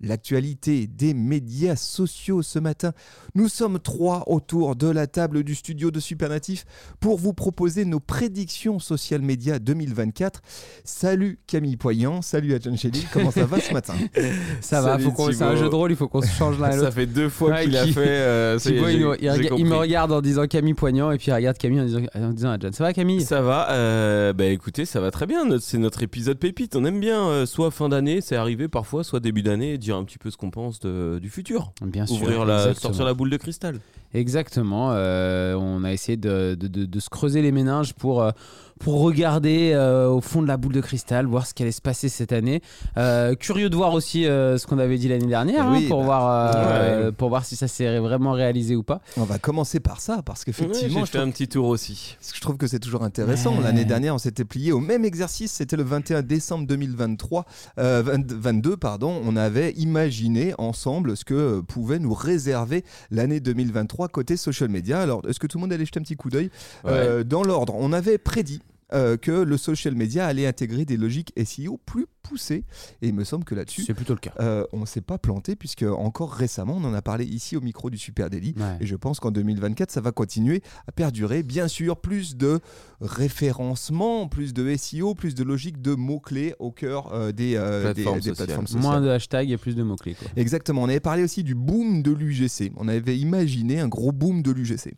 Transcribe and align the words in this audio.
l'actualité 0.00 0.86
des 0.86 1.14
médias 1.14 1.76
sociaux 1.76 2.42
ce 2.42 2.58
matin. 2.58 2.92
Nous 3.34 3.48
sommes 3.48 3.78
trois 3.78 4.24
autour 4.26 4.76
de 4.76 4.88
la 4.88 5.06
table 5.06 5.42
du 5.42 5.54
studio 5.54 5.90
de 5.90 6.00
Supernatif 6.00 6.64
pour 7.00 7.18
vous 7.18 7.32
proposer 7.32 7.84
nos 7.84 8.00
prédictions 8.00 8.78
social 8.78 9.22
média 9.22 9.58
2024. 9.58 10.40
Salut 10.84 11.38
Camille 11.46 11.76
Poyan, 11.76 12.22
salut 12.22 12.54
à 12.54 12.58
John 12.60 12.76
Shelley, 12.76 13.00
comment 13.12 13.30
ça 13.30 13.44
va 13.44 13.60
ce 13.60 13.72
matin? 13.72 13.94
Ça 14.60 14.80
va, 14.80 14.92
Salut, 14.92 15.04
faut 15.04 15.12
qu'on- 15.12 15.32
c'est 15.32 15.42
un 15.42 15.54
jeu 15.56 15.68
de 15.68 15.74
rôle, 15.74 15.90
il 15.92 15.96
faut 15.96 16.08
qu'on 16.08 16.22
se 16.22 16.26
change 16.32 16.58
l'un 16.58 16.70
et 16.76 16.78
Ça 16.78 16.90
fait 16.90 17.06
deux 17.06 17.28
fois 17.28 17.50
Ouais, 17.50 17.64
qu'il 17.64 17.76
a 17.76 17.86
fait. 17.86 17.94
euh, 18.06 18.58
Thibaut, 18.58 18.88
il, 18.88 19.66
me 19.66 19.74
regarde 19.76 20.12
en 20.12 20.20
disant 20.20 20.46
Camille 20.46 20.74
Poignant 20.74 21.10
et 21.10 21.18
puis 21.18 21.26
il 21.28 21.34
regarde 21.34 21.56
Camille 21.58 21.80
en 21.80 21.84
disant, 21.84 22.00
en 22.14 22.30
disant 22.32 22.50
à 22.50 22.58
John 22.58 22.72
Ça 22.72 22.84
va 22.84 22.92
Camille? 22.92 23.20
Ça 23.22 23.42
va, 23.42 23.70
euh, 23.72 24.32
bah 24.32 24.46
écoutez, 24.46 24.84
ça 24.84 25.00
va 25.00 25.10
très 25.10 25.26
bien. 25.26 25.44
Notre- 25.44 25.64
C'est 25.64 25.78
notre 25.78 26.02
épisode 26.02 26.38
pépite. 26.38 26.74
On 26.76 26.84
aime 26.84 27.00
bien, 27.00 27.20
euh, 27.28 27.46
soit 27.46 27.70
fin 27.70 27.88
d'année, 27.88 28.20
c'est 28.20 28.36
arrivé 28.36 28.68
parfois, 28.68 29.04
soit 29.04 29.20
début 29.20 29.42
d'année, 29.42 29.78
dire 29.86 29.96
un 29.96 30.04
petit 30.04 30.18
peu 30.18 30.30
ce 30.30 30.36
qu'on 30.36 30.50
pense 30.50 30.78
de- 30.80 31.18
du 31.20 31.30
futur. 31.30 31.72
Bien 31.82 32.06
sûr. 32.06 32.16
Ouvrir 32.22 32.44
la, 32.44 32.56
exactement. 32.58 32.80
sortir 32.92 33.04
la 33.06 33.14
boule 33.14 33.30
de 33.30 33.36
cristal. 33.36 33.80
Exactement. 34.14 34.90
euh, 34.92 35.54
on 35.54 35.84
a 35.84 35.92
essayé 35.92 36.16
de, 36.16 36.54
de- 36.58 36.68
de- 36.68 36.84
de 36.84 37.00
se 37.00 37.08
creuser 37.10 37.42
les 37.42 37.52
méninges 37.52 37.92
pour, 37.94 38.22
euh, 38.22 38.30
pour 38.78 39.00
regarder 39.00 39.72
euh, 39.74 40.08
au 40.08 40.20
fond 40.20 40.42
de 40.42 40.46
la 40.48 40.56
boule 40.56 40.72
de 40.72 40.80
cristal, 40.80 41.26
voir 41.26 41.46
ce 41.46 41.54
qui 41.54 41.62
allait 41.62 41.72
se 41.72 41.80
passer 41.80 42.08
cette 42.08 42.32
année. 42.32 42.60
Euh, 42.96 43.34
curieux 43.34 43.70
de 43.70 43.76
voir 43.76 43.94
aussi 43.94 44.26
euh, 44.26 44.58
ce 44.58 44.66
qu'on 44.66 44.78
avait 44.78 44.98
dit 44.98 45.08
l'année 45.08 45.26
dernière, 45.26 45.66
hein, 45.66 45.72
Oui, 45.76 45.88
pour, 45.88 46.00
bah, 46.00 46.04
voir, 46.04 46.54
euh, 46.54 47.06
ouais. 47.06 47.12
pour 47.12 47.28
voir 47.30 47.44
si 47.44 47.56
ça 47.56 47.68
s'est 47.68 47.98
vraiment 47.98 48.32
réalisé 48.32 48.76
ou 48.76 48.82
pas. 48.82 49.00
On 49.16 49.24
va 49.24 49.38
commencer 49.38 49.80
par 49.80 50.00
ça 50.00 50.22
parce 50.22 50.44
qu'effectivement, 50.44 50.80
J'ai 50.80 50.88
je 51.06 51.10
fait 51.10 51.18
trouve 51.18 51.28
un 51.28 51.30
petit 51.30 51.48
tour 51.48 51.66
aussi. 51.68 52.16
Parce 52.20 52.32
que 52.32 52.36
je 52.36 52.42
trouve 52.42 52.56
que 52.58 52.66
c'est 52.66 52.78
toujours 52.78 53.02
intéressant. 53.02 53.56
Ouais. 53.56 53.62
L'année 53.62 53.84
dernière, 53.84 54.14
on 54.14 54.18
s'était 54.18 54.44
plié 54.44 54.72
au 54.72 54.80
même 54.80 55.04
exercice. 55.04 55.52
C'était 55.52 55.76
le 55.76 55.82
21 55.82 56.22
décembre 56.22 56.66
2023, 56.66 57.44
euh, 57.78 58.02
20 58.04 58.32
22, 58.32 58.76
pardon. 58.76 59.20
On 59.24 59.36
avait 59.36 59.72
imaginé 59.72 60.54
ensemble 60.58 61.16
ce 61.16 61.24
que 61.24 61.60
pouvait 61.60 61.98
nous 61.98 62.14
réserver 62.14 62.84
l'année 63.10 63.40
2023 63.40 64.08
côté 64.08 64.36
social 64.36 64.68
media. 64.68 65.00
Alors, 65.00 65.22
est-ce 65.28 65.40
que 65.40 65.46
tout 65.46 65.58
le 65.58 65.62
monde 65.62 65.72
allait 65.72 65.84
jeter 65.86 65.98
un 65.98 66.02
petit 66.02 66.16
coup 66.16 66.30
d'œil 66.30 66.50
Euh, 66.86 67.24
Dans 67.24 67.42
l'ordre, 67.42 67.74
on 67.76 67.92
avait 67.92 68.18
prédit. 68.18 68.60
Euh, 68.92 69.16
que 69.16 69.32
le 69.32 69.56
social 69.56 69.94
media 69.94 70.26
allait 70.26 70.46
intégrer 70.46 70.84
des 70.84 70.96
logiques 70.96 71.32
SEO 71.44 71.78
plus 71.86 72.06
poussées 72.22 72.64
et 73.02 73.08
il 73.08 73.14
me 73.14 73.24
semble 73.24 73.44
que 73.44 73.54
là-dessus 73.54 73.82
C'est 73.82 73.94
plutôt 73.94 74.12
le 74.14 74.18
cas. 74.20 74.32
euh, 74.40 74.64
on 74.72 74.80
ne 74.80 74.86
s'est 74.86 75.00
pas 75.00 75.18
planté 75.18 75.54
puisque 75.56 75.82
encore 75.82 76.32
récemment 76.32 76.74
on 76.76 76.84
en 76.84 76.94
a 76.94 77.02
parlé 77.02 77.24
ici 77.24 77.56
au 77.56 77.60
micro 77.60 77.88
du 77.90 77.98
Super 77.98 78.30
Daily 78.30 78.54
Ouais. 78.56 78.76
et 78.80 78.86
je 78.86 78.96
pense 78.96 79.18
qu'en 79.20 79.30
2024, 79.30 79.90
ça 79.90 80.00
va 80.00 80.12
continuer 80.12 80.62
à 80.88 80.92
perdurer. 80.92 81.42
Bien 81.42 81.68
sûr, 81.68 81.96
plus 82.00 82.36
de 82.36 82.60
référencement, 83.00 84.28
plus 84.28 84.54
de 84.54 84.74
SEO, 84.76 85.14
plus 85.14 85.34
de 85.34 85.42
logique 85.44 85.82
de 85.82 85.94
mots-clés 85.94 86.54
au 86.58 86.70
cœur 86.72 87.12
euh, 87.12 87.32
des, 87.32 87.52
des- 87.54 87.56
Plateformes 87.82 88.20
des 88.20 88.28
sociales. 88.28 88.36
plateformes 88.46 88.66
sociales. 88.66 88.82
Moins 88.82 89.00
de 89.00 89.08
hashtags 89.08 89.50
et 89.50 89.56
plus 89.56 89.74
de 89.76 89.82
mots-clés. 89.82 90.16
Exactement. 90.36 90.82
On 90.82 90.88
avait 90.88 91.00
parlé 91.00 91.22
aussi 91.24 91.42
du 91.44 91.54
boom 91.54 92.02
de 92.02 92.12
l'UGC. 92.12 92.72
On 92.76 92.88
avait 92.88 93.16
imaginé 93.18 93.80
un 93.80 93.88
gros 93.88 94.12
boom 94.12 94.42
de 94.42 94.50
l'UGC. 94.52 94.94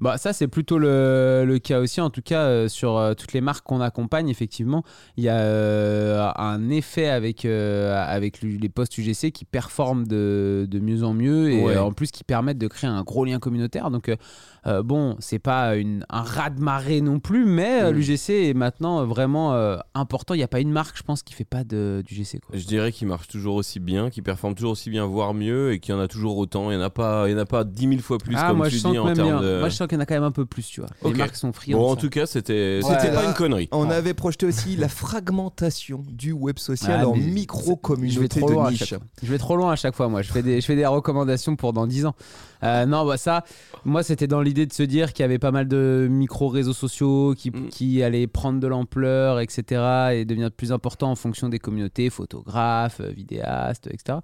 Bah, 0.00 0.18
ça, 0.18 0.32
c'est 0.32 0.48
plutôt 0.48 0.78
le, 0.78 1.44
le 1.46 1.58
cas 1.58 1.80
aussi. 1.80 2.00
En 2.00 2.10
tout 2.10 2.22
cas, 2.22 2.42
euh, 2.42 2.68
sur 2.68 2.96
euh, 2.96 3.14
toutes 3.14 3.32
les 3.32 3.40
marques 3.40 3.66
qu'on 3.66 3.80
accompagne, 3.80 4.28
effectivement, 4.28 4.82
il 5.16 5.24
y 5.24 5.28
a 5.28 5.38
euh, 5.38 6.28
un 6.36 6.68
effet 6.70 7.08
avec, 7.08 7.44
avec 7.44 8.42
les 8.42 8.68
posts 8.68 8.96
UGC 8.98 9.30
qui 9.32 9.44
performent 9.44 10.06
de, 10.06 10.66
de 10.70 10.78
mieux 10.80 11.02
en 11.04 11.14
mieux 11.14 11.50
et 11.50 11.62
Ouais. 11.62 11.76
en 11.76 11.92
plus 11.92 12.10
qui 12.10 12.24
permettent 12.24 12.58
de 12.58 12.68
créer 12.68 12.88
un 12.90 13.02
gros 13.02 13.24
lien 13.24 13.38
communautaire. 13.38 13.90
Donc, 13.90 14.10
bon, 14.84 15.16
c'est 15.18 15.38
pas 15.38 15.76
une, 15.76 16.04
un 16.10 16.22
raz-de-marée 16.22 17.00
non 17.00 17.20
plus, 17.20 17.44
mais 17.46 17.90
Mm. 17.90 17.94
l'UGC 17.94 18.30
est 18.48 18.54
maintenant 18.54 19.04
vraiment 19.04 19.52
important. 19.94 20.34
Il 20.34 20.38
n'y 20.38 20.42
a 20.42 20.48
pas 20.48 20.60
une 20.60 20.70
marque, 20.70 20.96
je 20.96 21.02
pense, 21.02 21.22
qui 21.22 21.34
fait 21.34 21.44
pas 21.44 21.64
de, 21.64 22.02
d'UGC. 22.06 22.40
Quoi. 22.40 22.56
Je 22.58 22.66
dirais 22.66 22.92
qu'il 22.92 23.08
marche 23.08 23.28
toujours 23.28 23.56
aussi 23.56 23.80
bien, 23.80 24.10
qu'il 24.10 24.22
performe 24.22 24.54
toujours 24.54 24.72
aussi 24.72 24.90
bien, 24.90 25.04
voire 25.06 25.34
mieux, 25.34 25.72
et 25.72 25.80
qu'il 25.80 25.94
y 25.94 25.98
en 25.98 26.00
a 26.00 26.08
toujours 26.08 26.36
autant. 26.38 26.70
Il 26.70 26.76
n'y 26.76 26.82
en 26.82 26.86
a 26.86 26.90
pas, 26.90 27.28
il 27.28 27.32
y 27.32 27.34
en 27.34 27.38
a 27.38 27.46
pas 27.46 27.64
10 27.64 27.88
000 27.88 28.00
fois 28.00 28.18
plus, 28.18 28.34
ah, 28.36 28.48
comme 28.48 28.58
moi, 28.58 28.68
tu 28.68 28.76
je 28.76 28.88
dis, 28.88 28.98
en 28.98 29.12
termes 29.12 29.42
de. 29.42 29.58
Moi, 29.60 29.67
je 29.68 29.74
sens 29.76 29.86
qu'il 29.88 29.96
y 29.96 29.98
en 29.98 30.02
a 30.02 30.06
quand 30.06 30.14
même 30.14 30.22
un 30.24 30.30
peu 30.32 30.46
plus, 30.46 30.66
tu 30.66 30.80
vois. 30.80 30.90
Les 31.04 31.14
marques 31.14 31.36
sont 31.36 31.52
friandes. 31.52 31.80
Bon, 31.80 31.90
en 31.90 31.94
ça. 31.94 32.00
tout 32.00 32.08
cas, 32.10 32.26
c'était 32.26 32.80
pas 32.82 32.96
là- 33.12 33.24
une 33.26 33.34
connerie. 33.34 33.68
On 33.72 33.88
Ouais. 33.88 33.94
avait 33.94 34.14
projeté 34.14 34.46
aussi 34.46 34.76
la 34.76 34.88
fragmentation 34.88 36.04
du 36.08 36.32
web 36.32 36.58
social 36.58 37.00
Ah, 37.02 37.08
en 37.08 37.12
trop 37.12 38.48
de 38.48 38.52
loin 38.52 38.66
à 38.66 38.70
niche. 38.70 38.80
chaque 38.84 38.98
fois. 38.98 39.08
Je 39.22 39.30
vais 39.30 39.38
trop 39.38 39.56
loin 39.56 39.72
à 39.72 39.76
chaque 39.76 39.94
fois, 39.94 40.08
moi. 40.08 40.22
Je 40.22 40.32
fais 40.32 40.42
des, 40.42 40.60
je 40.60 40.66
fais 40.66 40.76
des 40.76 40.86
recommandations 40.86 41.56
pour 41.56 41.72
dans 41.72 41.86
10 41.86 42.06
ans. 42.06 42.14
Euh, 42.64 42.86
non, 42.86 43.06
bah 43.06 43.16
ça, 43.16 43.44
moi, 43.84 44.02
c'était 44.02 44.26
dans 44.26 44.40
l'idée 44.40 44.66
de 44.66 44.72
se 44.72 44.82
dire 44.82 45.12
qu'il 45.12 45.22
y 45.22 45.24
avait 45.24 45.38
pas 45.38 45.52
mal 45.52 45.68
de 45.68 46.08
micro-réseaux 46.10 46.72
sociaux 46.72 47.34
qui, 47.36 47.50
Mm. 47.50 47.68
qui 47.68 48.02
allaient 48.02 48.26
prendre 48.26 48.58
de 48.60 48.66
l'ampleur, 48.66 49.38
etc. 49.40 49.62
et 50.14 50.24
devenir 50.24 50.50
de 50.50 50.54
plus 50.54 50.72
important 50.72 51.10
en 51.10 51.14
fonction 51.14 51.48
des 51.48 51.58
communautés, 51.58 52.10
photographes, 52.10 53.00
vidéastes, 53.00 53.86
etc. 53.92 54.18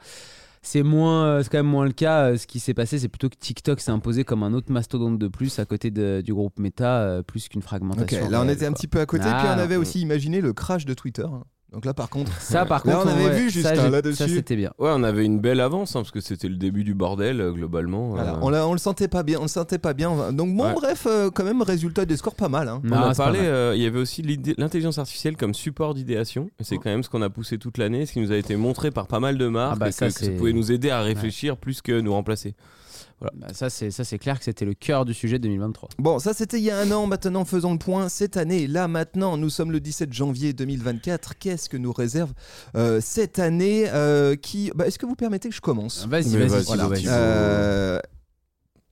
C'est 0.66 0.82
moins, 0.82 1.26
euh, 1.26 1.42
c'est 1.42 1.50
quand 1.50 1.58
même 1.58 1.66
moins 1.66 1.84
le 1.84 1.92
cas. 1.92 2.30
Euh, 2.30 2.36
Ce 2.38 2.46
qui 2.46 2.58
s'est 2.58 2.72
passé, 2.74 2.98
c'est 2.98 3.08
plutôt 3.08 3.28
que 3.28 3.36
TikTok 3.36 3.80
s'est 3.80 3.90
imposé 3.90 4.24
comme 4.24 4.42
un 4.42 4.54
autre 4.54 4.72
mastodonte 4.72 5.18
de 5.18 5.28
plus 5.28 5.58
à 5.58 5.66
côté 5.66 5.90
de- 5.90 6.22
du 6.24 6.32
groupe 6.32 6.58
Meta, 6.58 7.00
euh, 7.02 7.22
plus 7.22 7.48
qu'une 7.48 7.60
fragmentation. 7.62 8.28
là 8.30 8.40
on 8.40 8.48
était 8.48 8.64
un 8.66 8.72
petit 8.72 8.88
peu 8.88 8.98
à 9.00 9.06
côté, 9.06 9.24
Ah, 9.26 9.38
puis 9.40 9.48
on 9.54 9.62
avait 9.62 9.76
aussi 9.76 10.00
imaginé 10.00 10.40
le 10.40 10.52
crash 10.54 10.86
de 10.86 10.94
Twitter. 10.94 11.26
Hein. 11.74 11.76
Donc 11.76 11.84
là 11.84 11.94
par 11.94 12.08
contre, 12.08 12.32
Ça, 12.40 12.64
par 12.64 12.86
Là, 12.86 12.94
contre, 12.96 13.06
on 13.06 13.10
avait 13.10 13.24
ouais, 13.26 13.38
vu 13.40 13.50
ça, 13.50 13.70
Justin 13.70 13.84
j'ai- 13.86 13.90
là-dessus. 13.90 14.16
Ça, 14.16 14.28
c'était 14.28 14.56
bien. 14.56 14.70
Ouais, 14.78 14.90
on 14.92 15.02
avait 15.02 15.24
une 15.24 15.40
belle 15.40 15.60
avance, 15.60 15.96
hein, 15.96 16.00
parce 16.00 16.10
que 16.10 16.20
c'était 16.20 16.48
le 16.48 16.56
début 16.56 16.84
du 16.84 16.94
bordel, 16.94 17.40
euh, 17.40 17.52
globalement. 17.52 18.10
Voilà, 18.10 18.34
euh. 18.34 18.38
on, 18.42 18.48
l'a- 18.50 18.66
on 18.66 18.72
le 18.72 18.78
sentait 18.78 19.08
pas 19.08 19.22
bien, 19.22 19.38
on 19.38 19.42
le 19.42 19.48
sentait 19.48 19.78
pas 19.78 19.92
bien. 19.94 20.32
Donc 20.32 20.54
bon, 20.56 20.66
Ouais. 20.66 20.74
bref, 20.74 21.06
euh, 21.08 21.30
quand 21.30 21.44
même 21.44 21.62
résultat 21.62 22.04
des 22.04 22.16
scores 22.16 22.34
pas 22.36 22.48
mal. 22.48 22.68
hein. 22.68 22.80
On 22.84 22.88
Non, 22.88 22.96
a 22.96 23.14
parlé, 23.14 23.40
euh, 23.42 23.72
il 23.76 23.82
y 23.82 23.86
avait 23.86 23.98
aussi 23.98 24.22
l'intelligence 24.58 24.98
artificielle 24.98 25.36
comme 25.36 25.54
support 25.54 25.94
d'idéation. 25.94 26.50
C'est 26.60 26.76
quand 26.76 26.90
même 26.90 27.02
ce 27.02 27.10
qu'on 27.10 27.22
a 27.22 27.30
poussé 27.30 27.58
toute 27.58 27.78
l'année, 27.78 28.06
ce 28.06 28.12
qui 28.12 28.20
nous 28.20 28.32
a 28.32 28.36
été 28.36 28.56
montré 28.56 28.90
par 28.90 29.06
pas 29.06 29.20
mal 29.20 29.36
de 29.38 29.48
marques, 29.48 29.72
Ah 29.76 29.78
bah 29.80 29.88
et 29.88 29.92
ça, 29.92 30.08
que, 30.08 30.14
que 30.14 30.24
ça 30.24 30.30
pouvait 30.30 30.52
nous 30.52 30.70
aider 30.72 30.90
à 30.90 31.00
réfléchir 31.02 31.56
plus 31.56 31.82
que 31.82 32.00
nous 32.00 32.12
remplacer. 32.12 32.54
Bah, 33.20 33.30
ça, 33.52 33.70
c'est 33.70 33.90
ça, 33.90 34.04
c'est 34.04 34.18
clair 34.18 34.38
que 34.38 34.44
c'était 34.44 34.64
le 34.64 34.74
cœur 34.74 35.04
du 35.04 35.14
sujet 35.14 35.38
de 35.38 35.44
2023. 35.44 35.90
Bon, 35.98 36.18
ça 36.18 36.34
c'était 36.34 36.58
il 36.58 36.64
y 36.64 36.70
a 36.70 36.78
un 36.78 36.90
an. 36.90 37.06
Maintenant, 37.06 37.44
faisons 37.44 37.72
le 37.72 37.78
point. 37.78 38.08
Cette 38.08 38.36
année, 38.36 38.66
là 38.66 38.88
maintenant, 38.88 39.36
nous 39.36 39.50
sommes 39.50 39.72
le 39.72 39.80
17 39.80 40.12
janvier 40.12 40.52
2024. 40.52 41.38
Qu'est-ce 41.38 41.68
que 41.68 41.76
nous 41.76 41.92
réserve 41.92 42.32
euh, 42.76 43.00
cette 43.00 43.38
année 43.38 43.88
euh, 43.88 44.36
qui... 44.36 44.70
bah, 44.74 44.86
Est-ce 44.86 44.98
que 44.98 45.06
vous 45.06 45.16
permettez 45.16 45.48
que 45.48 45.54
je 45.54 45.60
commence? 45.60 46.06
Vas-y, 46.06 46.36
vas-y, 46.36 46.48
vas-y, 46.48 46.76
vas-y. 46.88 47.04
Euh, 47.08 47.98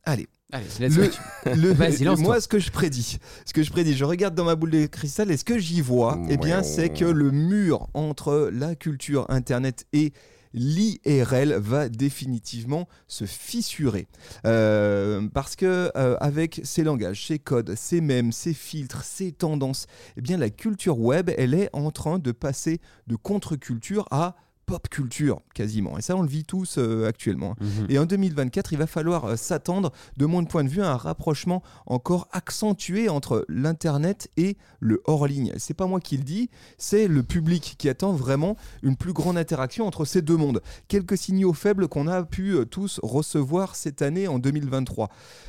Allez, 0.04 0.26
Allez, 0.54 0.66
let's 0.80 0.96
Le- 0.96 1.06
go. 1.06 1.12
Le- 1.46 2.16
moi, 2.22 2.38
ce 2.40 2.46
que 2.46 2.58
je 2.58 2.70
prédis, 2.70 3.18
ce 3.46 3.54
que 3.54 3.62
je 3.62 3.70
prédis, 3.70 3.94
je 3.94 4.04
regarde 4.04 4.34
dans 4.34 4.44
ma 4.44 4.54
boule 4.54 4.70
de 4.70 4.84
cristal 4.84 5.30
et 5.30 5.38
ce 5.38 5.44
que 5.44 5.58
j'y 5.58 5.80
vois, 5.80 6.18
eh 6.28 6.36
bien, 6.36 6.62
c'est 6.62 6.90
que 6.90 7.06
le 7.06 7.30
mur 7.30 7.88
entre 7.94 8.50
la 8.52 8.74
culture 8.74 9.24
internet 9.30 9.86
et 9.94 10.12
l'IRL 10.54 11.54
va 11.54 11.88
définitivement 11.88 12.88
se 13.08 13.24
fissurer. 13.24 14.06
Euh, 14.46 15.28
parce 15.32 15.56
que 15.56 15.90
euh, 15.96 16.16
avec 16.20 16.60
ces 16.64 16.84
langages, 16.84 17.26
ces 17.26 17.38
codes, 17.38 17.74
ces 17.76 18.00
mèmes, 18.00 18.32
ces 18.32 18.54
filtres, 18.54 19.04
ces 19.04 19.32
tendances, 19.32 19.86
eh 20.16 20.20
bien 20.20 20.36
la 20.36 20.50
culture 20.50 20.98
web, 20.98 21.30
elle 21.36 21.54
est 21.54 21.70
en 21.72 21.90
train 21.90 22.18
de 22.18 22.32
passer 22.32 22.80
de 23.06 23.16
contre-culture 23.16 24.06
à 24.10 24.36
pop 24.66 24.88
culture 24.88 25.40
quasiment. 25.54 25.98
Et 25.98 26.02
ça, 26.02 26.16
on 26.16 26.22
le 26.22 26.28
vit 26.28 26.44
tous 26.44 26.76
euh, 26.78 27.06
actuellement. 27.06 27.54
Mhm. 27.60 27.86
Et 27.88 27.98
en 27.98 28.06
2024, 28.06 28.72
il 28.72 28.78
va 28.78 28.86
falloir 28.86 29.24
euh, 29.24 29.36
s'attendre, 29.36 29.92
de 30.16 30.26
mon 30.26 30.44
point 30.44 30.64
de 30.64 30.68
vue, 30.68 30.82
à 30.82 30.92
un 30.92 30.96
rapprochement 30.96 31.62
encore 31.86 32.28
accentué 32.32 33.08
entre 33.08 33.44
l'Internet 33.48 34.30
et 34.36 34.56
le 34.80 35.02
hors-ligne. 35.04 35.52
C'est 35.56 35.74
pas 35.74 35.86
moi 35.86 36.00
qui 36.00 36.16
le 36.16 36.24
dis, 36.24 36.50
c'est 36.78 37.08
le 37.08 37.22
public 37.22 37.74
qui 37.78 37.88
attend 37.88 38.12
vraiment 38.12 38.56
une 38.82 38.96
plus 38.96 39.12
grande 39.12 39.38
interaction 39.38 39.86
entre 39.86 40.04
ces 40.04 40.22
deux 40.22 40.36
mondes. 40.36 40.62
Quelques 40.88 41.18
signaux 41.18 41.52
faibles 41.52 41.88
qu'on 41.88 42.06
a 42.06 42.22
pu 42.22 42.54
euh, 42.54 42.64
tous 42.64 43.00
recevoir 43.02 43.76
cette 43.76 44.02
année 44.02 44.28
en 44.28 44.38
2023. 44.38 45.08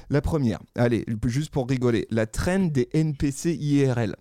La 0.10 0.22
première, 0.22 0.60
allez, 0.76 1.06
juste 1.26 1.52
pour 1.52 1.68
rigoler, 1.68 2.08
la 2.10 2.26
trend 2.26 2.72
des 2.72 2.90
NPC 2.94 3.56
IRL. 3.56 4.16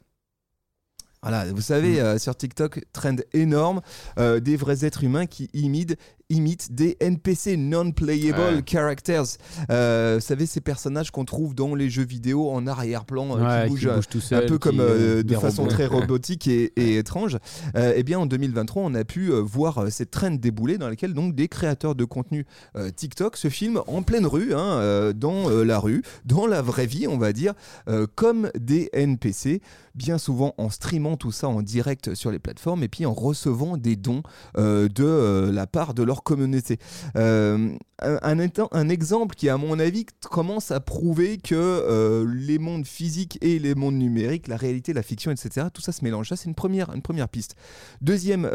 Voilà, 1.25 1.45
vous 1.53 1.61
savez, 1.61 2.01
euh, 2.01 2.19
sur 2.19 2.35
TikTok, 2.35 2.85
trend 2.93 3.15
énorme, 3.33 3.81
euh, 4.19 4.41
des 4.41 4.57
vrais 4.57 4.85
êtres 4.85 5.05
humains 5.05 5.27
qui 5.27 5.49
imitent, 5.55 5.97
imitent 6.31 6.75
des 6.75 6.97
NPC, 6.99 7.57
non-playable 7.57 8.57
Ouais. 8.57 8.63
characters. 8.67 9.23
Euh, 9.71 10.17
vous 10.19 10.27
savez, 10.27 10.47
ces 10.47 10.61
personnages 10.61 11.13
qu'on 11.13 11.25
trouve 11.25 11.55
dans 11.55 11.77
les 11.77 11.89
jeux 11.91 12.03
vidéo 12.05 12.51
en 12.51 12.67
arrière-plan, 12.67 13.37
Ouais, 13.39 13.63
qui 13.65 13.69
bougent 13.71 13.95
bouge 13.95 14.09
tout 14.09 14.19
un 14.19 14.21
seul, 14.21 14.47
peu 14.47 14.55
qui, 14.59 14.69
comme 14.69 14.79
de 14.79 15.35
façon 15.37 15.63
robots. 15.63 15.75
très 15.75 15.87
robotique 15.87 16.49
et, 16.49 16.73
et 16.75 16.97
étrange. 16.99 17.39
Eh 17.77 18.03
bien, 18.03 18.19
en 18.19 18.27
2023, 18.27 18.83
on 18.83 18.93
a 18.97 19.05
pu 19.05 19.31
voir 19.31 19.87
cette 19.91 20.11
trend 20.11 20.33
débouler 20.33 20.77
dans 20.77 20.89
laquelle 20.89 21.15
donc 21.15 21.37
des 21.37 21.47
créateurs 21.47 21.95
de 21.95 22.05
contenu 22.05 22.47
TikTok 22.97 23.37
se 23.37 23.49
filment 23.49 23.83
en 23.87 24.03
pleine 24.03 24.27
rue, 24.27 24.55
hein, 24.55 25.13
dans 25.15 25.49
la 25.51 25.79
rue, 25.79 26.03
dans 26.25 26.49
la 26.49 26.63
vraie 26.63 26.87
vie, 26.87 27.07
on 27.07 27.19
va 27.19 27.33
dire, 27.33 27.55
comme 28.17 28.51
des 28.59 28.91
NPC, 28.93 29.61
bien 29.94 30.19
souvent 30.19 30.55
en 30.59 30.71
streamant 30.71 31.17
tout 31.17 31.33
ça 31.33 31.49
en 31.49 31.62
direct 31.62 32.15
sur 32.15 32.31
les 32.31 32.39
plateformes 32.39 32.83
et 32.83 32.89
puis 32.89 33.06
en 33.06 33.15
recevant 33.15 33.77
des 33.77 33.97
dons 33.97 34.23
euh, 34.56 34.89
de 34.89 35.05
euh, 35.05 35.53
la 35.53 35.67
part 35.67 35.94
de 35.94 36.03
leur 36.03 36.23
communauté. 36.23 36.79
Euh, 37.17 37.77
un, 38.00 38.39
un 38.73 38.89
exemple 38.89 39.37
qui, 39.37 39.49
à 39.49 39.56
mon 39.56 39.79
avis, 39.79 40.06
commence 40.29 40.73
à 40.73 40.81
prouver 40.81 41.39
que 41.39 42.27
les 42.27 42.59
mondes 42.59 42.87
physiques 42.87 43.39
et 43.43 43.61
les 43.61 43.77
mondes 43.77 43.94
numériques, 43.94 44.49
la 44.49 44.56
réalité, 44.56 44.93
la 44.93 45.05
fiction, 45.05 45.31
etc., 45.31 45.69
tout 45.73 45.83
ça 45.83 45.93
se 45.93 46.03
mélange. 46.03 46.29
Ça, 46.29 46.35
c'est 46.35 46.49
une 46.49 46.56
première, 46.56 46.93
une 46.93 47.03
première 47.03 47.29
piste. 47.29 47.55
Deuxième, 48.00 48.50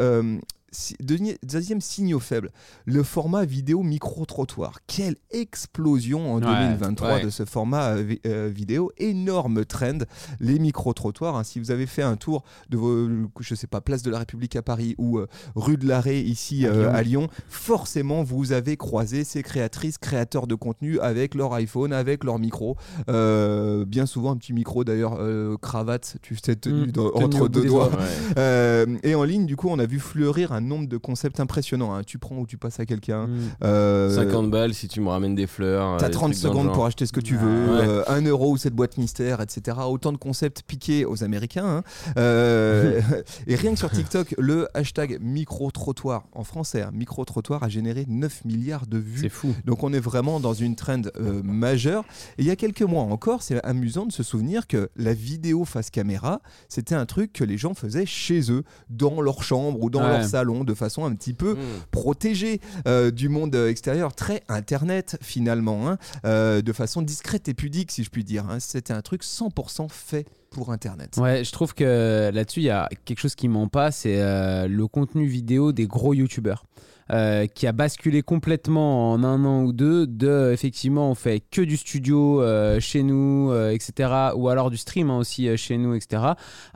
deuxième, 1.00 1.81
signaux 1.81 2.19
faible, 2.19 2.52
le 2.86 3.04
format 3.04 3.46
vidéo 3.46 3.84
micro-trottoir. 3.84 4.80
Quelle 4.88 5.16
explosion 5.31 6.34
en 6.34 6.36
Ouais, 6.38 6.42
2023 6.46 7.08
ouais. 7.16 7.24
de 7.24 7.30
ce 7.30 7.46
format 7.46 7.96
euh, 7.98 8.16
euh, 8.25 8.52
vidéo. 8.54 8.92
Énorme 8.98 9.66
trend, 9.66 10.00
les 10.40 10.60
micro-trottoirs. 10.60 11.36
hein. 11.36 11.44
Si 11.44 11.60
vous 11.60 11.72
avez 11.72 11.86
fait 11.88 12.02
un 12.04 12.16
tour 12.16 12.44
de 12.69 12.78
vos, 12.78 13.08
je 13.40 13.56
sais 13.56 13.68
pas, 13.68 13.81
place 13.81 14.04
de 14.04 14.12
la 14.12 14.19
République 14.19 14.56
à 14.56 14.62
Paris 14.62 14.96
ou 14.98 15.18
euh, 15.19 15.28
rue 15.56 15.78
de 15.78 15.88
l'Arrêt 15.88 16.19
ici 16.22 16.66
À 16.66 16.69
euh, 16.72 16.74
Lyon. 16.84 16.94
à 16.94 17.02
Lyon, 17.04 17.28
forcément 17.50 18.24
vous 18.24 18.52
avez 18.52 18.78
croisé 18.78 19.24
ces 19.24 19.44
créatrices, 19.44 19.98
créateurs 19.98 20.48
de 20.48 20.56
contenu 20.56 21.00
avec 21.00 21.34
leur 21.36 21.54
iPhone, 21.54 21.94
avec 21.94 22.24
leur 22.24 22.40
micro. 22.40 22.75
Bien 23.08 24.06
souvent 24.06 24.31
un 24.31 24.38
petit 24.38 24.54
micro 24.54 24.84
d'ailleurs, 24.84 25.18
cravate, 25.62 26.18
tu 26.22 26.36
sais, 26.36 26.56
tenu 26.56 26.88
Mm, 26.88 27.00
au 27.00 27.22
entre 27.24 27.48
deux 27.48 27.66
doigts. 27.66 27.90
doigts. 27.90 28.00
Ouais. 28.38 28.86
Et 29.04 29.16
en 29.16 29.24
ligne, 29.24 29.46
du 29.46 29.56
coup, 29.56 29.68
on 29.69 29.80
a 29.80 29.86
vu 29.86 30.00
fleurir 30.00 30.52
un 30.52 30.67
nombre 30.68 30.88
de 30.88 30.98
concepts 30.98 31.40
impressionnants. 31.40 31.94
hein. 31.96 32.02
Tu 32.06 32.18
prends 32.19 32.38
ou 32.38 32.46
tu 32.46 32.58
passes 32.58 32.80
à 32.80 32.86
quelqu'un. 32.86 33.28
Mm. 33.28 33.40
Euh, 33.64 34.16
50 34.16 34.52
balles 34.52 34.74
si 34.74 34.88
tu 34.88 35.02
me 35.02 35.10
ramènes 35.10 35.36
des 35.36 35.48
fleurs. 35.48 35.98
T'as 35.98 36.06
euh, 36.06 36.08
des 36.10 36.14
30 36.14 36.31
trucs 36.34 36.44
dans 36.44 36.50
le 36.50 36.56
secondes 36.60 36.74
pour 36.74 36.86
acheter 36.86 37.06
ce 37.06 37.14
que 37.14 37.19
tu 37.22 37.36
veux, 37.36 37.48
Ouais. 37.48 37.88
euh, 37.88 38.04
1 38.08 38.22
euro 38.25 38.52
ou 38.52 38.58
cette 38.58 38.74
boîte 38.74 38.98
mystère, 38.98 39.42
etc. 39.42 39.78
Autant 39.88 40.12
de 40.12 40.18
concepts 40.18 40.64
piqués 40.68 41.06
aux 41.06 41.24
Américains. 41.24 41.66
hein. 41.68 41.84
Euh, 42.18 43.02
et 43.48 43.56
rien 43.56 43.72
que 43.72 43.78
sur 43.80 43.90
TikTok, 43.92 44.36
le 44.38 44.68
hashtag 44.74 45.19
micro-trottoir 45.22 46.24
en 46.34 46.44
français, 46.44 46.81
hein, 46.81 46.92
micro-trottoir 46.94 47.64
a 47.64 47.69
généré 47.69 48.06
9 48.08 48.46
milliards 48.46 48.88
de 48.88 48.98
vues 48.98 49.22
C'est 49.22 49.30
fou. 49.30 49.54
donc 49.66 49.84
on 49.84 49.94
est 49.94 50.00
vraiment 50.00 50.40
dans 50.40 50.54
une 50.54 50.75
trend 50.75 51.02
euh, 51.18 51.42
majeure. 51.44 52.04
Et 52.38 52.42
il 52.44 52.46
y 52.48 52.52
a 52.52 52.56
quelques 52.56 52.81
mois 52.81 53.04
encore, 53.04 53.42
c'est 53.44 53.64
amusant 53.66 54.06
de 54.06 54.12
se 54.12 54.24
souvenir 54.24 54.68
que 54.68 54.90
la 54.96 55.14
vidéo 55.14 55.66
face 55.66 55.90
caméra, 55.90 56.42
c'était 56.69 56.96
un 56.96 57.06
truc 57.06 57.34
que 57.34 57.44
les 57.44 57.58
gens 57.58 57.74
faisaient 57.74 58.06
chez 58.06 58.52
eux, 58.52 58.64
dans 58.90 59.22
leur 59.22 59.44
chambre 59.44 59.81
ou 59.81 59.90
dans 59.90 60.02
Ouais. 60.02 60.10
leur 60.19 60.24
salon, 60.25 60.46
de 60.63 60.73
façon 60.73 61.05
un 61.05 61.13
petit 61.15 61.33
peu 61.33 61.53
Mm. 61.55 61.57
protégée 61.91 62.61
euh, 62.88 63.11
du 63.11 63.29
monde 63.29 63.55
euh, 63.55 63.69
extérieur, 63.69 64.13
très 64.13 64.44
internet 64.47 65.17
finalement, 65.21 65.89
hein, 65.89 65.97
euh, 66.25 66.61
de 66.61 66.73
façon 66.73 67.01
discrète 67.01 67.47
et 67.47 67.53
pudique 67.53 67.91
si 67.91 68.03
je 68.03 68.09
puis 68.09 68.23
dire. 68.23 68.45
hein. 68.49 68.59
C'était 68.59 68.94
un 68.94 69.01
truc 69.01 69.23
100% 69.23 69.88
fait 69.89 70.25
pour 70.49 70.71
internet. 70.71 71.17
Ouais, 71.17 71.44
je 71.44 71.51
trouve 71.51 71.73
que 71.73 72.31
là-dessus, 72.33 72.61
il 72.61 72.65
y 72.65 72.69
a 72.69 72.89
quelque 73.05 73.19
chose 73.19 73.35
qui 73.35 73.47
ment 73.47 73.67
pas, 73.67 73.91
c'est 73.91 74.21
euh, 74.21 74.67
le 74.67 74.88
contenu 74.88 75.25
vidéo 75.27 75.71
des 75.71 75.88
gros 75.88 76.13
youtubeurs. 76.13 76.65
Euh, 77.12 77.45
qui 77.48 77.68
a 77.68 77.71
basculé 77.71 78.21
complètement 78.21 79.12
en 79.13 79.24
un 79.24 79.44
an 79.45 79.63
ou 79.63 79.74
deux 79.74 80.07
de 80.07 80.51
effectivement 80.54 81.09
on 81.09 81.15
fait 81.15 81.39
que 81.51 81.62
du 81.62 81.77
studio 81.77 82.42
euh, 82.42 82.80
chez 82.80 83.04
nous 83.04 83.50
euh, 83.51 83.71
etc 83.71 84.09
ou 84.36 84.50
alors 84.50 84.69
du 84.69 84.77
stream 84.77 85.09
hein, 85.09 85.18
aussi 85.18 85.48
euh, 85.48 85.56
chez 85.57 85.77
nous 85.77 85.94
etc 85.95 86.21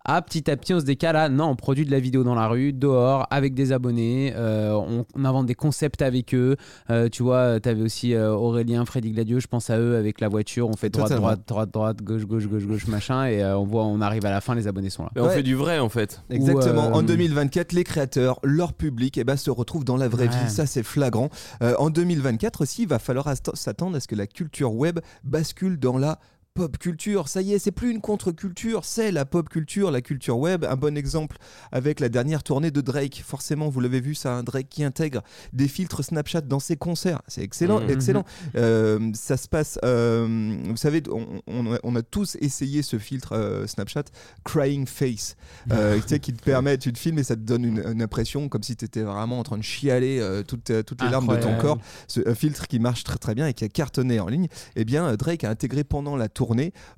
à 0.05 0.21
petit 0.21 0.49
à 0.49 0.57
petit 0.57 0.73
on 0.73 0.79
se 0.79 0.85
décale 0.85 1.15
à 1.15 1.29
non 1.29 1.45
on 1.45 1.55
produit 1.55 1.85
de 1.85 1.91
la 1.91 1.99
vidéo 1.99 2.23
dans 2.23 2.35
la 2.35 2.47
rue 2.47 2.73
dehors 2.73 3.27
avec 3.31 3.53
des 3.53 3.71
abonnés 3.71 4.33
euh, 4.35 4.73
on, 4.73 5.05
on 5.15 5.25
invente 5.25 5.45
des 5.45 5.55
concepts 5.55 6.01
avec 6.01 6.33
eux 6.33 6.55
Euh, 6.89 7.09
tu 7.09 7.23
vois 7.23 7.59
tu 7.59 7.69
avais 7.69 7.81
aussi 7.81 8.13
euh, 8.13 8.31
Aurélien 8.33 8.85
Freddy 8.85 9.11
Gladieux 9.11 9.39
je 9.39 9.47
pense 9.47 9.69
à 9.69 9.79
eux 9.79 9.95
avec 9.95 10.19
la 10.21 10.27
voiture 10.29 10.69
on 10.69 10.73
fait 10.77 10.89
droite 10.89 11.09
Totalement. 11.09 11.27
droite 11.27 11.47
droite 11.47 11.71
droite 11.71 12.01
gauche 12.01 12.25
gauche 12.25 12.47
gauche 12.47 12.65
gauche 12.65 12.87
machin 12.87 13.25
et 13.25 13.43
euh, 13.43 13.57
on 13.57 13.65
voit 13.65 13.83
on 13.85 14.01
arrive 14.01 14.25
à 14.25 14.31
la 14.31 14.41
fin 14.41 14.55
les 14.55 14.67
abonnés 14.67 14.89
sont 14.89 15.03
là 15.03 15.09
on 15.17 15.21
Ouais. 15.27 15.35
fait 15.35 15.43
du 15.43 15.55
vrai 15.55 15.77
en 15.79 15.89
fait. 15.89 16.21
Exactement. 16.29 16.87
Euh, 16.89 16.93
En 16.93 17.03
2024, 17.03 17.71
les 17.73 17.83
créateurs, 17.83 18.39
leur 18.43 18.73
public, 18.73 19.17
eh 19.17 19.23
ben, 19.23 19.35
se 19.37 19.49
retrouvent 19.51 19.85
dans 19.85 19.97
la 19.97 20.07
vraie 20.07 20.20
Ouais. 20.29 20.49
Ça, 20.49 20.65
c'est 20.65 20.83
flagrant. 20.83 21.29
Euh, 21.61 21.75
en 21.77 21.89
2024 21.89 22.61
aussi, 22.61 22.83
il 22.83 22.87
va 22.87 22.99
falloir 22.99 23.33
s'attendre 23.53 23.97
à 23.97 23.99
ce 23.99 24.07
que 24.07 24.15
la 24.15 24.27
culture 24.27 24.73
web 24.73 24.99
bascule 25.23 25.79
dans 25.79 25.97
la 25.97 26.19
pop 26.53 26.77
culture. 26.77 27.27
Ça 27.29 27.41
y 27.41 27.53
est, 27.53 27.59
c'est 27.59 27.71
plus 27.71 27.91
une 27.91 28.01
contre-culture, 28.01 28.83
c'est 28.83 29.11
la 29.11 29.25
pop 29.25 29.47
culture, 29.47 29.89
la 29.89 30.01
culture 30.01 30.37
web. 30.37 30.65
Un 30.65 30.75
bon 30.75 30.97
exemple 30.97 31.37
avec 31.71 31.99
la 31.99 32.09
dernière 32.09 32.43
tournée 32.43 32.71
de 32.71 32.81
Drake. 32.81 33.23
Forcément, 33.25 33.69
vous 33.69 33.79
l'avez 33.79 34.01
vu, 34.01 34.15
ça, 34.15 34.33
un 34.35 34.43
Drake 34.43 34.67
qui 34.69 34.83
intègre 34.83 35.21
des 35.53 35.67
filtres 35.67 36.03
Snapchat 36.03 36.41
dans 36.41 36.59
ses 36.59 36.75
concerts. 36.75 37.21
C'est 37.27 37.41
excellent, 37.41 37.79
Mhm. 37.79 37.89
excellent. 37.89 38.25
Euh, 38.55 39.11
ça 39.13 39.37
se 39.37 39.47
passe, 39.47 39.79
euh, 39.85 40.57
vous 40.67 40.75
savez, 40.77 41.01
on, 41.09 41.25
on 41.47 41.73
a, 41.73 41.77
on 41.83 41.95
a 41.95 42.01
tous 42.01 42.35
essayé 42.41 42.81
ce 42.81 42.99
filtre 42.99 43.33
euh, 43.33 43.65
Snapchat, 43.65 44.03
Crying 44.43 44.85
Face, 44.87 45.37
qui 46.21 46.33
te 46.33 46.43
permet, 46.43 46.77
tu 46.77 46.91
te 46.91 46.99
filmes 46.99 47.19
et 47.19 47.23
ça 47.23 47.35
te 47.35 47.41
donne 47.41 47.63
une, 47.63 47.79
une 47.85 48.01
impression 48.01 48.49
comme 48.49 48.63
si 48.63 48.75
tu 48.75 48.85
étais 48.85 49.03
vraiment 49.03 49.39
en 49.39 49.43
train 49.43 49.57
de 49.57 49.63
chialer 49.63 50.21
toutes, 50.47 50.71
toutes 50.85 51.01
les 51.01 51.09
larmes 51.09 51.27
de 51.33 51.41
ton 51.41 51.57
corps. 51.57 51.77
Ce 52.07 52.19
un 52.27 52.35
filtre 52.35 52.67
qui 52.67 52.79
marche 52.79 53.03
très 53.03 53.17
très 53.17 53.33
bien 53.35 53.47
et 53.47 53.53
qui 53.53 53.63
a 53.63 53.69
cartonné 53.69 54.19
en 54.19 54.27
ligne. 54.27 54.47
Eh 54.75 54.85
bien, 54.85 55.15
Drake 55.15 55.43
a 55.43 55.49
intégré 55.49 55.83
pendant 55.83 56.15
la 56.15 56.27
tournée 56.29 56.40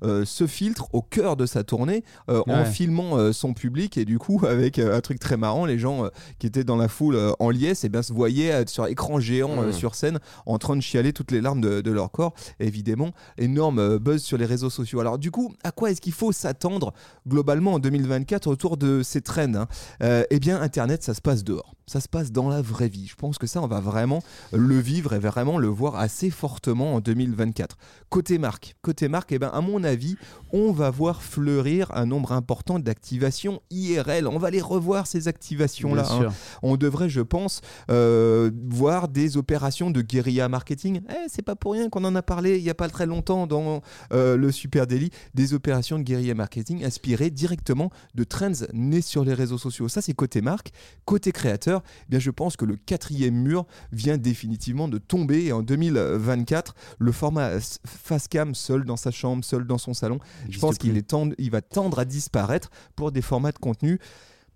euh, 0.02 0.24
ce 0.24 0.46
filtre 0.46 0.88
au 0.92 1.02
cœur 1.02 1.36
de 1.36 1.46
sa 1.46 1.64
tournée 1.64 2.04
euh, 2.30 2.42
en 2.48 2.64
filmant 2.64 3.16
euh, 3.18 3.32
son 3.32 3.54
public 3.54 3.98
et 3.98 4.04
du 4.04 4.18
coup 4.18 4.40
avec 4.48 4.78
euh, 4.78 4.96
un 4.96 5.00
truc 5.00 5.18
très 5.18 5.36
marrant, 5.36 5.64
les 5.66 5.78
gens 5.78 6.04
euh, 6.04 6.08
qui 6.38 6.46
étaient 6.46 6.64
dans 6.64 6.76
la 6.76 6.88
foule 6.88 7.16
euh, 7.16 7.32
en 7.38 7.50
liesse, 7.50 7.84
eh 7.84 7.88
bien, 7.88 8.02
se 8.02 8.12
voyaient 8.12 8.52
euh, 8.52 8.64
sur 8.66 8.86
écran 8.86 9.20
géant 9.20 9.50
euh, 9.62 9.66
Mhm. 9.66 9.72
sur 9.72 9.94
scène 9.94 10.18
en 10.46 10.58
train 10.58 10.76
de 10.76 10.80
chialer 10.82 11.12
toutes 11.12 11.30
les 11.30 11.40
larmes 11.40 11.60
de, 11.60 11.80
de 11.80 11.90
leur 11.90 12.10
corps. 12.10 12.34
Évidemment, 12.60 13.10
énorme 13.38 13.78
euh, 13.78 13.98
buzz 13.98 14.22
sur 14.22 14.38
les 14.38 14.46
réseaux 14.46 14.70
sociaux. 14.70 15.00
Alors 15.00 15.18
du 15.18 15.30
coup, 15.30 15.54
à 15.62 15.70
quoi 15.70 15.90
est-ce 15.90 16.00
qu'il 16.00 16.12
faut 16.12 16.32
s'attendre 16.32 16.92
globalement 17.28 17.74
en 17.74 17.78
2024 17.78 18.46
autour 18.46 18.76
de 18.76 19.02
ces 19.02 19.20
trends 19.20 19.54
hein? 19.54 19.66
Euh, 20.02 20.24
Eh 20.30 20.38
bien, 20.40 20.60
Internet, 20.60 21.02
ça 21.02 21.14
se 21.14 21.20
passe 21.20 21.44
dehors. 21.44 21.74
Ça 21.86 22.00
se 22.00 22.08
passe 22.08 22.32
dans 22.32 22.48
la 22.48 22.62
vraie 22.62 22.88
vie. 22.88 23.06
Je 23.06 23.14
pense 23.14 23.36
que 23.36 23.46
ça, 23.46 23.60
on 23.60 23.66
va 23.66 23.80
vraiment 23.80 24.22
le 24.52 24.78
vivre 24.78 25.12
et 25.12 25.18
vraiment 25.18 25.58
le 25.58 25.66
voir 25.68 25.96
assez 25.96 26.30
fortement 26.30 26.94
en 26.94 27.00
2024. 27.00 27.76
Côté 28.08 28.38
marque, 28.38 28.74
côté 28.80 29.08
marque, 29.08 29.33
eh 29.34 29.38
ben, 29.38 29.50
à 29.52 29.60
mon 29.60 29.84
avis, 29.84 30.16
on 30.52 30.72
va 30.72 30.90
voir 30.90 31.22
fleurir 31.22 31.90
un 31.94 32.06
nombre 32.06 32.32
important 32.32 32.78
d'activations 32.78 33.60
IRL. 33.70 34.26
On 34.28 34.38
va 34.38 34.50
les 34.50 34.60
revoir 34.60 35.06
ces 35.06 35.28
activations-là. 35.28 36.02
Hein 36.28 36.32
on 36.62 36.76
devrait, 36.76 37.08
je 37.08 37.20
pense, 37.20 37.60
euh, 37.90 38.50
voir 38.68 39.08
des 39.08 39.36
opérations 39.36 39.90
de 39.90 40.00
guérilla 40.02 40.48
marketing. 40.48 41.00
Eh, 41.10 41.28
c'est 41.28 41.42
pas 41.42 41.56
pour 41.56 41.72
rien 41.72 41.88
qu'on 41.88 42.04
en 42.04 42.14
a 42.14 42.22
parlé 42.22 42.56
il 42.58 42.62
y 42.64 42.70
a 42.70 42.74
pas 42.74 42.88
très 42.88 43.06
longtemps 43.06 43.46
dans 43.46 43.82
euh, 44.12 44.36
le 44.36 44.52
Super 44.52 44.86
Daily, 44.86 45.10
des 45.34 45.54
opérations 45.54 45.98
de 45.98 46.04
guérilla 46.04 46.34
marketing 46.34 46.84
inspirées 46.84 47.30
directement 47.30 47.90
de 48.14 48.24
trends 48.24 48.52
nés 48.72 49.00
sur 49.02 49.24
les 49.24 49.34
réseaux 49.34 49.58
sociaux. 49.58 49.88
Ça, 49.88 50.00
c'est 50.02 50.14
côté 50.14 50.40
marque. 50.40 50.70
Côté 51.04 51.32
créateur, 51.32 51.82
eh 52.02 52.10
bien, 52.10 52.18
je 52.18 52.30
pense 52.30 52.56
que 52.56 52.64
le 52.64 52.76
quatrième 52.76 53.34
mur 53.34 53.66
vient 53.92 54.16
définitivement 54.18 54.88
de 54.88 54.98
tomber. 54.98 55.44
Et 55.46 55.52
en 55.52 55.62
2024, 55.62 56.74
le 56.98 57.12
format 57.12 57.52
s- 57.54 57.78
face 57.86 58.28
cam, 58.28 58.54
seul 58.54 58.84
dans 58.84 58.96
sa 58.96 59.10
chambre, 59.10 59.23
seul 59.42 59.66
dans 59.66 59.78
son 59.78 59.94
salon, 59.94 60.18
je 60.50 60.58
pense 60.58 60.78
qu'il 60.78 60.96
est 60.96 61.02
tend- 61.08 61.30
il 61.38 61.50
va 61.50 61.60
tendre 61.62 61.98
à 61.98 62.04
disparaître 62.04 62.70
pour 62.96 63.12
des 63.12 63.22
formats 63.22 63.52
de 63.52 63.58
contenu 63.58 63.98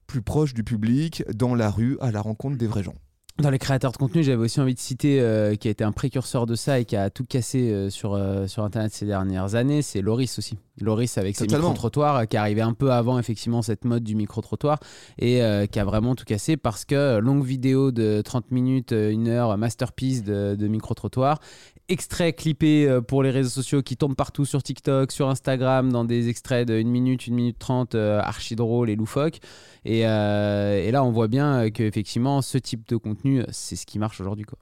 plus 0.06 0.22
proches 0.22 0.54
du 0.54 0.64
public, 0.64 1.22
dans 1.34 1.54
la 1.54 1.70
rue, 1.70 1.98
à 2.00 2.10
la 2.10 2.20
rencontre 2.20 2.56
des 2.56 2.66
vrais 2.66 2.82
gens. 2.82 2.94
Dans 3.38 3.50
les 3.50 3.58
créateurs 3.58 3.92
de 3.92 3.96
contenu, 3.98 4.22
j'avais 4.24 4.42
aussi 4.42 4.60
envie 4.60 4.74
de 4.74 4.80
citer 4.80 5.20
euh, 5.20 5.54
qui 5.54 5.68
a 5.68 5.70
été 5.70 5.84
un 5.84 5.92
précurseur 5.92 6.44
de 6.46 6.54
ça 6.56 6.80
et 6.80 6.84
qui 6.84 6.96
a 6.96 7.08
tout 7.08 7.24
cassé 7.24 7.70
euh, 7.70 7.88
sur, 7.88 8.14
euh, 8.14 8.46
sur 8.48 8.64
Internet 8.64 8.92
ces 8.92 9.06
dernières 9.06 9.54
années, 9.54 9.80
c'est 9.82 10.00
Loris 10.00 10.38
aussi. 10.38 10.58
Loris 10.80 11.18
avec 11.18 11.36
ses 11.36 11.46
Totalement. 11.46 11.68
micro-trottoirs 11.68 12.16
euh, 12.16 12.24
qui 12.24 12.36
arrivait 12.36 12.60
un 12.62 12.72
peu 12.72 12.92
avant 12.92 13.18
effectivement 13.18 13.62
cette 13.62 13.84
mode 13.84 14.04
du 14.04 14.14
micro-trottoir 14.14 14.78
et 15.18 15.42
euh, 15.42 15.66
qui 15.66 15.78
a 15.78 15.84
vraiment 15.84 16.14
tout 16.14 16.24
cassé 16.24 16.56
parce 16.56 16.84
que 16.84 16.94
euh, 16.94 17.20
longue 17.20 17.44
vidéo 17.44 17.90
de 17.90 18.22
30 18.22 18.50
minutes, 18.50 18.92
euh, 18.92 19.10
une 19.10 19.28
heure, 19.28 19.56
masterpiece 19.58 20.22
de, 20.22 20.54
de 20.54 20.68
micro-trottoir, 20.68 21.40
extrait 21.88 22.34
clippé 22.34 22.98
pour 23.08 23.22
les 23.22 23.30
réseaux 23.30 23.48
sociaux 23.48 23.82
qui 23.82 23.96
tombent 23.96 24.14
partout 24.14 24.44
sur 24.44 24.62
TikTok, 24.62 25.10
sur 25.10 25.28
Instagram, 25.30 25.90
dans 25.90 26.04
des 26.04 26.28
extraits 26.28 26.68
de 26.68 26.74
1 26.74 26.84
minute, 26.84 27.22
1 27.28 27.32
minute 27.32 27.58
30, 27.58 27.94
euh, 27.94 28.20
archi 28.20 28.56
drôle 28.56 28.90
et 28.90 28.96
loufoque. 28.96 29.38
Et, 29.86 30.06
euh, 30.06 30.84
et 30.84 30.90
là, 30.90 31.02
on 31.02 31.10
voit 31.12 31.28
bien 31.28 31.70
qu'effectivement, 31.70 32.42
ce 32.42 32.58
type 32.58 32.86
de 32.88 32.96
contenu, 32.96 33.42
c'est 33.50 33.76
ce 33.76 33.86
qui 33.86 33.98
marche 33.98 34.20
aujourd'hui. 34.20 34.44
quoi. 34.44 34.58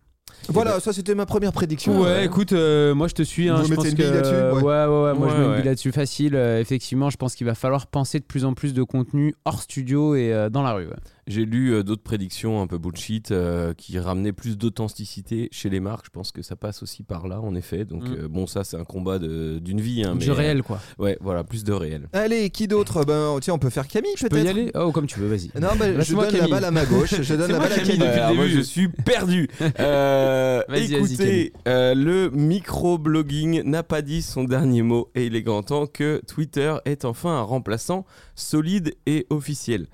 Voilà, 0.49 0.79
ça 0.81 0.93
c'était 0.93 1.15
ma 1.15 1.27
première 1.27 1.53
prédiction. 1.53 2.01
Ouais, 2.03 2.25
écoute, 2.25 2.53
euh, 2.53 2.95
moi 2.95 3.09
je 3.09 3.15
te 3.15 3.23
suis. 3.23 3.49
Hein, 3.49 3.57
Vous 3.57 3.65
je 3.65 3.71
mettez 3.71 3.77
pense 3.77 3.87
une 3.87 3.95
que- 3.97 4.03
bille 4.03 4.13
là-dessus 4.13 4.35
ouais. 4.35 4.53
Ouais. 4.53 4.63
ouais, 4.63 5.03
ouais, 5.03 5.15
moi 5.15 5.29
je 5.29 5.33
Ouais, 5.35 5.39
mets 5.39 5.45
une 5.45 5.51
ouais. 5.51 5.57
bille 5.57 5.65
là-dessus 5.67 5.93
facile. 5.93 6.37
Euh, 6.37 6.61
effectivement, 6.61 7.11
je 7.11 7.17
pense 7.17 7.35
qu'il 7.35 7.47
va 7.47 7.55
falloir 7.55 7.87
penser 7.89 8.21
de 8.21 8.25
plus 8.25 8.45
en 8.45 8.55
plus 8.55 8.73
de 8.73 8.83
contenu 8.85 9.35
hors 9.45 9.61
studio 9.61 10.15
et 10.15 10.33
euh, 10.33 10.49
dans 10.49 10.63
la 10.63 10.73
rue. 10.75 10.87
ouais. 10.87 10.93
J'ai 11.29 11.45
lu 11.45 11.73
euh, 11.75 11.83
d'autres 11.83 12.03
prédictions 12.05 12.63
un 12.63 12.67
peu 12.69 12.79
bullshit 12.79 13.33
euh, 13.33 13.75
qui 13.75 13.99
ramenaient 13.99 14.33
plus 14.33 14.57
d'authenticité 14.57 15.49
chez 15.51 15.69
les 15.69 15.81
marques. 15.81 16.05
Je 16.07 16.11
pense 16.11 16.31
que 16.31 16.41
ça 16.43 16.55
passe 16.55 16.83
aussi 16.85 17.03
par 17.03 17.27
là, 17.27 17.41
en 17.41 17.55
effet. 17.57 17.85
Donc, 17.85 18.09
Mm. 18.09 18.13
euh, 18.19 18.29
bon, 18.29 18.47
ça, 18.47 18.63
c'est 18.63 18.77
un 18.77 18.85
combat 18.85 19.19
de- 19.19 19.59
d'une 19.59 19.81
vie. 19.81 20.05
Hein, 20.05 20.15
Du 20.15 20.29
mais, 20.29 20.33
réel, 20.35 20.63
quoi. 20.63 20.81
euh, 21.01 21.03
ouais, 21.03 21.19
voilà, 21.21 21.43
plus 21.43 21.65
de 21.65 21.73
réel. 21.73 22.09
Allez, 22.13 22.51
qui 22.51 22.69
d'autre? 22.69 23.05
Ben 23.05 23.39
tiens, 23.41 23.55
on 23.55 23.59
peut 23.59 23.71
faire 23.71 23.89
Camille 23.89 24.13
Tu 24.17 24.23
peux 24.25 24.29
peut-être. 24.31 24.47
y 24.47 24.49
aller 24.51 24.71
Oh, 24.77 24.93
comme 24.93 25.07
tu 25.09 25.19
veux, 25.19 25.27
vas-y. 25.27 25.51
Non, 25.61 25.71
bah, 25.79 26.01
je 26.01 26.15
donne 26.15 26.25
la 26.27 26.31
Camille. 26.31 26.51
balle 26.51 26.65
à 26.65 26.71
ma 26.71 26.85
gauche. 26.87 27.21
Je 27.21 27.35
donne 27.35 27.51
la 27.51 27.59
balle 27.59 27.73
à 27.73 27.77
Camille 27.77 27.97
le 27.99 28.05
Alors, 28.07 28.35
moi, 28.35 28.47
je 28.47 28.61
suis 28.61 28.89
perdu. 28.89 29.49
Euh, 29.81 30.63
écoutez, 30.75 31.53
euh, 31.69 31.95
le 31.95 32.31
microblogging 32.31 33.63
n'a 33.65 33.83
pas 33.83 34.03
dit 34.03 34.23
son 34.23 34.45
dernier 34.45 34.83
mot 34.83 35.11
et 35.15 35.27
il 35.27 35.35
est 35.37 35.43
grand 35.43 35.63
temps 35.63 35.87
que 35.87 36.21
Twitter 36.27 36.75
est 36.85 37.05
enfin 37.05 37.31
un 37.31 37.43
remplaçant 37.43 38.05
solide 38.35 38.95
et 39.07 39.27
officiel. 39.31 39.87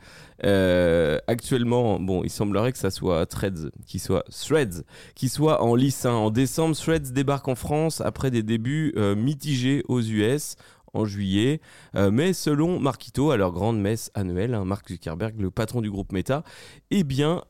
Euh, 0.44 1.18
actuellement, 1.26 1.98
bon, 2.00 2.22
il 2.24 2.30
semblerait 2.30 2.72
que 2.72 2.78
ça 2.78 2.90
soit 2.90 3.26
Threads, 3.26 3.70
qui 3.86 3.98
soit 3.98 4.24
Threads, 4.30 4.82
qui 5.14 5.28
soit 5.28 5.62
en 5.62 5.74
lice. 5.74 6.04
hein. 6.06 6.12
En 6.12 6.30
décembre, 6.30 6.76
Threads 6.76 7.12
débarque 7.12 7.48
en 7.48 7.54
France 7.54 8.00
après 8.00 8.30
des 8.30 8.42
débuts 8.42 8.92
euh, 8.96 9.14
mitigés 9.14 9.82
aux 9.88 10.00
US 10.00 10.56
en 10.94 11.06
juillet. 11.06 11.60
Euh, 11.96 12.10
mais 12.10 12.34
selon 12.34 12.78
Marquito, 12.78 13.30
à 13.30 13.38
leur 13.38 13.52
grande 13.52 13.80
messe 13.80 14.10
annuelle, 14.14 14.52
hein, 14.52 14.66
Mark 14.66 14.86
Zuckerberg, 14.88 15.40
le 15.40 15.50
patron 15.50 15.80
du 15.80 15.90
groupe 15.90 16.12
Meta, 16.12 16.44
eh 16.90 17.02
bien, 17.02 17.42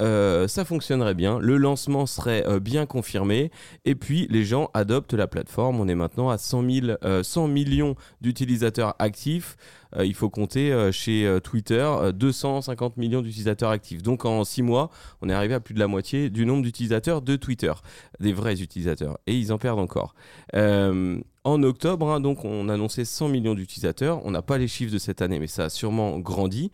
ça 0.47 0.65
fonctionnerait 0.65 1.15
bien. 1.15 1.41
Le 1.41 1.57
lancement 1.57 2.07
serait 2.07 2.45
bien 2.61 2.87
confirmé. 2.87 3.51
Et 3.85 3.97
puis, 3.97 4.29
les 4.31 4.45
gens 4.45 4.71
adoptent 4.75 5.15
la 5.15 5.27
plateforme. 5.27 5.81
On 5.81 5.89
est 5.89 5.97
maintenant 5.97 6.31
à 6.31 6.39
100, 6.39 6.71
000, 6.71 6.87
euh, 7.05 7.25
100 7.25 7.49
millions 7.49 7.97
d'utilisateurs 8.21 8.95
actifs. 9.01 9.57
Euh, 9.97 10.07
il 10.07 10.15
faut 10.15 10.31
compter 10.31 10.73
euh, 10.73 10.93
chez 10.93 11.27
euh, 11.27 11.41
Twitter 11.41 11.83
euh, 11.83 12.13
250 12.13 12.97
millions 12.97 13.23
d'utilisateurs 13.23 13.71
actifs. 13.71 14.03
Donc, 14.03 14.25
en 14.25 14.45
6 14.45 14.63
mois, 14.63 14.91
on 15.21 15.29
est 15.29 15.33
arrivé 15.33 15.55
à 15.55 15.61
plus 15.61 15.75
de 15.75 15.81
la 15.81 15.89
moitié 15.89 16.31
du 16.31 16.47
nombre 16.47 16.63
d'utilisateurs 16.63 17.23
de 17.23 17.37
Twitter, 17.37 17.73
des 18.21 18.33
vrais 18.33 18.61
utilisateurs. 18.63 19.19
Et 19.27 19.37
ils 19.37 19.53
en 19.53 19.59
perdent 19.59 19.81
encore. 19.81 20.15
En 21.45 21.65
octobre, 21.65 22.09
hein, 22.09 22.21
donc, 22.21 22.45
on 22.45 22.69
annonçait 22.69 23.05
100 23.05 23.29
millions 23.29 23.55
d'utilisateurs. 23.55 24.25
On 24.25 24.31
n'a 24.31 24.43
pas 24.43 24.59
les 24.59 24.69
chiffres 24.69 24.93
de 24.93 24.99
cette 24.99 25.23
année, 25.23 25.41
mais 25.41 25.49
ça 25.49 25.65
a 25.65 25.69
sûrement 25.71 26.21
grandi. 26.21 26.71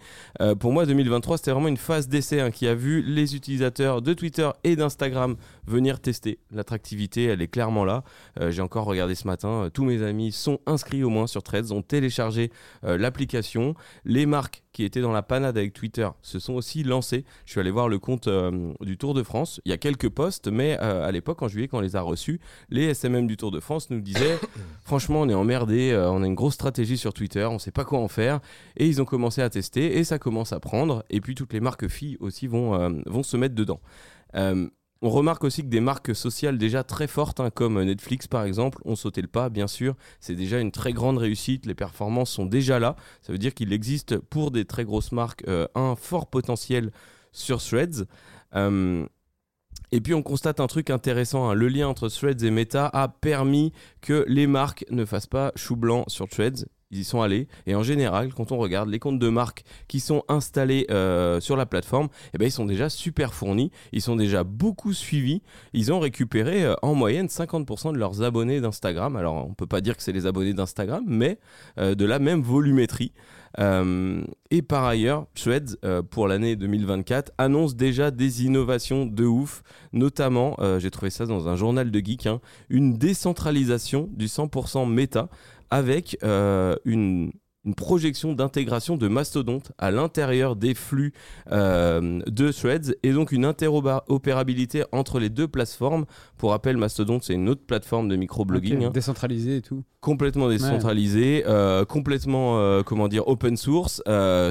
Pour 0.61 0.75
moi, 0.75 0.85
2023, 0.85 1.39
c'était 1.39 1.53
vraiment 1.53 1.69
une 1.69 1.79
phase 1.79 2.07
d'essai 2.07 2.41
hein, 2.41 2.51
qui 2.51 2.67
a 2.67 2.75
vu 2.75 3.01
les 3.01 3.35
utilisateurs 3.35 4.03
de 4.03 4.13
Twitter 4.13 4.51
et 4.65 4.77
d'Instagram 4.77 5.37
venir 5.67 6.01
tester. 6.01 6.39
L'attractivité, 6.51 7.25
elle 7.25 7.41
est 7.41 7.49
clairement 7.49 7.87
là. 7.87 8.05
J'ai 8.51 8.61
encore 8.61 8.85
regardé 8.85 9.15
ce 9.15 9.27
matin, 9.27 9.71
tous 9.73 9.85
mes 9.85 10.03
amis 10.03 10.33
sont 10.33 10.59
inscrits 10.67 11.03
au 11.03 11.09
moins 11.09 11.27
sur 11.27 11.43
Threads, 11.43 11.73
ont 11.73 11.81
téléchargé 11.81 12.51
euh, 12.85 12.99
l'application. 13.09 13.75
Les 14.05 14.27
marques 14.27 14.63
qui 14.73 14.85
étaient 14.85 15.01
dans 15.01 15.13
la 15.13 15.23
panade 15.23 15.57
avec 15.57 15.73
Twitter 15.73 16.09
se 16.21 16.39
sont 16.39 16.53
aussi 16.53 16.85
lancées. 16.85 17.25
Je 17.47 17.53
suis 17.53 17.61
allé 17.61 17.71
voir 17.71 17.89
le 17.89 17.99
compte 17.99 18.29
euh, 18.29 18.73
du 18.81 18.99
Tour 18.99 19.15
de 19.15 19.23
France. 19.23 19.61
Il 19.65 19.71
y 19.71 19.73
a 19.73 19.79
quelques 19.79 20.11
posts, 20.11 20.49
mais 20.49 20.79
euh, 20.83 21.07
à 21.07 21.11
l'époque, 21.11 21.43
en 21.43 21.49
juillet, 21.49 21.69
quand 21.69 21.79
on 21.79 21.81
les 21.81 21.97
a 21.97 22.03
reçus, 22.03 22.39
les 22.69 22.95
SMM 22.95 23.27
du 23.27 23.39
Tour 23.39 23.51
de 23.51 23.61
France 23.61 23.89
nous 23.89 24.01
disaient 24.01 24.39
franchement, 24.85 25.23
on 25.23 25.29
est 25.29 25.35
emmerdé, 25.35 25.91
euh, 25.93 26.11
on 26.11 26.23
a 26.23 26.27
une 26.27 26.35
grosse 26.35 26.55
stratégie 26.55 26.99
sur 26.99 27.15
Twitter, 27.15 27.45
on 27.45 27.59
sait 27.59 27.71
pas 27.71 27.85
quoi 27.85 27.99
en 27.99 28.09
faire. 28.09 28.41
Et 28.77 28.87
ils 28.87 29.01
ont 29.01 29.07
commencé 29.07 29.41
à 29.41 29.49
tester 29.49 29.97
et 29.97 30.05
ça 30.05 30.19
commence 30.19 30.53
à 30.53 30.61
prendre. 30.61 31.03
Et 31.09 31.23
puis 31.23 31.35
toutes 31.35 31.55
les 31.55 31.61
marques 31.61 31.89
filles 31.89 32.19
aussi 32.21 32.47
vont, 32.47 33.03
vont 33.07 33.23
se 33.23 33.37
mettre 33.37 33.55
dedans. 33.55 33.81
Euh, 34.35 34.69
on 35.01 35.11
remarque 35.11 35.45
aussi 35.45 35.63
que 35.63 35.69
des 35.69 35.81
marques 35.81 36.15
sociales 36.15 36.59
déjà 36.59 36.83
très 36.83 37.07
fortes, 37.07 37.41
hein, 37.41 37.51
comme 37.51 37.83
Netflix 37.83 38.27
par 38.27 38.45
exemple, 38.45 38.79
ont 38.85 38.97
sauté 38.97 39.23
le 39.23 39.29
pas, 39.29 39.49
bien 39.49 39.67
sûr. 39.67 39.95
C'est 40.21 40.35
déjà 40.35 40.59
une 40.59 40.73
très 40.73 40.93
grande 40.93 41.19
réussite, 41.19 41.67
les 41.67 41.75
performances 41.75 42.31
sont 42.31 42.47
déjà 42.47 42.79
là. 42.79 42.97
Ça 43.23 43.33
veut 43.33 43.39
dire 43.39 43.55
qu'il 43.55 43.73
existe 43.73 44.19
pour 44.19 44.51
des 44.51 44.65
très 44.65 44.85
grosses 44.85 45.13
marques 45.13 45.45
euh, 45.47 45.67
un 45.75 45.95
fort 45.95 46.29
potentiel 46.29 46.91
sur 47.33 47.63
Threads. 47.63 48.07
Euh, 48.55 49.07
et 49.93 50.01
puis 50.01 50.15
on 50.15 50.23
constate 50.23 50.61
un 50.61 50.67
truc 50.67 50.91
intéressant, 50.91 51.49
hein. 51.49 51.55
le 51.55 51.69
lien 51.69 51.89
entre 51.89 52.09
Threads 52.09 52.45
et 52.45 52.51
Meta 52.51 52.91
a 52.93 53.09
permis 53.09 53.73
que 54.01 54.25
les 54.29 54.47
marques 54.47 54.85
ne 54.91 55.05
fassent 55.05 55.27
pas 55.27 55.53
chou 55.55 55.77
blanc 55.77 56.05
sur 56.09 56.29
Threads. 56.29 56.67
Ils 56.91 57.01
y 57.01 57.05
sont 57.05 57.21
allés 57.21 57.49
et 57.67 57.75
en 57.75 57.83
général, 57.83 58.33
quand 58.33 58.51
on 58.51 58.57
regarde 58.57 58.89
les 58.89 58.99
comptes 58.99 59.19
de 59.19 59.29
marques 59.29 59.65
qui 59.89 60.01
sont 60.01 60.25
installés 60.29 60.87
euh, 60.91 61.39
sur 61.39 61.57
la 61.57 61.67
plateforme, 61.67 62.09
eh 62.33 62.39
ben, 62.39 62.47
ils 62.47 62.53
sont 62.53 62.65
déjà 62.65 62.89
super 62.89 63.35
fournis, 63.35 63.71
ils 63.93 64.01
sont 64.01 64.17
déjà 64.17 64.43
beaucoup 64.43 64.95
suivis. 64.95 65.43
Ils 65.75 65.93
ont 65.93 66.01
récupéré 66.01 66.65
euh, 66.65 66.75
en 66.83 66.95
moyenne 66.95 67.27
50% 67.27 67.93
de 67.93 67.99
leurs 67.99 68.23
abonnés 68.23 68.61
d'Instagram. 68.61 69.17
Alors 69.17 69.35
on 69.35 69.53
peut 69.55 69.67
pas 69.67 69.83
dire 69.83 69.97
que 69.97 70.03
c'est 70.03 70.13
les 70.13 70.27
abonnés 70.27 70.55
d'Instagram, 70.55 71.05
mais 71.07 71.39
euh, 71.79 71.95
de 71.95 72.05
la 72.07 72.19
même 72.19 72.41
volumétrie. 72.41 73.13
Et 74.51 74.63
par 74.63 74.85
ailleurs, 74.85 75.27
euh, 75.85 76.03
pour 76.03 76.29
l'année 76.29 76.55
2024, 76.55 77.33
annonce 77.39 77.75
déjà 77.75 78.11
des 78.11 78.45
innovations 78.45 79.05
de 79.05 79.25
ouf. 79.25 79.63
Notamment, 79.93 80.57
j'ai 80.79 80.91
trouvé 80.91 81.11
ça 81.11 81.27
dans 81.27 81.49
un 81.49 81.57
journal 81.57 81.91
de 81.91 81.99
geek, 81.99 82.27
hein, 82.27 82.41
une 82.69 82.99
décentralisation 82.99 84.09
du 84.13 84.27
100% 84.27 84.89
méta 84.89 85.29
avec 85.71 86.17
euh, 86.23 86.75
une, 86.85 87.33
une 87.65 87.75
projection 87.75 88.33
d'intégration 88.33 88.97
de 88.97 89.09
mastodonte 89.09 89.73
à 89.79 89.91
l'intérieur 89.91 90.57
des 90.57 90.75
flux 90.75 91.13
euh, 91.53 92.21
de 92.27 92.51
Threads 92.53 92.95
et 93.03 93.13
donc 93.13 93.31
une 93.33 93.45
interopérabilité 93.45 94.85
entre 94.93 95.19
les 95.19 95.29
deux 95.29 95.49
plateformes. 95.49 96.07
Pour 96.39 96.51
rappel, 96.51 96.77
Mastodon, 96.77 97.19
c'est 97.21 97.35
une 97.35 97.49
autre 97.49 97.67
plateforme 97.67 98.09
de 98.09 98.17
microblogging. 98.17 98.79
Ok, 98.79 98.85
hein 98.85 98.91
Décentralisé 98.91 99.57
et 99.57 99.61
tout. 99.63 99.83
complètement 100.01 100.49
décentralisé, 100.49 101.45
euh, 101.47 101.85
complètement 101.85 102.59
euh, 102.59 102.83
comment 102.83 103.09
dire 103.09 103.27
open 103.29 103.57
source. 103.57 104.03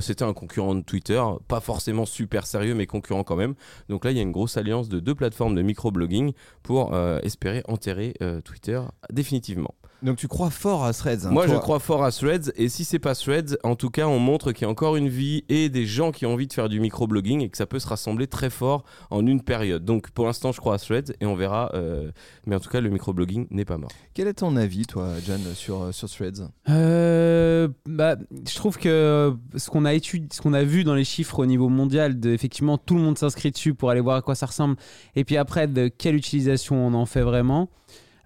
C'était 0.02 0.24
un 0.24 0.34
concurrent 0.34 0.76
de 0.76 0.82
Twitter, 0.82 1.24
pas 1.48 1.62
forcément 1.62 2.06
super 2.06 2.46
sérieux, 2.46 2.76
mais 2.76 2.86
concurrent 2.86 3.24
quand 3.24 3.38
même. 3.38 3.56
Donc 3.90 4.06
là, 4.06 4.12
il 4.12 4.18
y 4.18 4.20
a 4.20 4.24
une 4.24 4.32
grosse 4.34 4.58
alliance 4.58 4.90
de 4.90 5.00
deux 5.00 5.16
plateformes 5.16 5.56
de 5.56 5.62
microblogging 5.62 6.34
pour 6.62 6.96
espérer 7.24 7.64
enterrer 7.68 8.14
Twitter 8.44 8.82
définitivement. 9.12 9.74
Donc 10.04 10.18
tu 10.18 10.27
crois 10.27 10.50
fort 10.50 10.86
à 10.86 10.94
Threads 10.94 11.25
hein, 11.25 11.32
Moi, 11.32 11.48
je 11.48 11.56
crois 11.56 11.80
fort 11.80 12.04
à 12.04 12.12
Threads, 12.12 12.51
et 12.56 12.70
si 12.70 12.86
c'est 12.86 13.00
pas 13.00 13.16
Threads, 13.16 13.58
en 13.63 13.75
tout 13.75 13.89
cas, 13.89 14.08
on 14.08 14.20
montre 14.20 14.51
qu'il 14.51 14.63
y 14.63 14.66
a 14.66 14.70
encore 14.70 14.96
une 14.96 15.10
vie 15.10 15.44
et 15.50 15.70
des 15.70 15.86
gens 15.86 16.12
qui 16.12 16.25
ont 16.25 16.34
envie 16.34 16.48
de 16.48 16.54
faire 16.54 16.70
du 16.70 16.80
microblogging 16.80 17.42
et 17.42 17.50
que 17.50 17.58
ça 17.58 17.66
peut 17.66 17.80
se 17.80 17.88
rassembler 17.88 18.27
très 18.27 18.50
fort 18.50 18.84
en 19.10 19.25
une 19.25 19.42
période. 19.42 19.86
Donc 19.86 20.12
pour 20.12 20.25
l'instant, 20.25 20.51
je 20.51 20.60
crois 20.60 20.75
à 20.75 20.77
Threads 20.77 21.13
et 21.20 21.25
on 21.25 21.36
verra. 21.36 21.72
euh, 21.74 22.12
mais 22.46 22.56
en 22.56 22.60
tout 22.60 22.70
cas, 22.70 22.80
le 22.80 22.89
microblogging 22.89 23.48
n'est 23.50 23.66
pas 23.66 23.77
mort. 23.77 23.92
Quel 24.13 24.27
est 24.27 24.36
ton 24.36 24.56
avis, 24.56 24.86
toi, 24.86 25.13
John, 25.25 25.42
sur, 25.56 25.82
euh, 25.82 25.92
sur 25.92 26.10
Threads? 26.10 26.50
Euh, 26.70 27.68
bah, 27.86 28.18
je 28.48 28.56
trouve 28.56 28.77
que 28.77 29.36
ce 29.56 29.70
qu'on 29.70 29.86
a 29.86 29.94
étudié, 29.94 30.27
ce 30.32 30.42
qu'on 30.42 30.54
a 30.54 30.63
vu 30.63 30.84
dans 30.84 30.96
les 30.96 31.04
chiffres 31.04 31.39
au 31.39 31.46
niveau 31.46 31.70
mondial, 31.70 32.20
de, 32.20 32.30
effectivement, 32.32 32.77
tout 32.77 32.96
le 32.96 33.01
monde 33.01 33.18
s'inscrit 33.18 33.51
dessus 33.51 33.74
pour 33.74 33.89
aller 33.89 34.01
voir 34.01 34.18
à 34.18 34.22
quoi 34.22 34.36
ça 34.36 34.46
ressemble. 34.46 34.75
Et 35.16 35.24
puis 35.24 35.38
après, 35.38 35.68
de 35.68 35.88
quelle 35.88 36.16
utilisation 36.16 36.75
on 36.75 36.94
en 36.94 37.06
fait 37.06 37.22
vraiment. 37.22 37.70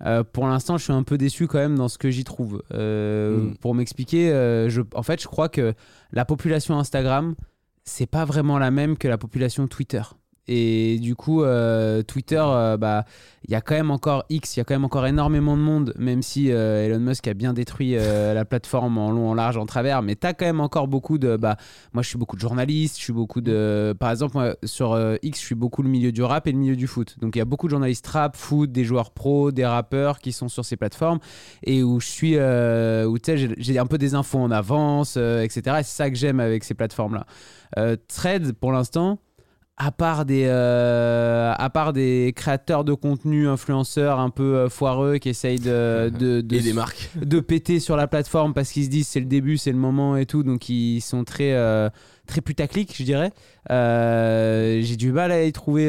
Euh, 0.05 0.23
pour 0.23 0.47
l'instant, 0.47 0.77
je 0.77 0.83
suis 0.83 0.93
un 0.93 1.03
peu 1.03 1.17
déçu 1.17 1.47
quand 1.47 1.59
même 1.59 1.77
dans 1.77 1.87
ce 1.87 1.97
que 1.97 2.09
j'y 2.09 2.23
trouve. 2.23 2.63
Euh, 2.73 3.11
Mm. 3.31 3.55
Pour 3.57 3.75
m'expliquer, 3.75 4.31
euh, 4.31 4.69
je, 4.69 4.81
en 4.95 5.03
fait, 5.03 5.21
je 5.21 5.27
crois 5.27 5.49
que 5.49 5.73
la 6.11 6.25
population 6.25 6.77
Instagram, 6.77 7.35
c'est 7.83 8.05
pas 8.05 8.25
vraiment 8.25 8.57
la 8.57 8.71
même 8.71 8.97
que 8.97 9.07
la 9.07 9.17
population 9.17 9.67
Twitter. 9.67 10.01
Et 10.47 10.97
du 10.99 11.15
coup, 11.15 11.43
euh, 11.43 12.01
Twitter, 12.01 12.41
euh, 12.43 12.75
bah, 12.75 13.05
il 13.47 13.51
y 13.51 13.55
a 13.55 13.61
quand 13.61 13.75
même 13.75 13.91
encore 13.91 14.25
X, 14.29 14.55
il 14.55 14.59
y 14.59 14.61
a 14.61 14.63
quand 14.63 14.73
même 14.73 14.85
encore 14.85 15.05
énormément 15.05 15.55
de 15.55 15.61
monde, 15.61 15.93
même 15.97 16.21
si 16.21 16.51
euh, 16.51 16.85
Elon 16.85 16.99
Musk 16.99 17.27
a 17.27 17.33
bien 17.33 17.53
détruit 17.53 17.93
la 17.93 18.43
plateforme 18.45 18.97
en 18.97 19.11
long, 19.11 19.29
en 19.29 19.33
large, 19.33 19.57
en 19.57 19.65
travers. 19.65 20.01
Mais 20.01 20.15
tu 20.15 20.25
as 20.25 20.33
quand 20.33 20.45
même 20.45 20.59
encore 20.59 20.87
beaucoup 20.87 21.17
de. 21.17 21.37
Bah, 21.37 21.57
moi, 21.93 22.01
je 22.03 22.09
suis 22.09 22.17
beaucoup 22.17 22.35
de 22.35 22.41
journalistes, 22.41 22.97
je 22.97 23.03
suis 23.03 23.13
beaucoup 23.13 23.41
de. 23.41 23.95
Par 23.99 24.11
exemple, 24.11 24.35
moi, 24.35 24.55
sur 24.63 24.99
X, 25.21 25.39
je 25.39 25.45
suis 25.45 25.55
beaucoup 25.55 25.83
le 25.83 25.89
milieu 25.89 26.11
du 26.11 26.23
rap 26.23 26.47
et 26.47 26.51
le 26.51 26.57
milieu 26.57 26.75
du 26.75 26.87
foot. 26.87 27.15
Donc, 27.21 27.35
il 27.35 27.39
y 27.39 27.41
a 27.41 27.45
beaucoup 27.45 27.67
de 27.67 27.71
journalistes 27.71 28.07
rap, 28.07 28.35
foot, 28.35 28.71
des 28.71 28.83
joueurs 28.83 29.11
pro, 29.11 29.51
des 29.51 29.65
rappeurs 29.65 30.19
qui 30.19 30.31
sont 30.31 30.49
sur 30.49 30.65
ces 30.65 30.75
plateformes 30.75 31.19
et 31.63 31.83
où 31.83 31.99
je 31.99 32.07
suis. 32.07 32.35
où 32.35 33.17
tu 33.19 33.31
sais, 33.37 33.37
j'ai- 33.57 33.79
un 33.79 33.85
peu 33.87 33.97
des 33.97 34.13
infos 34.15 34.37
en 34.39 34.51
avance, 34.51 35.17
etc. 35.17 35.77
Et 35.79 35.83
c'est 35.83 35.95
ça 35.95 36.09
que 36.09 36.15
j'aime 36.15 36.39
avec 36.39 36.63
ces 36.63 36.73
plateformes-là. 36.73 37.25
Threads, 38.07 38.53
pour 38.59 38.71
l'instant 38.71 39.19
à 39.77 39.91
part 39.91 40.25
des 40.25 40.45
euh, 40.47 41.53
à 41.57 41.69
part 41.71 41.91
des 41.93 42.33
créateurs 42.35 42.83
de 42.83 42.93
contenu 42.93 43.47
influenceurs 43.47 44.19
un 44.19 44.29
peu 44.29 44.55
euh, 44.55 44.69
foireux 44.69 45.17
qui 45.17 45.29
essayent 45.29 45.59
de 45.59 46.11
de, 46.19 46.41
de, 46.41 46.55
et 46.55 46.59
des 46.59 46.73
marques. 46.73 47.09
de 47.19 47.39
péter 47.39 47.79
sur 47.79 47.95
la 47.95 48.07
plateforme 48.07 48.53
parce 48.53 48.71
qu'ils 48.71 48.85
se 48.85 48.89
disent 48.89 49.07
c'est 49.07 49.19
le 49.19 49.25
début 49.25 49.57
c'est 49.57 49.71
le 49.71 49.77
moment 49.77 50.17
et 50.17 50.25
tout. 50.25 50.43
Donc 50.43 50.69
ils 50.69 51.01
sont 51.01 51.23
très 51.23 51.53
euh, 51.53 51.89
très 52.27 52.41
putaclic 52.41 52.95
je 52.95 53.03
dirais. 53.03 53.31
Euh, 53.71 54.81
j'ai 54.81 54.97
du 54.97 55.11
mal 55.11 55.31
à 55.31 55.43
y 55.43 55.51
trouver 55.51 55.87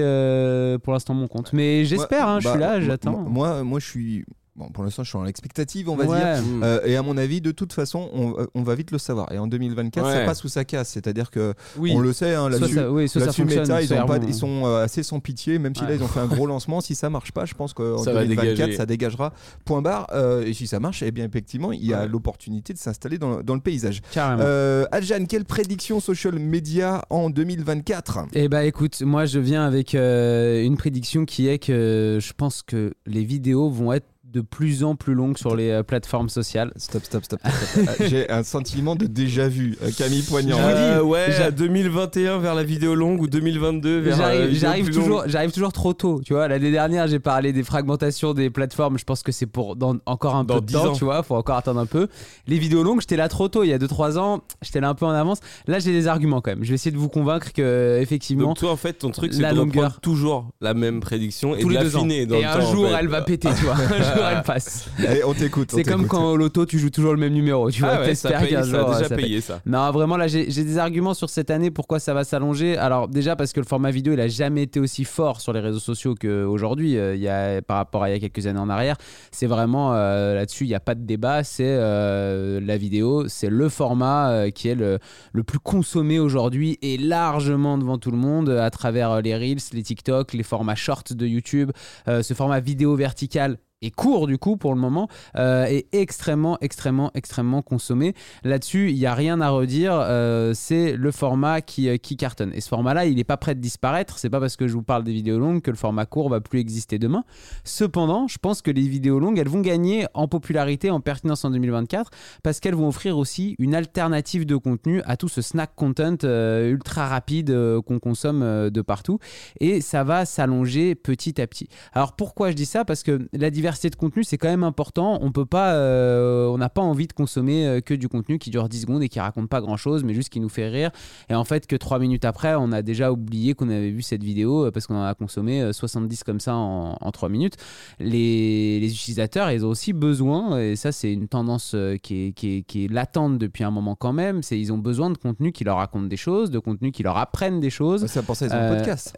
pour 0.82 0.92
l'instant 0.92 1.12
mon 1.14 1.28
compte. 1.28 1.52
Mais 1.52 1.84
j'espère 1.84 2.28
hein, 2.28 2.38
je 2.40 2.44
Bah, 2.44 2.50
suis 2.52 2.60
là 2.60 2.80
j'attends. 2.80 3.18
Moi, 3.18 3.62
moi, 3.62 3.78
je 3.80 3.86
suis 3.86 4.24
Bon, 4.54 4.68
pour 4.68 4.84
l'instant, 4.84 5.02
je 5.02 5.08
suis 5.08 5.16
en 5.16 5.24
expectative, 5.24 5.88
on 5.88 5.96
va 5.96 6.04
Ouais. 6.04 6.18
dire. 6.18 6.42
Mm. 6.42 6.62
Euh, 6.62 6.80
et 6.84 6.94
à 6.96 7.02
mon 7.02 7.16
avis, 7.16 7.40
de 7.40 7.52
toute 7.52 7.72
façon, 7.72 8.10
on, 8.12 8.34
on 8.54 8.62
va 8.62 8.74
vite 8.74 8.90
le 8.90 8.98
savoir. 8.98 9.32
Et 9.32 9.38
en 9.38 9.46
2024, 9.46 10.06
ça 10.10 10.24
passe 10.26 10.44
ou 10.44 10.48
ça 10.48 10.66
casse. 10.66 10.90
C'est-à-dire 10.90 11.30
que 11.30 11.54
Oui. 11.78 11.92
on 11.96 12.00
le 12.00 12.12
sait, 12.12 12.34
hein, 12.34 12.50
là-dessus. 12.50 12.78
oui. 12.80 13.04
Meta, 13.46 13.80
ils, 13.80 13.88
soit 13.88 14.02
ont 14.02 14.06
pas- 14.06 14.18
bon. 14.18 14.26
ils 14.28 14.34
sont 14.34 14.66
euh, 14.66 14.84
assez 14.84 15.02
sans 15.02 15.20
pitié, 15.20 15.58
même 15.58 15.74
si 15.74 15.80
Ouais. 15.82 15.88
là 15.88 15.94
ils 15.94 16.02
ont 16.02 16.06
fait 16.06 16.20
un 16.20 16.26
gros 16.26 16.46
lancement. 16.46 16.82
Si 16.82 16.94
ça 16.94 17.08
marche 17.08 17.32
pas, 17.32 17.46
je 17.46 17.54
pense 17.54 17.72
qu'en 17.72 17.96
Ça 17.96 18.12
va 18.12 18.24
2024, 18.24 18.56
dégager. 18.56 18.76
ça 18.76 18.84
dégagera. 18.84 19.32
Point 19.64 19.80
barre. 19.80 20.06
Euh, 20.12 20.44
et 20.44 20.52
si 20.52 20.66
ça 20.66 20.80
marche, 20.80 21.02
eh 21.02 21.10
bien 21.12 21.24
effectivement, 21.24 21.72
il 21.72 21.84
y 21.86 21.94
a 21.94 22.00
Ouais. 22.02 22.08
l'opportunité 22.08 22.74
de 22.74 22.78
s'installer 22.78 23.16
dans, 23.16 23.40
dans 23.42 23.54
le 23.54 23.60
paysage. 23.62 24.02
Carrément. 24.12 24.42
Euh, 24.44 24.84
Adjan, 24.92 25.24
quelle 25.26 25.46
prédiction 25.46 25.98
social 25.98 26.38
media 26.38 27.02
en 27.08 27.30
2024 27.30 28.18
Eh 28.34 28.48
bah 28.48 28.64
écoute, 28.64 29.00
moi 29.00 29.24
je 29.24 29.38
viens 29.38 29.64
avec 29.64 29.94
euh, 29.94 30.62
une 30.62 30.76
prédiction 30.76 31.24
qui 31.24 31.48
est 31.48 31.58
que 31.58 32.18
je 32.20 32.32
pense 32.34 32.62
que 32.62 32.92
les 33.06 33.24
vidéos 33.24 33.70
vont 33.70 33.92
être 33.94 34.06
de 34.24 34.40
plus 34.40 34.82
en 34.84 34.94
plus 34.94 35.12
longues 35.14 35.36
sur 35.36 35.54
les 35.56 35.68
euh, 35.70 35.82
plateformes 35.82 36.28
sociales. 36.30 36.72
Stop, 36.76 37.04
stop, 37.04 37.24
stop. 37.24 37.40
stop, 37.44 37.52
stop. 37.84 38.00
Euh, 38.00 38.06
J'ai 38.08 38.30
un 38.30 38.42
sentiment 38.44 38.96
de 38.96 39.04
déjà 39.06 39.46
vu. 39.48 39.76
Euh, 39.82 39.90
Camille 39.98 40.22
Poignant. 40.22 40.56
Je 40.56 40.62
vous 40.62 40.68
dis, 40.68 40.74
Euh, 40.74 41.02
ouais, 41.02 41.26
j'a- 41.36 41.46
à 41.46 41.50
2021 41.50 42.38
vers 42.38 42.54
la 42.54 42.62
vidéo 42.62 42.94
longue 42.94 43.20
ou 43.20 43.26
2022 43.26 43.98
vers 43.98 44.16
la 44.16 44.22
J'arrive 44.32 44.40
vidéo 44.46 44.60
j'arrive 44.60 44.84
plus 44.86 44.94
toujours, 44.94 45.18
longue. 45.22 45.28
j'arrive 45.28 45.50
toujours 45.52 45.72
trop 45.72 45.92
tôt. 45.92 46.20
Tu 46.24 46.32
vois, 46.32 46.48
l'année 46.48 46.70
dernière 46.70 47.08
j'ai 47.08 47.18
parlé 47.18 47.52
des 47.52 47.62
fragmentations 47.64 48.32
des 48.32 48.48
plateformes. 48.48 48.96
Je 48.96 49.04
pense 49.04 49.22
que 49.22 49.32
c'est 49.32 49.44
pour 49.46 49.76
dans 49.76 49.96
encore 50.06 50.36
un 50.36 50.44
Dans 50.44 50.54
peu 50.54 50.60
de 50.62 50.66
10 50.66 50.72
temps. 50.74 50.86
ans. 50.86 50.92
Tu 50.92 51.04
vois, 51.04 51.22
faut 51.24 51.34
encore 51.34 51.56
attendre 51.56 51.80
un 51.80 51.86
peu. 51.86 52.06
Les 52.46 52.58
vidéos 52.58 52.84
longues, 52.84 53.00
j'étais 53.00 53.16
là 53.16 53.28
trop 53.28 53.48
tôt. 53.48 53.64
Il 53.64 53.68
y 53.70 53.72
a 53.74 53.78
2-3 53.78 54.18
ans, 54.18 54.40
j'étais 54.62 54.80
là 54.80 54.88
un 54.88 54.94
peu 54.94 55.04
en 55.04 55.10
avance. 55.10 55.40
Là 55.66 55.78
j'ai 55.80 55.92
des 55.92 56.06
arguments 56.06 56.40
quand 56.40 56.52
même. 56.52 56.62
Je 56.64 56.68
vais 56.70 56.76
essayer 56.76 56.92
de 56.92 56.96
vous 56.96 57.08
convaincre 57.10 57.52
que 57.52 57.98
effectivement. 58.00 58.44
Donc 58.48 58.58
toi 58.58 58.70
en 58.70 58.76
fait 58.76 58.94
ton 58.94 59.10
truc 59.10 59.34
c'est 59.34 59.42
La 59.42 59.52
de 59.52 59.56
longueur. 59.58 60.00
toujours 60.00 60.48
la 60.62 60.72
même 60.74 61.00
prédiction 61.00 61.54
et 61.54 61.60
tous 61.60 61.68
de 61.68 61.76
deux 61.76 61.96
ans. 61.96 61.98
l'affiner 61.98 62.24
dans 62.24 62.36
Et 62.36 62.42
le 62.42 62.46
un 62.48 62.52
temps, 62.58 62.68
en 62.68 62.72
jour, 62.72 62.86
fait. 62.88 62.94
elle 62.98 63.08
va 63.08 63.20
péter, 63.22 63.48
tu 63.58 63.64
vois. 63.64 63.74
un 64.14 64.16
jour, 64.16 64.24
elle 64.36 64.42
passe. 64.42 64.88
Allez, 64.98 65.24
on 65.24 65.34
t'écoute. 65.34 65.70
C'est 65.74 65.84
comme 65.84 66.06
quand 66.06 66.30
au 66.30 66.36
loto, 66.36 66.66
tu 66.66 66.78
joues 66.78 66.90
toujours 66.90 67.12
le 67.12 67.18
même 67.18 67.32
numéro. 67.32 67.70
Tu 67.70 67.80
vois, 67.80 67.90
Ah 67.94 68.00
ouais, 68.00 68.14
ça 68.14 68.30
paye, 68.32 68.52
ça 68.52 68.62
jour, 68.62 68.90
a 68.90 68.94
déjà 68.94 69.08
ça 69.08 69.14
paye. 69.16 69.24
payé 69.24 69.40
ça. 69.40 69.60
Non, 69.66 69.90
vraiment, 69.90 70.16
là, 70.16 70.26
j'ai 70.28 70.46
des 70.46 70.78
arguments 70.78 71.14
sur 71.14 71.30
cette 71.30 71.50
année 71.50 71.70
pourquoi 71.70 71.98
ça 71.98 72.14
va 72.14 72.24
s'allonger. 72.24 72.76
Alors, 72.76 73.08
déjà, 73.08 73.36
parce 73.36 73.52
que 73.52 73.60
le 73.60 73.66
format 73.66 73.90
vidéo, 73.90 74.12
il 74.12 74.20
a 74.20 74.28
jamais 74.28 74.62
été 74.62 74.80
aussi 74.80 75.04
fort 75.04 75.40
sur 75.40 75.52
les 75.52 75.60
réseaux 75.60 75.78
sociaux 75.78 76.14
qu'aujourd'hui, 76.20 76.96
euh, 76.96 77.14
il 77.14 77.20
y 77.22 77.28
a, 77.28 77.62
par 77.62 77.76
rapport 77.78 78.02
à 78.02 78.10
il 78.10 78.12
y 78.12 78.16
a 78.16 78.20
quelques 78.28 78.46
années 78.46 78.60
en 78.60 78.68
arrière. 78.68 78.96
C'est 79.30 79.46
vraiment 79.46 79.92
euh, 79.94 80.34
là-dessus, 80.34 80.64
il 80.64 80.68
n'y 80.68 80.74
a 80.74 80.80
pas 80.80 80.94
de 80.94 81.04
débat. 81.04 81.44
C'est 81.44 81.64
euh, 81.66 82.60
la 82.62 82.76
vidéo, 82.76 83.28
c'est 83.28 83.50
le 83.50 83.68
format 83.68 84.30
euh, 84.30 84.50
qui 84.50 84.68
est 84.68 84.74
le, 84.74 84.98
le 85.32 85.42
plus 85.42 85.58
consommé 85.58 86.18
aujourd'hui 86.18 86.78
et 86.82 86.98
largement 86.98 87.78
devant 87.78 87.98
tout 87.98 88.10
le 88.10 88.16
monde 88.18 88.50
à 88.50 88.70
travers 88.70 89.20
les 89.22 89.34
Reels, 89.36 89.58
les 89.72 89.82
TikTok, 89.82 90.32
les 90.32 90.42
formats 90.42 90.74
shorts 90.74 91.04
de 91.10 91.26
YouTube. 91.26 91.70
Euh, 92.08 92.22
ce 92.22 92.34
format 92.34 92.60
vidéo 92.60 92.94
vertical 92.96 93.58
est 93.82 93.90
court 93.90 94.26
du 94.26 94.38
coup 94.38 94.56
pour 94.56 94.74
le 94.74 94.80
moment 94.80 95.08
euh, 95.36 95.64
est 95.64 95.86
extrêmement 95.92 96.58
extrêmement 96.60 97.10
extrêmement 97.14 97.62
consommé. 97.62 98.14
Là-dessus 98.44 98.90
il 98.90 98.96
n'y 98.96 99.06
a 99.06 99.14
rien 99.14 99.40
à 99.40 99.50
redire 99.50 99.92
euh, 99.94 100.52
c'est 100.54 100.96
le 100.96 101.10
format 101.10 101.60
qui, 101.60 101.88
euh, 101.88 101.96
qui 101.96 102.16
cartonne. 102.16 102.52
Et 102.54 102.60
ce 102.60 102.68
format 102.68 102.94
là 102.94 103.06
il 103.06 103.16
n'est 103.16 103.24
pas 103.24 103.36
prêt 103.36 103.54
de 103.54 103.60
disparaître. 103.60 104.18
C'est 104.18 104.30
pas 104.30 104.40
parce 104.40 104.56
que 104.56 104.68
je 104.68 104.74
vous 104.74 104.82
parle 104.82 105.04
des 105.04 105.12
vidéos 105.12 105.38
longues 105.38 105.62
que 105.62 105.70
le 105.70 105.76
format 105.76 106.06
court 106.06 106.28
va 106.28 106.40
plus 106.40 106.60
exister 106.60 106.98
demain. 106.98 107.24
Cependant 107.64 108.28
je 108.28 108.38
pense 108.38 108.62
que 108.62 108.70
les 108.70 108.86
vidéos 108.86 109.18
longues 109.18 109.38
elles 109.38 109.48
vont 109.48 109.60
gagner 109.60 110.06
en 110.14 110.28
popularité 110.28 110.90
en 110.90 111.00
pertinence 111.00 111.44
en 111.44 111.50
2024 111.50 112.10
parce 112.42 112.60
qu'elles 112.60 112.74
vont 112.74 112.88
offrir 112.88 113.18
aussi 113.18 113.56
une 113.58 113.74
alternative 113.74 114.46
de 114.46 114.56
contenu 114.56 115.02
à 115.04 115.16
tout 115.16 115.28
ce 115.28 115.42
snack 115.42 115.74
content 115.74 116.16
ultra 116.22 117.08
rapide 117.08 117.54
qu'on 117.86 117.98
consomme 117.98 118.70
de 118.70 118.82
partout. 118.82 119.18
Et 119.60 119.80
ça 119.80 120.04
va 120.04 120.24
s'allonger 120.24 120.94
petit 120.94 121.40
à 121.40 121.46
petit. 121.46 121.68
Alors 121.92 122.14
pourquoi 122.14 122.50
je 122.50 122.56
dis 122.56 122.66
ça? 122.66 122.84
Parce 122.84 123.02
que 123.02 123.28
la 123.32 123.50
diversité 123.50 123.71
de 123.80 123.96
contenu 123.96 124.24
c'est 124.24 124.38
quand 124.38 124.48
même 124.48 124.64
important. 124.64 125.18
On 125.22 125.32
peut 125.32 125.46
pas, 125.46 125.74
euh, 125.74 126.46
on 126.48 126.58
n'a 126.58 126.68
pas 126.68 126.82
envie 126.82 127.06
de 127.06 127.12
consommer 127.12 127.66
euh, 127.66 127.80
que 127.80 127.94
du 127.94 128.08
contenu 128.08 128.38
qui 128.38 128.50
dure 128.50 128.68
10 128.68 128.82
secondes 128.82 129.02
et 129.02 129.08
qui 129.08 129.20
raconte 129.20 129.48
pas 129.48 129.60
grand 129.60 129.76
chose, 129.76 130.04
mais 130.04 130.14
juste 130.14 130.28
qui 130.28 130.40
nous 130.40 130.48
fait 130.48 130.68
rire. 130.68 130.90
Et 131.28 131.34
en 131.34 131.44
fait 131.44 131.66
que 131.66 131.76
3 131.76 131.98
minutes 131.98 132.24
après, 132.24 132.54
on 132.54 132.70
a 132.72 132.82
déjà 132.82 133.10
oublié 133.12 133.54
qu'on 133.54 133.68
avait 133.68 133.90
vu 133.90 134.02
cette 134.02 134.22
vidéo 134.22 134.66
euh, 134.66 134.70
parce 134.70 134.86
qu'on 134.86 134.96
en 134.96 135.04
a 135.04 135.14
consommé 135.14 135.60
euh, 135.62 135.72
70 135.72 136.22
comme 136.24 136.40
ça 136.40 136.54
en, 136.54 136.96
en 137.00 137.10
3 137.10 137.28
minutes. 137.28 137.56
Les, 137.98 138.78
les 138.80 138.92
utilisateurs, 138.92 139.50
ils 139.50 139.64
ont 139.64 139.70
aussi 139.70 139.92
besoin, 139.92 140.58
et 140.60 140.76
ça 140.76 140.92
c'est 140.92 141.12
une 141.12 141.28
tendance 141.28 141.74
qui 142.02 142.26
est, 142.28 142.32
qui, 142.32 142.58
est, 142.58 142.62
qui 142.62 142.84
est 142.84 142.88
latente 142.88 143.38
depuis 143.38 143.64
un 143.64 143.70
moment 143.70 143.96
quand 143.96 144.12
même, 144.12 144.42
c'est 144.42 144.58
ils 144.58 144.72
ont 144.72 144.78
besoin 144.78 145.10
de 145.10 145.18
contenu 145.18 145.52
qui 145.52 145.64
leur 145.64 145.76
raconte 145.78 146.08
des 146.08 146.16
choses, 146.16 146.50
de 146.50 146.58
contenu 146.58 146.92
qui 146.92 147.02
leur 147.02 147.16
apprennent 147.16 147.60
des 147.60 147.70
choses. 147.70 148.06
Ça 148.06 148.22
pour 148.22 148.36
ça, 148.36 148.46
ils 148.46 148.52
ont 148.52 148.56
Euh, 148.56 148.76
podcast. 148.76 149.16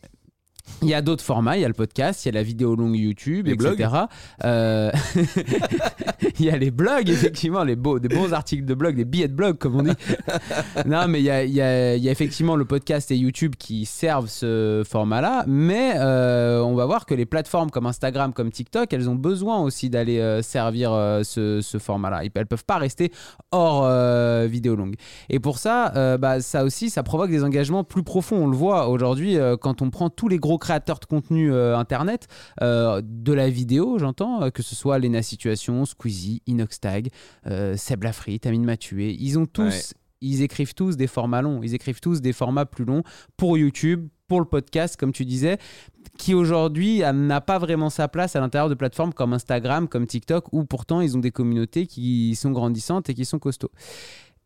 Il 0.83 0.89
y 0.89 0.95
a 0.95 1.03
d'autres 1.03 1.23
formats, 1.25 1.57
il 1.57 1.61
y 1.61 1.65
a 1.65 1.69
le 1.69 1.75
podcast, 1.75 2.25
il 2.25 2.29
y 2.29 2.31
a 2.31 2.35
la 2.35 2.43
vidéo 2.43 2.75
longue 2.75 2.97
YouTube, 2.97 3.47
Les 3.47 3.53
etc. 3.53 3.89
Euh, 4.45 4.91
il 6.39 6.45
y 6.47 6.51
a 6.51 6.57
les 6.57 6.71
blogs, 6.71 7.09
effectivement, 7.09 7.65
les 7.65 7.77
beaux, 7.77 7.99
des 7.99 8.09
bons 8.09 8.33
articles 8.33 8.65
de 8.65 8.75
blog, 8.75 8.97
des 8.97 9.05
billets 9.05 9.29
de 9.29 9.35
blog, 9.35 9.59
comme 9.59 9.77
on 9.77 9.83
dit. 9.83 9.93
non, 10.87 11.07
mais 11.09 11.21
il 11.21 11.25
y 11.25 11.31
a, 11.31 11.45
il 11.45 11.53
y 11.53 11.61
a- 11.61 11.97
il 11.97 12.03
y 12.03 12.09
a 12.09 12.13
effectivement 12.13 12.57
le 12.57 12.65
podcast 12.65 13.11
et 13.11 13.17
YouTube 13.17 13.55
qui 13.59 13.85
servent 13.87 14.29
ce 14.29 14.83
format-là, 14.89 15.45
mais 15.47 15.95
euh, 15.97 16.61
on 16.63 16.75
va 16.75 16.87
voir 16.87 17.07
que 17.07 17.15
les 17.15 17.27
plateformes 17.27 17.71
comme 17.71 17.87
Instagram, 17.87 18.33
comme 18.33 18.51
TikTok, 18.51 18.93
elles 18.93 19.09
ont 19.09 19.15
besoin 19.15 19.61
aussi 19.61 19.91
d'aller 19.91 20.19
euh, 20.19 20.43
servir 20.43 20.91
ce, 21.25 21.61
ce 21.61 21.79
format-là. 21.79 22.23
Elles 22.35 22.47
peuvent 22.47 22.65
pas 22.65 22.79
rester 22.79 23.13
hors 23.53 23.85
vidéo 24.47 24.77
longue. 24.77 24.97
Et 25.29 25.39
pour 25.41 25.59
ça, 25.59 26.17
bah, 26.19 26.41
ça 26.41 26.65
aussi, 26.65 26.91
ça 26.91 27.03
provoque 27.03 27.31
des 27.31 27.45
engagements 27.45 27.85
plus 27.85 28.03
profonds. 28.03 28.45
On 28.45 28.47
le 28.47 28.57
voit 28.57 28.89
aujourd'hui 28.89 29.37
quand 29.61 29.83
on 29.83 29.91
prend 29.91 30.11
tous 30.11 30.29
les 30.29 30.39
gros 30.39 30.54
créateurs 30.59 30.99
de 30.99 31.05
contenu 31.07 31.53
euh, 31.53 31.77
internet, 31.77 32.29
euh, 32.63 33.01
de 33.05 33.33
la 33.33 33.49
vidéo, 33.51 33.99
j'entends, 33.99 34.43
euh, 34.43 34.51
que 34.51 34.63
ce 34.63 34.75
soit 34.75 34.99
Lena 34.99 35.23
Situation, 35.23 35.85
Squeezie, 35.85 36.43
Inoxtag, 36.47 37.09
Seb 37.77 38.03
Lafrite, 38.05 38.43
Tamine 38.43 38.65
Mathieu, 38.65 39.01
ils 39.01 39.39
ont 39.39 39.47
tous, 39.47 39.63
Ouais. 39.63 39.81
ils 40.21 40.43
écrivent 40.43 40.75
tous 40.75 40.97
des 40.97 41.07
formats 41.07 41.43
longs, 41.43 41.61
ils 41.63 41.75
écrivent 41.75 42.01
tous 42.01 42.21
des 42.21 42.33
formats 42.33 42.67
plus 42.67 42.85
longs 42.85 43.03
pour 43.37 43.59
YouTube, 43.59 44.09
pour 44.27 44.41
le 44.41 44.47
podcast, 44.47 44.97
comme 44.97 45.13
tu 45.13 45.25
disais, 45.27 45.59
qui 46.19 46.33
aujourd'hui 46.33 47.03
n'a 47.13 47.41
pas 47.43 47.59
vraiment 47.59 47.91
sa 47.91 48.09
place 48.09 48.35
à 48.37 48.41
l'intérieur 48.41 48.69
de 48.71 48.75
plateformes 48.75 49.13
comme 49.13 49.35
Instagram, 49.35 49.87
comme 49.89 50.07
TikTok, 50.07 50.47
où 50.53 50.65
pourtant 50.65 51.01
ils 51.03 51.15
ont 51.17 51.21
des 51.21 51.31
communautés 51.31 51.87
qui 51.87 52.35
sont 52.35 52.51
grandissantes 52.51 53.11
et 53.11 53.15
qui 53.15 53.25
sont 53.27 53.39
costauds. 53.39 53.71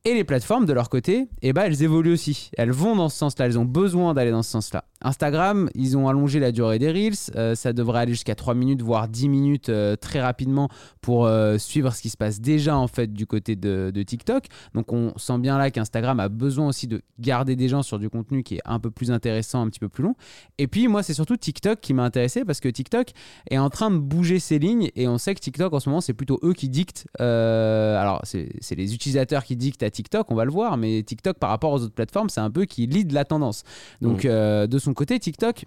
Et 0.08 0.14
les 0.14 0.24
plateformes, 0.24 0.64
de 0.64 0.72
leur 0.72 0.88
côté, 0.88 1.28
eh 1.42 1.52
ben, 1.52 1.64
elles 1.64 1.82
évoluent 1.82 2.14
aussi. 2.14 2.50
Elles 2.56 2.70
vont 2.70 2.96
dans 2.96 3.10
ce 3.10 3.18
sens-là, 3.18 3.44
elles 3.44 3.58
ont 3.58 3.66
besoin 3.66 4.14
d'aller 4.14 4.30
dans 4.30 4.42
ce 4.42 4.50
sens-là. 4.52 4.84
Instagram, 5.02 5.68
ils 5.74 5.98
ont 5.98 6.08
allongé 6.08 6.40
la 6.40 6.50
durée 6.50 6.78
des 6.78 6.90
Reels. 6.90 7.12
euh, 7.36 7.54
ça 7.54 7.74
devrait 7.74 8.00
aller 8.00 8.12
jusqu'à 8.12 8.34
3 8.34 8.54
minutes, 8.54 8.80
voire 8.80 9.06
10 9.06 9.28
minutes 9.28 9.68
euh, 9.68 9.96
très 9.96 10.22
rapidement 10.22 10.70
pour 11.02 11.26
euh, 11.26 11.58
suivre 11.58 11.92
ce 11.94 12.00
qui 12.00 12.08
se 12.08 12.16
passe 12.16 12.40
déjà 12.40 12.74
en 12.74 12.88
fait 12.88 13.12
du 13.12 13.26
côté 13.26 13.54
de, 13.54 13.92
de 13.94 14.02
TikTok. 14.02 14.46
Donc 14.74 14.94
on 14.94 15.12
sent 15.18 15.38
bien 15.40 15.58
là 15.58 15.70
qu'Instagram 15.70 16.20
a 16.20 16.30
besoin 16.30 16.68
aussi 16.68 16.86
de 16.86 17.02
garder 17.18 17.54
des 17.54 17.68
gens 17.68 17.82
sur 17.82 17.98
du 17.98 18.08
contenu 18.08 18.42
qui 18.42 18.54
est 18.56 18.62
un 18.64 18.80
peu 18.80 18.90
plus 18.90 19.10
intéressant, 19.10 19.60
un 19.60 19.68
petit 19.68 19.78
peu 19.78 19.90
plus 19.90 20.04
long. 20.04 20.14
Et 20.56 20.68
puis 20.68 20.88
moi, 20.88 21.02
c'est 21.02 21.14
surtout 21.14 21.36
TikTok 21.36 21.80
qui 21.80 21.92
m'a 21.92 22.04
intéressé 22.04 22.46
parce 22.46 22.60
que 22.60 22.70
TikTok 22.70 23.10
est 23.50 23.58
en 23.58 23.68
train 23.68 23.90
de 23.90 23.98
bouger 23.98 24.38
ses 24.38 24.58
lignes 24.58 24.90
et 24.96 25.06
on 25.06 25.18
sait 25.18 25.34
que 25.34 25.40
TikTok 25.40 25.74
en 25.74 25.80
ce 25.80 25.90
moment, 25.90 26.00
c'est 26.00 26.14
plutôt 26.14 26.40
eux 26.42 26.54
qui 26.54 26.70
dictent. 26.70 27.06
alors 27.18 28.22
c'est 28.24 28.74
les 28.74 28.94
utilisateurs 28.94 29.44
qui 29.44 29.54
dictent 29.54 29.82
à 29.82 29.90
TikTok, 29.90 29.97
on 30.28 30.34
va 30.34 30.44
le 30.44 30.50
voir, 30.50 30.76
mais 30.76 31.02
TikTok 31.02 31.38
par 31.38 31.50
rapport 31.50 31.72
aux 31.72 31.82
autres 31.82 31.94
plateformes, 31.94 32.28
c'est 32.28 32.40
un 32.40 32.50
peu 32.50 32.64
qui 32.64 32.86
lead 32.86 33.12
la 33.12 33.24
tendance. 33.24 33.64
Donc 34.00 34.24
euh, 34.24 34.66
de 34.66 34.78
son 34.78 34.94
côté, 34.94 35.18
TikTok, 35.18 35.66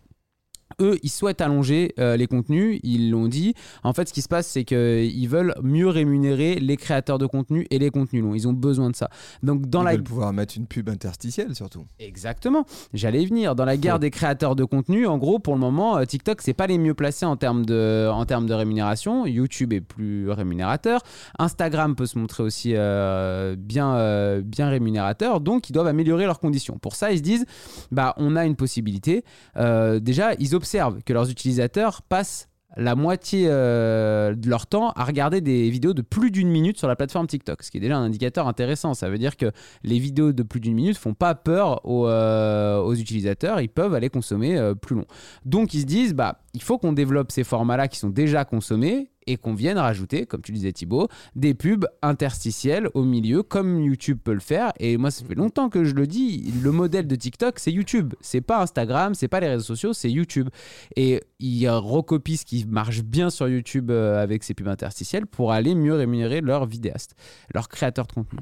eux, 0.79 0.97
ils 1.03 1.09
souhaitent 1.09 1.41
allonger 1.41 1.93
euh, 1.99 2.15
les 2.17 2.27
contenus, 2.27 2.79
ils 2.83 3.11
l'ont 3.11 3.27
dit. 3.27 3.53
En 3.83 3.93
fait, 3.93 4.07
ce 4.07 4.13
qui 4.13 4.21
se 4.21 4.27
passe, 4.27 4.47
c'est 4.47 4.63
qu'ils 4.63 5.27
veulent 5.29 5.53
mieux 5.63 5.87
rémunérer 5.87 6.55
les 6.55 6.77
créateurs 6.77 7.17
de 7.17 7.25
contenu 7.25 7.67
et 7.69 7.79
les 7.79 7.89
contenus 7.89 8.23
longs. 8.23 8.35
Ils 8.35 8.47
ont 8.47 8.53
besoin 8.53 8.89
de 8.89 8.95
ça. 8.95 9.09
Donc, 9.43 9.67
dans 9.67 9.81
Ils 9.81 9.85
la 9.85 9.91
veulent 9.93 10.03
pouvoir 10.03 10.33
mettre 10.33 10.57
une 10.57 10.67
pub 10.67 10.89
interstitielle 10.89 11.55
surtout. 11.55 11.85
Exactement. 11.99 12.65
J'allais 12.93 13.23
y 13.23 13.25
venir. 13.25 13.55
Dans 13.55 13.65
la 13.65 13.77
guerre 13.77 13.99
des 13.99 14.11
créateurs 14.11 14.55
de 14.55 14.63
contenu, 14.63 15.07
en 15.07 15.17
gros, 15.17 15.39
pour 15.39 15.53
le 15.53 15.59
moment, 15.59 15.97
euh, 15.97 16.05
TikTok, 16.05 16.41
c'est 16.41 16.53
pas 16.53 16.67
les 16.67 16.77
mieux 16.77 16.93
placés 16.93 17.25
en 17.25 17.35
termes 17.35 17.65
de, 17.65 18.09
en 18.11 18.25
termes 18.25 18.47
de 18.47 18.53
rémunération. 18.53 19.25
YouTube 19.25 19.73
est 19.73 19.81
plus 19.81 20.29
rémunérateur. 20.29 21.01
Instagram 21.39 21.95
peut 21.95 22.05
se 22.05 22.17
montrer 22.17 22.43
aussi 22.43 22.73
euh, 22.75 23.55
bien, 23.57 23.95
euh, 23.95 24.41
bien 24.41 24.69
rémunérateur. 24.69 25.41
Donc, 25.41 25.69
ils 25.69 25.73
doivent 25.73 25.87
améliorer 25.87 26.25
leurs 26.25 26.39
conditions. 26.39 26.77
Pour 26.77 26.95
ça, 26.95 27.11
ils 27.11 27.17
se 27.17 27.23
disent, 27.23 27.45
bah, 27.91 28.13
on 28.17 28.35
a 28.35 28.45
une 28.45 28.55
possibilité. 28.55 29.23
Déjà, 29.55 30.33
ils 30.39 30.55
observent 30.61 31.01
que 31.03 31.11
leurs 31.11 31.29
utilisateurs 31.31 32.03
passent 32.03 32.47
la 32.77 32.95
moitié 32.95 33.47
euh, 33.49 34.33
de 34.33 34.47
leur 34.47 34.65
temps 34.65 34.91
à 34.91 35.03
regarder 35.03 35.41
des 35.41 35.69
vidéos 35.69 35.93
de 35.93 36.01
plus 36.01 36.31
d'une 36.31 36.47
minute 36.47 36.77
sur 36.77 36.87
la 36.87 36.95
plateforme 36.95 37.27
TikTok, 37.27 37.63
ce 37.63 37.71
qui 37.71 37.77
est 37.77 37.81
déjà 37.81 37.97
un 37.97 38.03
indicateur 38.03 38.47
intéressant. 38.47 38.93
Ça 38.93 39.09
veut 39.09 39.17
dire 39.17 39.35
que 39.35 39.51
les 39.83 39.99
vidéos 39.99 40.31
de 40.31 40.43
plus 40.43 40.59
d'une 40.61 40.75
minute 40.75 40.97
font 40.97 41.13
pas 41.13 41.35
peur 41.35 41.85
aux, 41.85 42.07
euh, 42.07 42.93
utilisateurs, 42.93 43.59
ils 43.59 43.69
peuvent 43.69 43.93
aller 43.93 44.09
consommer 44.09 44.57
euh, 44.57 44.73
plus 44.73 44.95
long. 44.95 45.05
Donc 45.43 45.73
ils 45.73 45.81
se 45.81 45.85
disent, 45.85 46.13
bah, 46.13 46.39
il 46.53 46.61
faut 46.61 46.77
qu'on 46.77 46.93
développe 46.93 47.31
ces 47.31 47.43
formats-là 47.43 47.87
qui 47.87 47.99
sont 47.99 48.09
déjà 48.09 48.45
consommés 48.45 49.11
et 49.27 49.37
qu'on 49.37 49.53
vienne 49.53 49.77
rajouter, 49.77 50.25
comme 50.25 50.41
tu 50.41 50.51
disais 50.51 50.71
Thibaut, 50.71 51.07
des 51.35 51.53
pubs 51.53 51.85
interstitielles 52.01 52.89
au 52.93 53.03
milieu, 53.03 53.43
comme 53.43 53.79
YouTube 53.79 54.19
peut 54.23 54.33
le 54.33 54.39
faire. 54.39 54.71
Et 54.79 54.97
moi, 54.97 55.11
ça 55.11 55.23
fait 55.25 55.35
longtemps 55.35 55.69
que 55.69 55.83
je 55.83 55.93
le 55.93 56.07
dis, 56.07 56.53
le 56.63 56.71
modèle 56.71 57.07
de 57.07 57.15
TikTok, 57.15 57.59
c'est 57.59 57.71
YouTube. 57.71 58.13
C'est 58.21 58.41
pas 58.41 58.61
Instagram, 58.61 59.13
c'est 59.13 59.27
pas 59.27 59.39
les 59.39 59.47
réseaux 59.47 59.63
sociaux, 59.63 59.93
c'est 59.93 60.11
YouTube. 60.11 60.49
Et 60.95 61.21
ils 61.39 61.69
recopient 61.69 62.37
ce 62.37 62.45
qui 62.45 62.65
marche 62.65 63.01
bien 63.01 63.29
sur 63.29 63.47
YouTube 63.47 63.91
euh, 63.91 64.21
avec 64.21 64.43
ces 64.43 64.53
pubs 64.53 64.67
interstitielles 64.67 65.25
pour 65.25 65.51
aller 65.51 65.75
mieux 65.75 65.93
rémunérer 65.93 66.41
leurs 66.41 66.65
vidéastes, 66.65 67.15
leurs 67.53 67.69
créateurs 67.69 68.07
de 68.07 68.13
contenu 68.13 68.39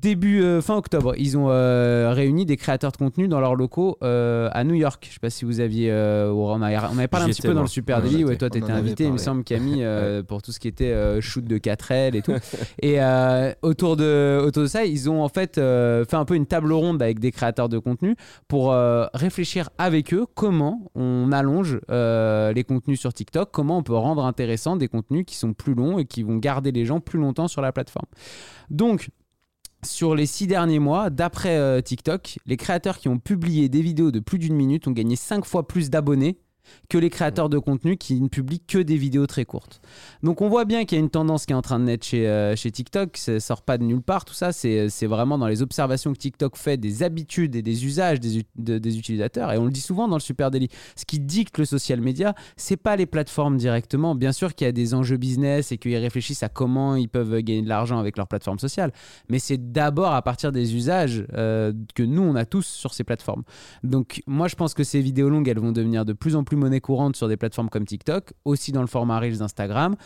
début 0.00 0.42
euh, 0.42 0.60
fin 0.60 0.76
octobre, 0.76 1.14
ils 1.16 1.36
ont 1.36 1.48
euh, 1.48 2.12
réuni 2.12 2.44
des 2.44 2.56
créateurs 2.56 2.92
de 2.92 2.96
contenu 2.96 3.28
dans 3.28 3.40
leurs 3.40 3.54
locaux 3.54 3.98
euh, 4.02 4.48
à 4.52 4.64
New 4.64 4.74
York. 4.74 5.04
Je 5.08 5.14
sais 5.14 5.20
pas 5.20 5.30
si 5.30 5.44
vous 5.44 5.60
aviez, 5.60 5.92
on, 5.92 6.62
avait, 6.62 7.08
parlé 7.08 7.26
un 7.26 7.28
petit 7.28 7.42
peu 7.42 7.54
dans 7.54 7.62
le 7.62 7.68
Super 7.68 8.02
Daily. 8.02 8.24
Ouais, 8.24 8.36
toi, 8.36 8.50
tu 8.50 8.58
étais 8.58 8.72
invité, 8.72 9.04
il 9.04 9.12
me 9.12 9.18
semble, 9.18 9.44
Camille, 9.44 9.86
pour 10.28 10.42
tout 10.42 10.52
ce 10.52 10.60
qui 10.60 10.68
était 10.68 11.20
shoot 11.20 11.44
de 11.44 11.58
4L 11.58 12.16
et 12.16 12.22
tout. 12.22 12.34
et 12.82 12.98
autour 13.62 13.96
de 13.96 14.40
autour 14.44 14.64
de 14.64 14.68
ça, 14.68 14.84
ils 14.84 15.08
ont 15.10 15.22
en 15.22 15.28
fait 15.28 15.56
fait 15.56 16.14
un 16.14 16.24
peu 16.24 16.34
une 16.34 16.46
table 16.46 16.72
ronde 16.72 17.02
avec 17.02 17.18
des 17.18 17.32
créateurs 17.32 17.68
de 17.68 17.78
contenu 17.78 18.16
pour 18.48 18.74
réfléchir 19.14 19.70
avec 19.78 20.12
eux 20.12 20.26
comment 20.34 20.90
on 20.94 21.32
allonge 21.32 21.80
les 21.88 22.64
contenus 22.64 23.00
sur 23.00 23.12
TikTok, 23.12 23.50
comment 23.52 23.78
on 23.78 23.82
peut 23.82 23.96
rendre 23.96 24.24
intéressant 24.24 24.76
des 24.76 24.88
contenus 24.88 25.24
qui 25.26 25.36
sont 25.36 25.52
plus 25.52 25.74
longs 25.74 25.98
et 25.98 26.04
qui 26.04 26.22
vont 26.22 26.36
garder 26.36 26.72
les 26.72 26.84
gens 26.84 27.00
plus 27.00 27.18
longtemps 27.18 27.48
sur 27.48 27.62
la 27.62 27.72
plateforme. 27.72 28.06
Donc 28.70 29.08
sur 29.86 30.14
les 30.14 30.26
six 30.26 30.46
derniers 30.46 30.78
mois, 30.78 31.10
d'après 31.10 31.56
euh, 31.56 31.80
TikTok, 31.80 32.38
les 32.46 32.56
créateurs 32.56 32.98
qui 32.98 33.08
ont 33.08 33.18
publié 33.18 33.68
des 33.68 33.80
vidéos 33.80 34.10
de 34.10 34.20
plus 34.20 34.38
d'une 34.38 34.54
minute 34.54 34.86
ont 34.88 34.92
gagné 34.92 35.16
cinq 35.16 35.44
fois 35.44 35.66
plus 35.66 35.88
d'abonnés 35.90 36.38
que 36.88 36.98
les 36.98 37.10
créateurs 37.10 37.48
de 37.48 37.58
contenu 37.58 37.96
qui 37.96 38.20
ne 38.20 38.28
publient 38.28 38.60
que 38.60 38.78
des 38.78 38.96
vidéos 38.96 39.26
très 39.26 39.44
courtes. 39.44 39.80
Donc 40.22 40.40
on 40.40 40.48
voit 40.48 40.64
bien 40.64 40.84
qu'il 40.84 40.96
y 40.96 41.00
a 41.00 41.04
une 41.04 41.10
tendance 41.10 41.46
qui 41.46 41.52
est 41.52 41.56
en 41.56 41.62
train 41.62 41.78
de 41.78 41.84
naître 41.84 42.06
chez, 42.06 42.28
euh, 42.28 42.54
TikTok, 42.54 43.16
ça 43.16 43.40
sort 43.40 43.62
pas 43.62 43.78
de 43.78 43.84
nulle 43.84 44.02
part, 44.02 44.24
tout 44.24 44.34
ça, 44.34 44.52
c'est 44.52 45.06
vraiment 45.06 45.38
dans 45.38 45.46
les 45.46 45.62
observations 45.62 46.12
que 46.12 46.18
TikTok 46.18 46.56
fait 46.56 46.76
des 46.76 47.02
habitudes 47.02 47.56
et 47.56 47.62
des 47.62 47.86
usages 47.86 48.20
des, 48.20 48.44
des 48.56 48.98
utilisateurs, 48.98 49.52
et 49.52 49.58
on 49.58 49.64
le 49.64 49.70
dit 49.70 49.80
souvent 49.80 50.08
dans 50.08 50.16
le 50.16 50.20
Super 50.20 50.50
Daily, 50.50 50.68
ce 50.96 51.04
qui 51.04 51.20
dicte 51.20 51.58
le 51.58 51.64
social 51.64 52.00
media, 52.00 52.34
c'est 52.56 52.76
pas 52.76 52.96
les 52.96 53.06
plateformes 53.06 53.56
directement, 53.56 54.14
bien 54.14 54.32
sûr 54.32 54.54
qu'il 54.54 54.66
y 54.66 54.68
a 54.68 54.72
des 54.72 54.94
enjeux 54.94 55.16
business 55.16 55.72
et 55.72 55.78
qu'ils 55.78 55.96
réfléchissent 55.96 56.42
à 56.42 56.48
comment 56.48 56.96
ils 56.96 57.08
peuvent 57.08 57.40
gagner 57.40 57.62
de 57.62 57.68
l'argent 57.68 57.98
avec 57.98 58.16
leur 58.16 58.28
plateforme 58.28 58.58
sociale, 58.58 58.92
mais 59.28 59.38
c'est 59.38 59.72
d'abord 59.72 60.12
à 60.12 60.22
partir 60.22 60.52
des 60.52 60.74
usages 60.74 61.24
euh, 61.34 61.72
que 61.94 62.02
nous 62.02 62.22
on 62.22 62.34
a 62.34 62.44
tous 62.44 62.66
sur 62.66 62.94
ces 62.94 63.04
plateformes. 63.04 63.42
Donc 63.84 64.22
moi 64.26 64.48
je 64.48 64.56
pense 64.56 64.74
que 64.74 64.84
ces 64.84 65.00
vidéos 65.00 65.28
longues, 65.28 65.48
elles 65.48 65.58
vont 65.58 65.72
devenir 65.72 66.04
de 66.04 66.12
plus 66.12 66.36
en 66.36 66.44
plus 66.44 66.55
monnaie 66.56 66.80
courante 66.80 67.16
sur 67.16 67.28
des 67.28 67.36
plateformes 67.36 67.68
comme 67.68 67.84
TikTok, 67.84 68.32
aussi 68.44 68.72
dans 68.72 68.80
le 68.80 68.86
format 68.86 69.18
Reels 69.18 69.38
d'Instagram, 69.38 69.96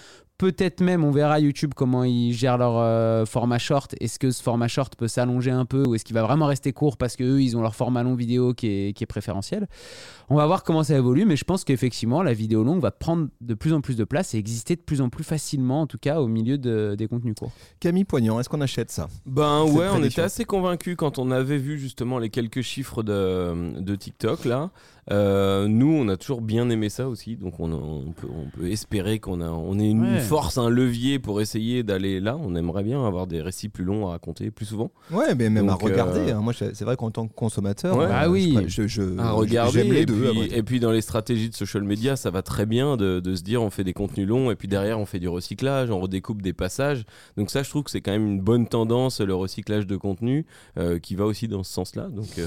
Peut-être 0.40 0.80
même, 0.80 1.04
on 1.04 1.10
verra 1.10 1.38
YouTube 1.38 1.72
comment 1.76 2.02
ils 2.02 2.32
gèrent 2.32 2.56
leur 2.56 2.78
euh, 2.78 3.26
format 3.26 3.58
short. 3.58 3.94
Est-ce 4.00 4.18
que 4.18 4.30
ce 4.30 4.42
format 4.42 4.68
short 4.68 4.96
peut 4.96 5.06
s'allonger 5.06 5.50
un 5.50 5.66
peu 5.66 5.86
ou 5.86 5.94
est-ce 5.94 6.02
qu'il 6.02 6.14
va 6.14 6.22
vraiment 6.22 6.46
rester 6.46 6.72
court 6.72 6.96
parce 6.96 7.14
qu'eux, 7.14 7.42
ils 7.42 7.58
ont 7.58 7.60
leur 7.60 7.74
format 7.74 8.02
long 8.02 8.14
vidéo 8.14 8.54
qui 8.54 8.68
est, 8.68 8.92
qui 8.94 9.04
est, 9.04 9.06
préférentiel? 9.06 9.68
On 10.30 10.36
va 10.36 10.46
voir 10.46 10.62
comment 10.62 10.82
ça 10.82 10.96
évolue, 10.96 11.26
mais 11.26 11.36
je 11.36 11.44
pense 11.44 11.62
qu'effectivement, 11.62 12.22
la 12.22 12.32
vidéo 12.32 12.64
longue 12.64 12.80
va 12.80 12.90
prendre 12.90 13.28
de 13.42 13.52
plus 13.52 13.74
en 13.74 13.82
plus 13.82 13.98
de 13.98 14.04
place 14.04 14.32
et 14.32 14.38
exister 14.38 14.76
de 14.76 14.80
plus 14.80 15.02
en 15.02 15.10
plus 15.10 15.24
facilement, 15.24 15.82
en 15.82 15.86
tout 15.86 15.98
cas, 15.98 16.22
au 16.22 16.26
milieu 16.26 16.56
de, 16.56 16.94
des 16.96 17.06
contenus 17.06 17.34
courts. 17.38 17.52
Camille 17.78 18.04
Poignant, 18.04 18.40
est-ce 18.40 18.48
qu'on 18.48 18.62
achète 18.62 18.90
ça? 18.90 19.08
Ben 19.26 19.64
ouais, 19.64 19.88
on 19.92 20.02
était 20.02 20.22
assez 20.22 20.46
convaincus 20.46 20.96
quand 20.96 21.18
on 21.18 21.30
avait 21.32 21.58
vu 21.58 21.78
justement 21.78 22.18
les 22.18 22.30
quelques 22.30 22.62
chiffres 22.62 23.02
de, 23.02 23.78
de 23.78 23.94
TikTok 23.94 24.46
là. 24.46 24.70
Euh, 25.10 25.66
nous, 25.66 25.92
on 25.92 26.08
a 26.08 26.16
toujours 26.16 26.39
bien 26.40 26.68
aimé 26.70 26.88
ça 26.88 27.08
aussi, 27.08 27.36
donc 27.36 27.60
on, 27.60 27.72
on, 27.72 28.12
peut, 28.12 28.28
on 28.28 28.48
peut, 28.50 28.70
espérer 28.70 29.18
qu'on 29.18 29.40
a, 29.40 29.48
on 29.48 29.78
ait 29.78 29.88
une 29.88 30.18
force, 30.18 30.58
un 30.58 30.68
levier 30.68 31.18
pour 31.18 31.40
essayer 31.40 31.82
d'aller 31.82 32.20
là. 32.20 32.36
On 32.36 32.54
aimerait 32.54 32.82
bien 32.82 33.04
avoir 33.04 33.26
des 33.26 33.40
récits 33.40 33.68
plus 33.68 33.84
longs 33.84 34.08
à 34.08 34.10
raconter 34.10 34.50
plus 34.50 34.66
souvent. 34.66 34.90
Ouais, 35.10 35.34
mais 35.34 35.50
même 35.50 35.68
à 35.68 35.74
regarder. 35.74 36.30
Euh, 36.30 36.36
hein. 36.36 36.40
Moi, 36.40 36.52
c'est 36.52 36.82
vrai 36.82 36.96
qu'en 36.96 37.10
tant 37.10 37.26
que 37.26 37.34
consommateur, 37.34 37.96
bah 37.96 38.28
oui. 38.28 38.56
je, 38.66 38.86
je, 38.86 39.18
à 39.18 39.32
regarder. 39.32 39.84
Les 39.84 40.00
et, 40.00 40.06
deux, 40.06 40.30
puis, 40.30 40.52
et, 40.52 40.62
puis, 40.62 40.80
dans 40.80 40.90
les 40.90 41.00
stratégies 41.00 41.50
de 41.50 41.54
social 41.54 41.82
media, 41.82 42.16
ça 42.16 42.30
va 42.30 42.42
très 42.42 42.66
bien 42.66 42.96
de, 42.96 43.20
de, 43.20 43.34
se 43.34 43.42
dire 43.42 43.62
on 43.62 43.70
fait 43.70 43.84
des 43.84 43.92
contenus 43.92 44.26
longs 44.26 44.50
et 44.50 44.56
puis 44.56 44.68
derrière 44.68 44.98
on 44.98 45.06
fait 45.06 45.18
du 45.18 45.28
recyclage, 45.28 45.90
on 45.90 46.00
redécoupe 46.00 46.42
des 46.42 46.52
passages. 46.52 47.04
Donc 47.36 47.50
ça, 47.50 47.62
je 47.62 47.70
trouve 47.70 47.84
que 47.84 47.90
c'est 47.90 48.00
quand 48.00 48.12
même 48.12 48.26
une 48.26 48.40
bonne 48.40 48.66
tendance 48.66 49.20
le 49.20 49.34
recyclage 49.34 49.86
de 49.86 49.96
contenu 49.96 50.46
euh, 50.78 50.98
qui 50.98 51.14
va 51.14 51.24
aussi 51.24 51.48
dans 51.48 51.62
ce 51.62 51.72
sens-là. 51.72 52.08
Donc 52.08 52.38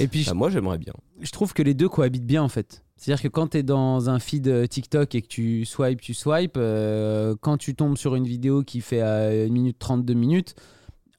et 0.00 0.08
puis, 0.08 0.24
bah, 0.26 0.34
moi, 0.34 0.50
j'aimerais 0.50 0.78
bien. 0.78 0.92
Je 1.20 1.30
trouve 1.30 1.52
que 1.52 1.62
les 1.62 1.74
deux 1.74 1.88
cohabitent 1.88 2.26
bien 2.26 2.42
en 2.42 2.48
fait. 2.48 2.83
C'est-à-dire 2.96 3.22
que 3.22 3.28
quand 3.28 3.48
tu 3.48 3.58
es 3.58 3.62
dans 3.62 4.08
un 4.08 4.18
feed 4.18 4.48
euh, 4.48 4.66
TikTok 4.66 5.14
et 5.14 5.22
que 5.22 5.26
tu 5.26 5.64
swipes, 5.64 6.00
tu 6.00 6.14
swipes, 6.14 6.56
euh, 6.56 7.34
quand 7.40 7.56
tu 7.56 7.74
tombes 7.74 7.96
sur 7.96 8.14
une 8.14 8.26
vidéo 8.26 8.62
qui 8.62 8.80
fait 8.80 9.00
1 9.00 9.06
euh, 9.06 9.48
minute 9.48 9.78
32 9.78 10.14
minutes, 10.14 10.54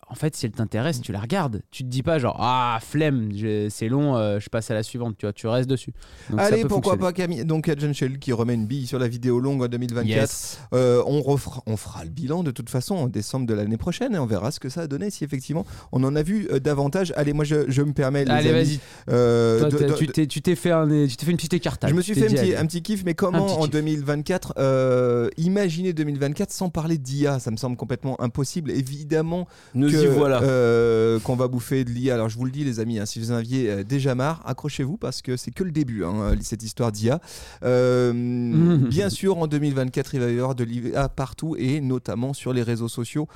en 0.07 0.13
fait, 0.13 0.35
si 0.35 0.45
elle 0.45 0.51
t'intéresse, 0.51 1.01
tu 1.01 1.11
la 1.11 1.19
regardes. 1.19 1.61
Tu 1.71 1.83
te 1.83 1.89
dis 1.89 2.03
pas 2.03 2.19
genre 2.19 2.37
ah 2.39 2.77
flemme, 2.81 3.31
c'est 3.69 3.89
long, 3.89 4.15
euh, 4.15 4.39
je 4.39 4.49
passe 4.49 4.69
à 4.69 4.75
la 4.75 4.83
suivante. 4.83 5.17
Tu 5.17 5.25
vois, 5.25 5.33
tu 5.33 5.47
restes 5.47 5.69
dessus. 5.69 5.93
Allez, 6.37 6.65
pourquoi 6.65 6.97
pas 6.97 7.11
Camille? 7.11 7.43
Donc 7.43 7.71
John 7.75 7.93
Shell 7.93 8.19
qui 8.19 8.31
remet 8.31 8.53
une 8.53 8.67
bille 8.67 8.85
sur 8.85 8.99
la 8.99 9.07
vidéo 9.07 9.39
longue 9.39 9.63
en 9.63 9.67
2024. 9.67 10.69
Euh, 10.73 11.01
on 11.07 11.21
refera, 11.21 11.63
on 11.65 11.75
fera 11.75 12.03
le 12.03 12.11
bilan 12.11 12.43
de 12.43 12.51
toute 12.51 12.69
façon 12.69 12.95
en 12.95 13.07
décembre 13.07 13.47
de 13.47 13.53
l'année 13.55 13.77
prochaine 13.77 14.13
et 14.13 14.19
on 14.19 14.27
verra 14.27 14.51
ce 14.51 14.59
que 14.59 14.69
ça 14.69 14.81
a 14.81 14.87
donné 14.87 15.09
si 15.09 15.23
effectivement 15.23 15.65
on 15.91 16.03
en 16.03 16.15
a 16.15 16.21
vu 16.21 16.47
euh, 16.51 16.59
davantage. 16.59 17.11
Allez, 17.15 17.33
moi 17.33 17.45
je, 17.45 17.81
me 17.81 17.93
permets. 17.93 18.29
Allez, 18.29 18.51
vas-y. 18.51 18.79
tu 20.27 20.41
t'es 20.41 20.55
fait 20.55 20.71
un, 20.71 20.87
tu 21.07 21.15
t'es 21.15 21.25
fait 21.25 21.31
une 21.31 21.37
petite 21.37 21.53
écartage. 21.55 21.89
Je 21.89 21.95
me 21.95 22.01
suis 22.01 22.13
fait 22.13 22.55
un 22.55 22.65
petit, 22.67 22.83
kiff, 22.83 23.03
mais 23.05 23.15
comment 23.15 23.59
en 23.59 23.67
2024 23.67 25.31
imaginer 25.37 25.93
2024 25.93 26.51
sans 26.51 26.69
parler 26.69 26.99
d'IA 26.99 27.39
Ça 27.39 27.49
me 27.49 27.57
semble 27.57 27.75
complètement 27.75 28.21
impossible. 28.21 28.69
Évidemment 28.69 29.47
voilà. 30.07 30.41
Euh, 30.41 31.19
qu'on 31.19 31.35
va 31.35 31.47
bouffer 31.47 31.83
de 31.83 31.89
l'IA. 31.89 32.13
Alors 32.13 32.29
je 32.29 32.37
vous 32.37 32.45
le 32.45 32.51
dis 32.51 32.63
les 32.63 32.79
amis, 32.79 32.99
hein, 32.99 33.05
si 33.05 33.19
vous 33.19 33.31
en 33.31 33.35
aviez 33.35 33.69
euh, 33.69 33.83
déjà 33.83 34.15
marre, 34.15 34.41
accrochez-vous 34.45 34.97
parce 34.97 35.21
que 35.21 35.37
c'est 35.37 35.51
que 35.51 35.63
le 35.63 35.71
début, 35.71 36.03
hein, 36.03 36.35
cette 36.41 36.63
histoire 36.63 36.91
d'IA. 36.91 37.19
Euh, 37.63 38.13
bien 38.89 39.09
sûr, 39.09 39.37
en 39.37 39.47
2024, 39.47 40.15
il 40.15 40.19
va 40.19 40.29
y 40.29 40.33
avoir 40.33 40.55
de 40.55 40.63
l'IA 40.63 41.09
partout 41.09 41.55
et 41.57 41.81
notamment 41.81 42.33
sur 42.33 42.53
les 42.53 42.63
réseaux 42.63 42.89
sociaux 42.89 43.27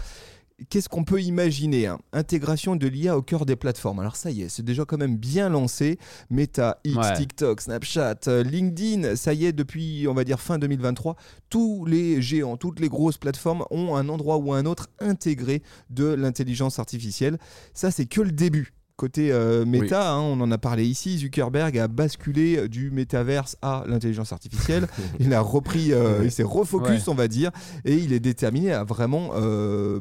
qu'est-ce 0.70 0.90
qu'on 0.90 1.04
peut 1.04 1.22
imaginer 1.22 1.88
hein? 1.88 2.00
Intégration 2.14 2.76
de 2.76 2.88
l'IA 2.88 3.18
au 3.18 3.22
cœur 3.22 3.46
des 3.46 3.56
plateformes. 3.56 4.00
Alors 4.00 4.16
ça 4.16 4.32
y 4.32 4.42
est, 4.42 4.50
c'est 4.50 4.64
déjà 4.64 4.86
quand 4.86 4.98
même 4.98 5.18
bien 5.18 5.50
lancé. 5.50 6.00
Meta, 6.30 6.80
X, 6.84 7.14
TikTok, 7.18 7.62
Snapchat, 7.62 8.20
euh, 8.28 8.44
LinkedIn, 8.44 9.16
ça 9.16 9.34
y 9.34 9.46
est, 9.46 9.54
depuis, 9.54 10.08
on 10.08 10.14
va 10.14 10.24
dire, 10.24 10.40
fin 10.40 10.58
2023, 10.58 11.16
tous 11.50 11.86
les 11.86 12.22
géants, 12.22 12.58
toutes 12.58 12.80
les 12.80 12.90
grosses 12.90 13.18
plateformes 13.18 13.66
ont 13.72 13.96
un 13.96 14.10
endroit 14.10 14.38
ou 14.38 14.54
un 14.54 14.66
autre 14.66 14.88
intégré 15.00 15.62
de 15.90 16.06
l'intelligence 16.06 16.80
artificielle. 16.80 17.38
Ça, 17.74 17.92
c'est 17.92 18.06
que 18.06 18.22
le 18.22 18.32
début. 18.32 18.74
Côté 19.00 19.32
euh, 19.32 19.64
méta, 19.64 20.12
hein, 20.12 20.20
on 20.20 20.42
en 20.42 20.52
a 20.52 20.58
parlé 20.58 20.86
ici, 20.86 21.20
Zuckerberg 21.20 21.78
a 21.78 21.88
basculé 21.88 22.58
euh, 22.58 22.68
du 22.68 22.92
métaverse 22.92 23.56
à 23.62 23.86
l'intelligence 23.88 24.34
artificielle. 24.34 24.90
il 25.22 25.34
a 25.34 25.40
repris, 25.40 25.94
euh, 25.94 26.20
il 26.26 26.32
s'est 26.34 26.44
refocus, 26.44 27.08
on 27.08 27.16
va 27.16 27.30
dire, 27.30 27.52
et 27.86 27.96
il 27.96 28.12
est 28.12 28.20
déterminé 28.20 28.74
à 28.74 28.84
vraiment 28.84 29.30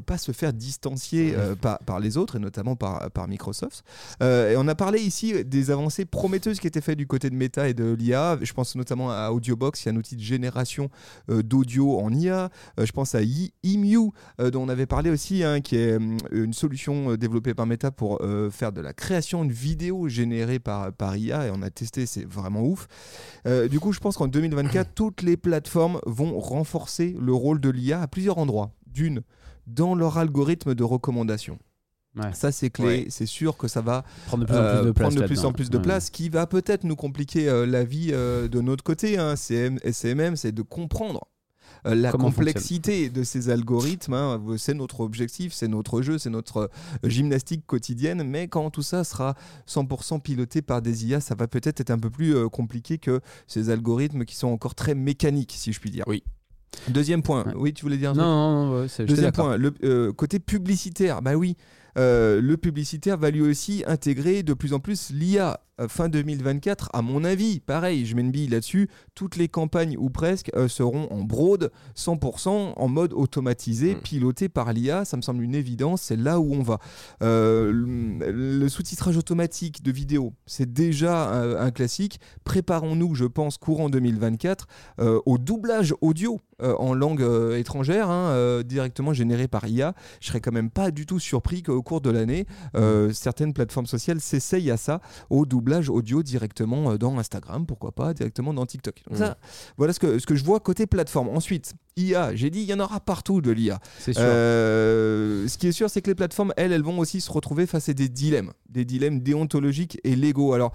pas 0.04 0.18
se 0.18 0.32
faire 0.32 0.52
distancier 0.52 1.32
par, 1.60 1.78
par, 1.78 2.00
les 2.00 2.16
autres, 2.16 2.36
et 2.36 2.38
notamment 2.40 2.74
par, 2.74 3.08
par 3.12 3.28
Microsoft. 3.28 3.84
et 4.20 4.56
on 4.56 4.66
a 4.66 4.74
parlé 4.74 4.98
ici 4.98 5.44
des 5.44 5.70
avancées 5.70 6.04
prometteuses 6.04 6.58
qui 6.58 6.66
étaient 6.66 6.80
faites 6.80 6.98
du 6.98 7.06
côté 7.06 7.30
de 7.30 7.36
Meta 7.36 7.68
et 7.68 7.74
de 7.74 7.92
l'IA. 7.92 8.38
Je 8.42 8.52
pense 8.52 8.74
notamment 8.74 9.12
à 9.12 9.30
Audiobox, 9.30 9.80
qui 9.80 9.88
est 9.88 9.92
un 9.92 9.96
outil 9.96 10.16
de 10.16 10.22
génération 10.22 10.90
d'audio 11.28 12.00
en 12.00 12.12
IA. 12.12 12.50
je 12.76 12.90
pense 12.90 13.14
à 13.14 13.20
Emu, 13.22 14.10
dont 14.38 14.62
on 14.62 14.68
avait 14.68 14.86
parlé 14.86 15.10
aussi, 15.10 15.44
hein, 15.44 15.60
qui 15.60 15.76
est 15.76 15.96
une 16.32 16.52
solution 16.52 17.14
développée 17.14 17.54
par 17.54 17.66
Meta 17.66 17.92
pour 17.92 18.20
faire 18.50 18.72
de 18.72 18.80
la 18.80 18.87
la 18.88 18.94
création 18.94 19.44
de 19.44 19.52
vidéos 19.52 20.08
générées 20.08 20.58
par, 20.58 20.94
par 20.94 21.14
IA 21.14 21.48
et 21.48 21.50
on 21.50 21.60
a 21.60 21.68
testé, 21.68 22.06
c'est 22.06 22.24
vraiment 22.24 22.62
ouf. 22.62 22.88
Euh, 23.46 23.68
du 23.68 23.78
coup, 23.78 23.92
je 23.92 24.00
pense 24.00 24.16
qu'en 24.16 24.28
2024, 24.28 24.92
toutes 24.94 25.20
les 25.20 25.36
plateformes 25.36 26.00
vont 26.06 26.40
renforcer 26.40 27.14
le 27.20 27.34
rôle 27.34 27.60
de 27.60 27.68
l'IA 27.68 28.00
à 28.00 28.08
plusieurs 28.08 28.38
endroits. 28.38 28.72
D'une, 28.86 29.20
dans 29.66 29.94
leur 29.94 30.16
algorithme 30.16 30.74
de 30.74 30.84
recommandation. 30.84 31.58
Ça, 32.32 32.50
c'est 32.50 32.70
clé. 32.70 33.06
C'est 33.10 33.26
sûr 33.26 33.58
que 33.58 33.68
ça 33.68 33.82
va 33.82 34.04
prendre 34.26 34.46
de 34.46 34.46
plus 34.46 34.56
en 34.56 34.72
plus 34.72 34.86
de 34.86 34.92
place, 34.92 35.14
de 35.14 35.26
plus, 35.26 35.44
en 35.44 35.52
plus 35.52 35.70
de 35.70 35.78
place 35.78 36.10
qui 36.10 36.30
va 36.30 36.46
peut-être 36.46 36.84
nous 36.84 36.96
compliquer 36.96 37.48
euh, 37.48 37.66
la 37.66 37.84
vie 37.84 38.10
euh, 38.12 38.48
de 38.48 38.60
notre 38.60 38.82
côté. 38.82 39.18
Hein. 39.18 39.36
CM, 39.36 39.78
SMM, 39.84 40.34
c'est 40.34 40.50
de 40.50 40.62
comprendre 40.62 41.28
euh, 41.86 41.94
la 41.94 42.12
complexité 42.12 43.10
de 43.10 43.22
ces 43.22 43.50
algorithmes. 43.50 44.14
Hein, 44.14 44.40
c'est 44.56 44.74
notre 44.74 45.00
objectif, 45.00 45.52
c'est 45.52 45.68
notre 45.68 46.02
jeu, 46.02 46.18
c'est 46.18 46.30
notre 46.30 46.70
euh, 47.04 47.08
gymnastique 47.08 47.66
quotidienne. 47.66 48.22
Mais 48.22 48.48
quand 48.48 48.70
tout 48.70 48.82
ça 48.82 49.04
sera 49.04 49.34
100% 49.68 50.20
piloté 50.20 50.62
par 50.62 50.82
des 50.82 51.06
IA, 51.06 51.20
ça 51.20 51.34
va 51.34 51.46
peut-être 51.46 51.80
être 51.80 51.90
un 51.90 51.98
peu 51.98 52.10
plus 52.10 52.34
euh, 52.34 52.48
compliqué 52.48 52.98
que 52.98 53.20
ces 53.46 53.70
algorithmes 53.70 54.24
qui 54.24 54.36
sont 54.36 54.48
encore 54.48 54.74
très 54.74 54.94
mécaniques, 54.94 55.54
si 55.56 55.72
je 55.72 55.80
puis 55.80 55.90
dire. 55.90 56.04
Oui. 56.06 56.22
Deuxième 56.88 57.22
point. 57.22 57.44
Oui, 57.56 57.72
tu 57.72 57.82
voulais 57.82 57.96
dire 57.96 58.10
un 58.10 58.14
Non, 58.14 58.24
non, 58.24 58.80
non 58.82 58.86
Deuxième 59.06 59.32
point, 59.32 59.56
le 59.56 60.12
côté 60.12 60.38
publicitaire. 60.38 61.22
Bah 61.22 61.34
oui. 61.34 61.56
Euh, 61.98 62.40
le 62.40 62.56
publicitaire 62.56 63.18
va 63.18 63.30
lui 63.30 63.42
aussi 63.42 63.82
intégrer 63.86 64.42
de 64.42 64.54
plus 64.54 64.72
en 64.72 64.80
plus 64.80 65.10
l'IA. 65.10 65.60
Euh, 65.80 65.86
fin 65.86 66.08
2024, 66.08 66.90
à 66.92 67.02
mon 67.02 67.22
avis, 67.22 67.60
pareil, 67.60 68.04
je 68.04 68.16
mets 68.16 68.22
une 68.22 68.32
bille 68.32 68.48
là-dessus, 68.48 68.88
toutes 69.14 69.36
les 69.36 69.46
campagnes 69.48 69.96
ou 69.96 70.10
presque 70.10 70.50
euh, 70.56 70.66
seront 70.66 71.06
en 71.12 71.22
broad, 71.22 71.70
100% 71.96 72.72
en 72.76 72.88
mode 72.88 73.12
automatisé, 73.12 73.94
Mm. 73.94 74.00
piloté 74.00 74.48
par 74.48 74.72
l'IA. 74.72 75.04
Ça 75.04 75.16
me 75.16 75.22
semble 75.22 75.42
une 75.44 75.54
évidence, 75.54 76.02
c'est 76.02 76.16
là 76.16 76.40
où 76.40 76.52
on 76.52 76.62
va. 76.62 76.78
Euh, 77.22 77.70
le 77.72 78.58
le 78.58 78.68
sous-titrage 78.68 79.16
automatique 79.16 79.82
de 79.82 79.92
vidéos, 79.92 80.32
c'est 80.46 80.72
déjà 80.72 81.28
un, 81.30 81.56
un 81.56 81.70
classique. 81.70 82.20
Préparons-nous, 82.44 83.14
je 83.14 83.24
pense, 83.24 83.56
courant 83.56 83.88
2024, 83.88 84.66
euh, 85.00 85.20
au 85.26 85.38
doublage 85.38 85.94
audio 86.00 86.40
euh, 86.60 86.74
en 86.78 86.92
langue 86.92 87.22
euh, 87.22 87.56
étrangère, 87.56 88.10
hein, 88.10 88.30
euh, 88.30 88.64
directement 88.64 89.12
généré 89.12 89.46
par 89.46 89.68
IA. 89.68 89.94
Je 90.20 90.26
serais 90.26 90.40
quand 90.40 90.50
même 90.50 90.70
pas 90.70 90.90
du 90.90 91.06
tout 91.06 91.20
surpris 91.20 91.62
qu'au 91.62 91.82
cours 91.82 92.00
de 92.00 92.10
l'année, 92.10 92.46
certaines 93.12 93.52
plateformes 93.52 93.86
sociales 93.86 94.20
s'essayent 94.20 94.70
à 94.70 94.76
ça, 94.76 95.00
au 95.30 95.46
doublage 95.46 95.88
audio 95.88 96.22
directement 96.22 96.96
dans 96.96 97.18
Instagram, 97.18 97.64
pourquoi 97.66 97.92
pas, 97.92 98.12
directement 98.12 98.52
dans 98.52 98.66
TikTok. 98.66 99.02
Donc 99.08 99.18
ça, 99.18 99.36
voilà 99.76 99.92
ce 99.92 100.00
que, 100.00 100.18
ce 100.18 100.26
que 100.26 100.34
je 100.34 100.44
vois 100.44 100.60
côté 100.60 100.86
plateforme. 100.86 101.28
Ensuite, 101.28 101.74
IA, 101.96 102.34
j'ai 102.34 102.50
dit, 102.50 102.60
il 102.60 102.66
y 102.66 102.74
en 102.74 102.80
aura 102.80 103.00
partout 103.00 103.40
de 103.40 103.50
l'IA. 103.50 103.78
C'est 103.98 104.12
sûr. 104.12 104.22
Ce 104.22 105.58
qui 105.58 105.68
est 105.68 105.72
sûr, 105.72 105.88
c'est 105.88 106.02
que 106.02 106.10
les 106.10 106.14
plateformes, 106.14 106.52
elles, 106.56 106.72
elles 106.72 106.82
vont 106.82 106.98
aussi 106.98 107.20
se 107.20 107.30
retrouver 107.30 107.66
face 107.66 107.88
à 107.88 107.92
des 107.92 108.08
dilemmes, 108.08 108.52
des 108.68 108.84
dilemmes 108.84 109.20
déontologiques 109.20 110.00
et 110.04 110.16
légaux. 110.16 110.54
Alors, 110.54 110.72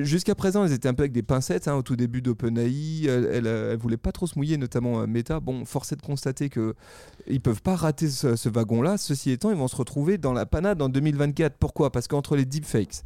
jusqu'à 0.00 0.34
présent, 0.34 0.64
elles 0.64 0.72
étaient 0.72 0.88
un 0.88 0.94
peu 0.94 1.02
avec 1.02 1.12
des 1.12 1.22
pincettes. 1.22 1.68
hein, 1.68 1.74
au 1.74 1.82
tout 1.82 1.96
début 1.96 2.22
d'OpenAI, 2.22 3.06
elles, 3.06 3.28
elles, 3.32 3.46
euh, 3.46 3.76
voulaient 3.78 3.96
pas 3.96 4.12
trop 4.12 4.26
se 4.26 4.38
mouiller, 4.38 4.56
notamment 4.56 5.00
euh, 5.00 5.06
Meta. 5.06 5.40
Bon, 5.40 5.64
force 5.64 5.92
est 5.92 5.96
de 5.96 6.02
constater 6.02 6.48
que 6.48 6.74
ils 7.26 7.40
peuvent 7.40 7.62
pas 7.62 7.76
rater 7.76 8.08
ce, 8.08 8.48
wagon-là. 8.48 8.98
Ceci 8.98 9.30
étant, 9.30 9.50
ils 9.50 9.56
vont 9.56 9.68
se 9.68 9.76
retrouver 9.76 10.18
dans 10.18 10.32
la 10.32 10.46
panade 10.46 10.80
en 10.82 10.88
2024. 10.88 11.56
Pourquoi? 11.58 11.90
Parce 11.90 12.08
qu'entre 12.08 12.36
les 12.36 12.44
deepfakes, 12.44 13.02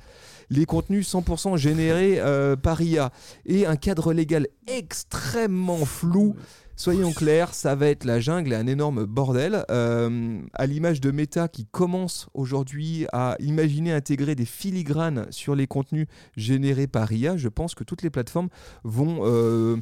les 0.51 0.65
contenus 0.65 1.13
100% 1.13 1.57
générés 1.57 2.19
euh, 2.19 2.57
par 2.57 2.81
IA 2.81 3.11
et 3.47 3.67
un 3.67 3.77
cadre 3.77 4.13
légal 4.13 4.47
extrêmement 4.67 5.85
flou. 5.85 6.35
Soyons 6.79 7.11
clairs, 7.11 7.55
ça 7.55 7.75
va 7.75 7.89
être 7.89 8.05
la 8.05 8.21
jungle 8.21 8.53
et 8.53 8.55
un 8.55 8.69
énorme 8.69 9.05
bordel. 9.05 9.65
Euh, 9.69 10.41
à 10.55 10.67
l'image 10.67 11.01
de 11.01 11.11
Meta 11.11 11.49
qui 11.49 11.67
commence 11.67 12.29
aujourd'hui 12.35 13.09
à 13.13 13.35
imaginer 13.41 13.93
intégrer 13.93 14.37
des 14.37 14.45
filigranes 14.45 15.27
sur 15.31 15.57
les 15.57 15.67
contenus 15.67 16.07
générés 16.37 16.87
par 16.87 17.11
IA, 17.11 17.37
je 17.37 17.49
pense 17.49 17.75
que 17.75 17.83
toutes 17.83 18.03
les 18.03 18.11
plateformes 18.11 18.49
vont 18.85 19.23
euh, 19.23 19.79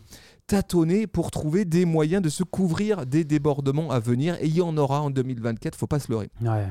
tâtonner 0.46 1.06
pour 1.06 1.30
trouver 1.30 1.64
des 1.64 1.84
moyens 1.84 2.22
de 2.22 2.28
se 2.28 2.44
couvrir 2.44 3.06
des 3.06 3.24
débordements 3.24 3.90
à 3.90 3.98
venir. 4.00 4.36
Et 4.40 4.46
il 4.46 4.54
y 4.56 4.62
en 4.62 4.76
aura 4.76 5.00
en 5.02 5.10
2024, 5.10 5.74
faut 5.76 5.86
pas 5.86 5.98
se 5.98 6.10
leurrer. 6.10 6.30
Ouais. 6.40 6.66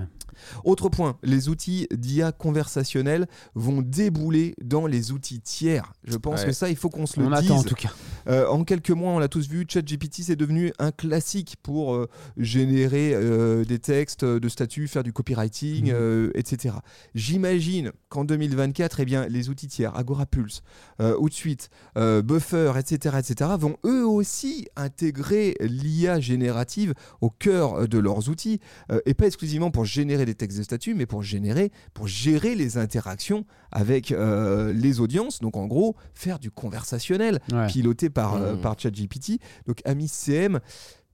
Autre 0.66 0.90
point, 0.90 1.18
les 1.24 1.48
outils 1.48 1.88
d'IA 1.96 2.34
conversationnels 2.34 3.26
vont 3.54 3.82
débouler 3.82 4.54
dans 4.62 4.86
les 4.86 5.12
outils 5.14 5.40
tiers. 5.40 5.94
Je 6.04 6.18
pense 6.18 6.42
Ouais. 6.42 6.48
que 6.48 6.52
ça, 6.52 6.70
il 6.70 6.76
faut 6.76 6.90
qu'on 6.90 7.06
se 7.06 7.20
le 7.22 7.28
On 7.28 7.30
dise. 7.30 7.50
attend 7.52 7.60
en 7.60 7.64
tout 7.64 7.76
cas. 7.76 7.94
Euh, 8.28 8.46
en 8.50 8.66
quelques 8.66 8.92
mois, 8.92 9.12
on 9.14 9.20
l'a 9.20 9.30
tous 9.30 9.48
vu, 9.48 9.66
ChatGPT 9.68 10.24
c'est 10.24 10.36
devenu 10.36 10.74
un 10.78 10.92
classique 10.92 11.56
pour 11.64 11.96
euh, 11.96 12.10
générer 12.36 13.14
euh, 13.14 13.64
des 13.64 13.80
textes 13.80 14.26
de 14.26 14.50
statut, 14.50 14.90
faire 14.90 15.04
du 15.04 15.14
copywriting, 15.14 15.92
euh, 15.92 16.32
etc. 16.36 16.76
J'imagine 17.14 17.92
qu'en 18.10 18.26
2024, 18.26 19.00
eh 19.00 19.06
bien, 19.06 19.28
les 19.28 19.48
outils 19.50 19.68
tiers, 19.68 19.96
Agora 19.96 20.26
Pulse, 20.26 20.64
euh, 21.02 21.16
ou 21.18 21.30
de 21.30 21.34
suite, 21.34 21.70
euh, 21.98 22.22
Buffer, 22.22 22.74
etc., 22.78 23.16
etc., 23.20 23.52
vont 23.58 23.65
eux 23.86 24.06
aussi 24.06 24.68
intégrer 24.76 25.56
l'IA 25.60 26.20
générative 26.20 26.94
au 27.22 27.30
cœur 27.30 27.74
euh, 27.74 27.88
de 27.88 27.98
leurs 27.98 28.30
outils, 28.30 28.60
euh, 28.92 29.00
et 29.06 29.14
pas 29.14 29.28
exclusivement 29.28 29.72
pour 29.72 29.86
générer 29.86 30.26
des 30.26 30.36
textes 30.36 30.58
de 30.58 30.64
statut, 30.64 30.94
mais 30.96 31.06
pour 31.06 31.24
générer, 31.24 31.72
pour 31.94 32.08
gérer 32.08 32.56
les 32.56 32.78
interactions 32.78 33.46
avec 33.72 34.12
euh, 34.12 34.72
les 34.74 35.00
audiences. 35.00 35.40
Donc 35.42 35.58
en 35.58 35.66
gros, 35.66 35.96
faire 36.14 36.40
du 36.40 36.52
conversationnel 36.52 37.40
Ouais. 37.52 37.68
piloté 37.68 38.10
par, 38.10 38.36
euh, 38.36 38.54
Mhm. 38.54 38.62
par 38.62 38.80
ChatGPT. 38.80 39.40
Donc, 39.68 39.82
amis 39.86 40.08
CM, 40.08 40.60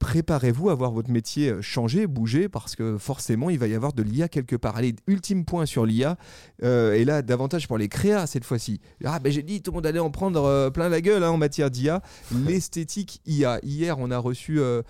préparez-vous 0.02 0.70
à 0.72 0.76
voir 0.76 0.92
votre 0.92 1.12
métier 1.12 1.50
euh, 1.52 1.62
changer, 1.62 2.08
bouger, 2.08 2.50
parce 2.50 2.76
que 2.76 2.98
forcément, 2.98 3.50
il 3.52 3.60
va 3.60 3.68
y 3.68 3.76
avoir 3.76 3.94
de 3.94 4.02
l'IA 4.02 4.28
quelque 4.28 4.56
part. 4.56 4.76
Allez, 4.76 4.96
ultime 5.08 5.46
point 5.46 5.68
sur 5.68 5.86
l'IA, 5.86 6.18
euh, 6.64 6.94
et 6.94 7.06
là, 7.06 7.22
davantage 7.22 7.68
pour 7.68 7.78
les 7.78 7.88
créas 7.88 8.26
cette 8.26 8.44
fois-ci. 8.44 8.82
Ah, 9.06 9.20
ben 9.20 9.32
j'ai 9.32 9.44
dit, 9.44 9.62
tout 9.62 9.70
le 9.72 9.76
monde 9.76 9.86
allait 9.86 10.00
en 10.00 10.10
prendre 10.10 10.44
euh, 10.44 10.70
plein 10.72 10.90
la 10.90 11.02
gueule 11.02 11.24
hein, 11.24 11.30
en 11.30 11.38
matière 11.38 11.70
d'IA. 11.70 12.02
L'esthétique 12.46 13.22
IA. 13.28 13.60
Hier, 13.64 13.98
on 14.00 14.10
a 14.10 14.18
reçu 14.18 14.60
euh, 14.60 14.82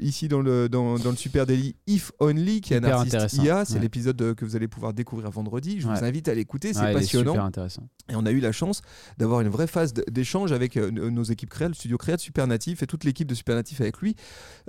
ici 0.00 0.26
dans 0.26 0.40
le, 0.40 0.68
dans, 0.68 0.98
dans 0.98 1.10
le 1.10 1.16
Super 1.16 1.46
Daily 1.46 1.76
If 1.86 2.10
Only, 2.18 2.60
qui 2.60 2.74
est 2.74 2.78
un 2.78 2.84
artiste 2.84 3.32
IA. 3.34 3.64
C'est 3.64 3.74
ouais. 3.74 3.80
l'épisode 3.80 4.34
que 4.34 4.44
vous 4.44 4.56
allez 4.56 4.68
pouvoir 4.68 4.92
découvrir 4.92 5.30
vendredi. 5.30 5.80
Je 5.80 5.86
vous 5.86 5.92
Ouais. 5.94 6.02
invite 6.04 6.28
à 6.28 6.34
l'écouter, 6.34 6.74
c'est 6.74 6.80
Ouais, 6.80 6.92
passionnant. 6.92 7.32
super 7.32 7.44
intéressant. 7.44 7.88
Et 8.10 8.16
on 8.16 8.26
a 8.26 8.30
eu 8.30 8.40
la 8.40 8.52
chance 8.52 8.82
d'avoir 9.18 9.40
une 9.40 9.48
vraie 9.48 9.66
phase 9.66 9.92
d'échange 9.94 10.50
avec 10.52 10.76
nos 10.76 11.22
équipes 11.22 11.50
créa, 11.50 11.68
le 11.68 11.74
studio 11.74 11.96
créa 11.96 12.16
de 12.16 12.20
Supernatif 12.20 12.82
et 12.82 12.86
toute 12.86 13.04
l'équipe 13.04 13.28
de 13.28 13.34
Supernatif 13.34 13.80
avec 13.80 13.98
lui, 13.98 14.16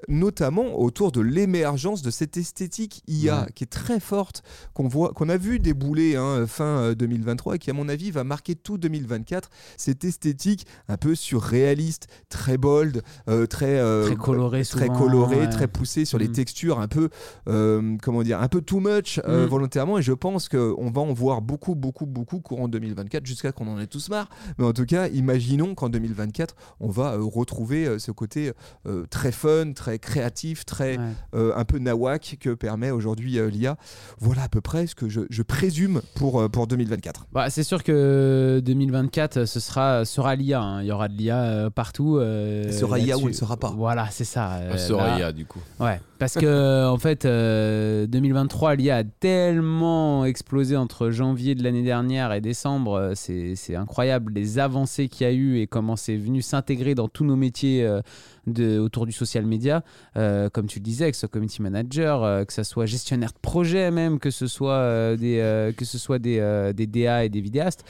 notamment 0.08 0.80
autour 0.80 1.12
de 1.12 1.22
l'émergence 1.22 2.02
de 2.02 2.12
cette 2.12 2.38
esthétique 2.38 3.04
IA 3.08 3.42
Ouais. 3.42 3.46
qui 3.54 3.64
est 3.64 3.68
très 3.68 4.00
forte, 4.00 4.44
qu'on 4.74 4.88
voit, 4.88 5.10
qu'on 5.14 5.30
a 5.30 5.38
vu 5.38 5.60
débouler 5.60 6.16
hein, 6.16 6.46
fin 6.48 6.64
euh, 6.80 6.96
2023 6.96 7.56
et 7.56 7.60
qui 7.60 7.70
à 7.70 7.74
mon 7.74 7.88
avis 7.90 8.12
va 8.12 8.24
marquer 8.24 8.56
tout 8.56 8.78
2024. 8.78 9.50
Cette 9.78 10.04
esthétique 10.04 10.66
un 10.88 10.98
peu 10.98 11.16
surréaliste, 11.16 12.08
très 12.30 12.58
bold, 12.58 13.02
euh, 13.28 13.46
très 13.46 13.80
euh, 13.80 14.06
Très 14.08 14.16
coloré 14.16 14.64
très 14.64 14.86
souvent, 14.88 14.98
coloré, 15.00 15.38
ouais. 15.38 15.50
très 15.50 15.68
poussé 15.68 16.06
sur 16.06 16.18
les 16.18 16.28
Mm. 16.28 16.32
textures 16.34 16.80
un 16.80 16.88
peu, 16.88 17.10
euh, 17.48 17.98
comment 18.02 18.24
dire, 18.24 18.42
un 18.42 18.48
peu 18.48 18.62
too 18.62 18.80
much 18.80 19.20
euh, 19.28 19.46
Mm. 19.46 19.50
volontairement. 19.50 19.98
Et 19.98 20.02
je 20.02 20.14
pense 20.14 20.50
qu'on 20.50 20.92
va 20.92 21.02
en 21.02 21.14
voir 21.14 21.42
beaucoup, 21.42 21.76
beaucoup, 21.76 22.06
beaucoup 22.06 22.40
courant 22.40 22.68
2024 22.68 23.26
jusqu'à 23.26 23.52
qu'on 23.52 23.68
en 23.68 23.80
ait 23.80 23.88
tous 23.88 24.10
marre. 24.10 24.30
Mais 24.58 24.66
en 24.66 24.74
tout 24.74 24.86
cas, 24.86 25.08
imaginons 25.10 25.76
qu'en 25.76 25.90
2024, 25.90 26.56
on 26.80 26.90
va 26.90 27.14
euh, 27.14 27.24
retrouver 27.24 27.86
euh, 27.86 28.00
ce 28.00 28.12
côté 28.12 28.52
euh, 28.88 29.06
très 29.10 29.32
fun, 29.32 29.69
très 29.74 30.00
créatif, 30.00 30.66
très 30.66 30.98
Ouais. 30.98 31.04
euh, 31.36 31.52
un 31.56 31.66
peu 31.66 31.78
nawak 31.80 32.38
que 32.40 32.54
permet 32.54 32.92
aujourd'hui 32.92 33.38
euh, 33.40 33.50
l'IA. 33.50 33.78
Voilà 34.20 34.44
à 34.44 34.50
peu 34.50 34.62
près 34.62 34.88
ce 34.88 34.96
que 34.96 35.10
je, 35.10 35.22
je 35.30 35.42
présume 35.44 36.02
pour, 36.16 36.42
euh, 36.42 36.50
pour 36.50 36.68
2024. 36.68 37.28
Bah, 37.32 37.50
c'est 37.50 37.64
sûr 37.64 37.84
que 37.84 38.62
2024, 38.64 39.46
ce 39.46 39.60
sera, 39.60 40.06
sera 40.06 40.36
l'IA. 40.36 40.62
hein. 40.62 40.82
Il 40.82 40.88
y 40.88 40.92
aura 40.92 41.08
de 41.08 41.14
l'IA 41.14 41.42
euh, 41.44 41.70
partout. 41.70 42.18
euh, 42.18 42.64
Elle 42.68 42.74
sera 42.74 43.00
IA 43.00 43.18
ou 43.18 43.28
elle 43.28 43.34
sera 43.36 43.58
pas. 43.58 43.74
Voilà, 43.76 44.08
c'est 44.12 44.24
ça. 44.24 44.54
euh, 44.56 44.72
Ah, 44.74 44.78
sera 44.78 45.08
là- 45.08 45.18
IA 45.20 45.32
du 45.32 45.46
coup. 45.46 45.60
Ouais, 45.80 46.00
parce 46.18 46.34
que 46.36 46.88
en 46.88 46.98
fait, 46.98 47.26
euh, 47.26 48.08
2023, 48.08 48.76
l'IA 48.76 48.98
a 48.98 49.04
tellement 49.04 50.26
explosé 50.26 50.76
entre 50.76 51.10
janvier 51.10 51.56
de 51.56 51.64
l'année 51.64 51.84
dernière 51.84 52.34
et 52.34 52.42
décembre. 52.42 53.14
C'est 53.16 53.56
c'est 53.56 53.76
incroyable 53.76 54.34
les 54.34 54.60
avancées 54.60 55.08
qu'il 55.08 55.26
y 55.26 55.30
a 55.30 55.34
eu 55.34 55.58
et 55.60 55.68
comment 55.68 55.96
c'est 55.96 56.18
venu 56.18 56.42
s'intégrer 56.42 56.96
dans 56.96 57.08
tous 57.08 57.26
nos 57.26 57.36
métiers 57.36 57.84
euh, 57.86 58.02
de, 58.48 58.80
autour 58.80 59.06
du 59.06 59.12
social 59.12 59.46
media. 59.50 59.84
Euh, 60.16 60.50
comme 60.50 60.68
tu 60.68 60.80
le 60.80 60.84
disais, 60.84 61.10
que 61.10 61.16
ce 61.16 61.22
soit 61.22 61.30
community 61.30 61.62
manager, 61.62 62.24
euh, 62.24 62.46
que 62.46 62.54
ce 62.54 62.64
soit 62.64 62.86
gestionnaire 62.86 63.34
de 63.34 63.40
projet 63.42 63.92
même, 63.92 64.20
que 64.20 64.32
ce 64.32 64.48
soit 64.48 64.74
euh, 64.74 65.16
des, 65.18 65.74
que 65.76 65.86
ce 65.86 65.98
soit 65.98 66.20
des, 66.20 66.72
des 66.76 66.88
DA 66.88 67.26
et 67.26 67.30
des 67.30 67.42
vidéastes. 67.42 67.84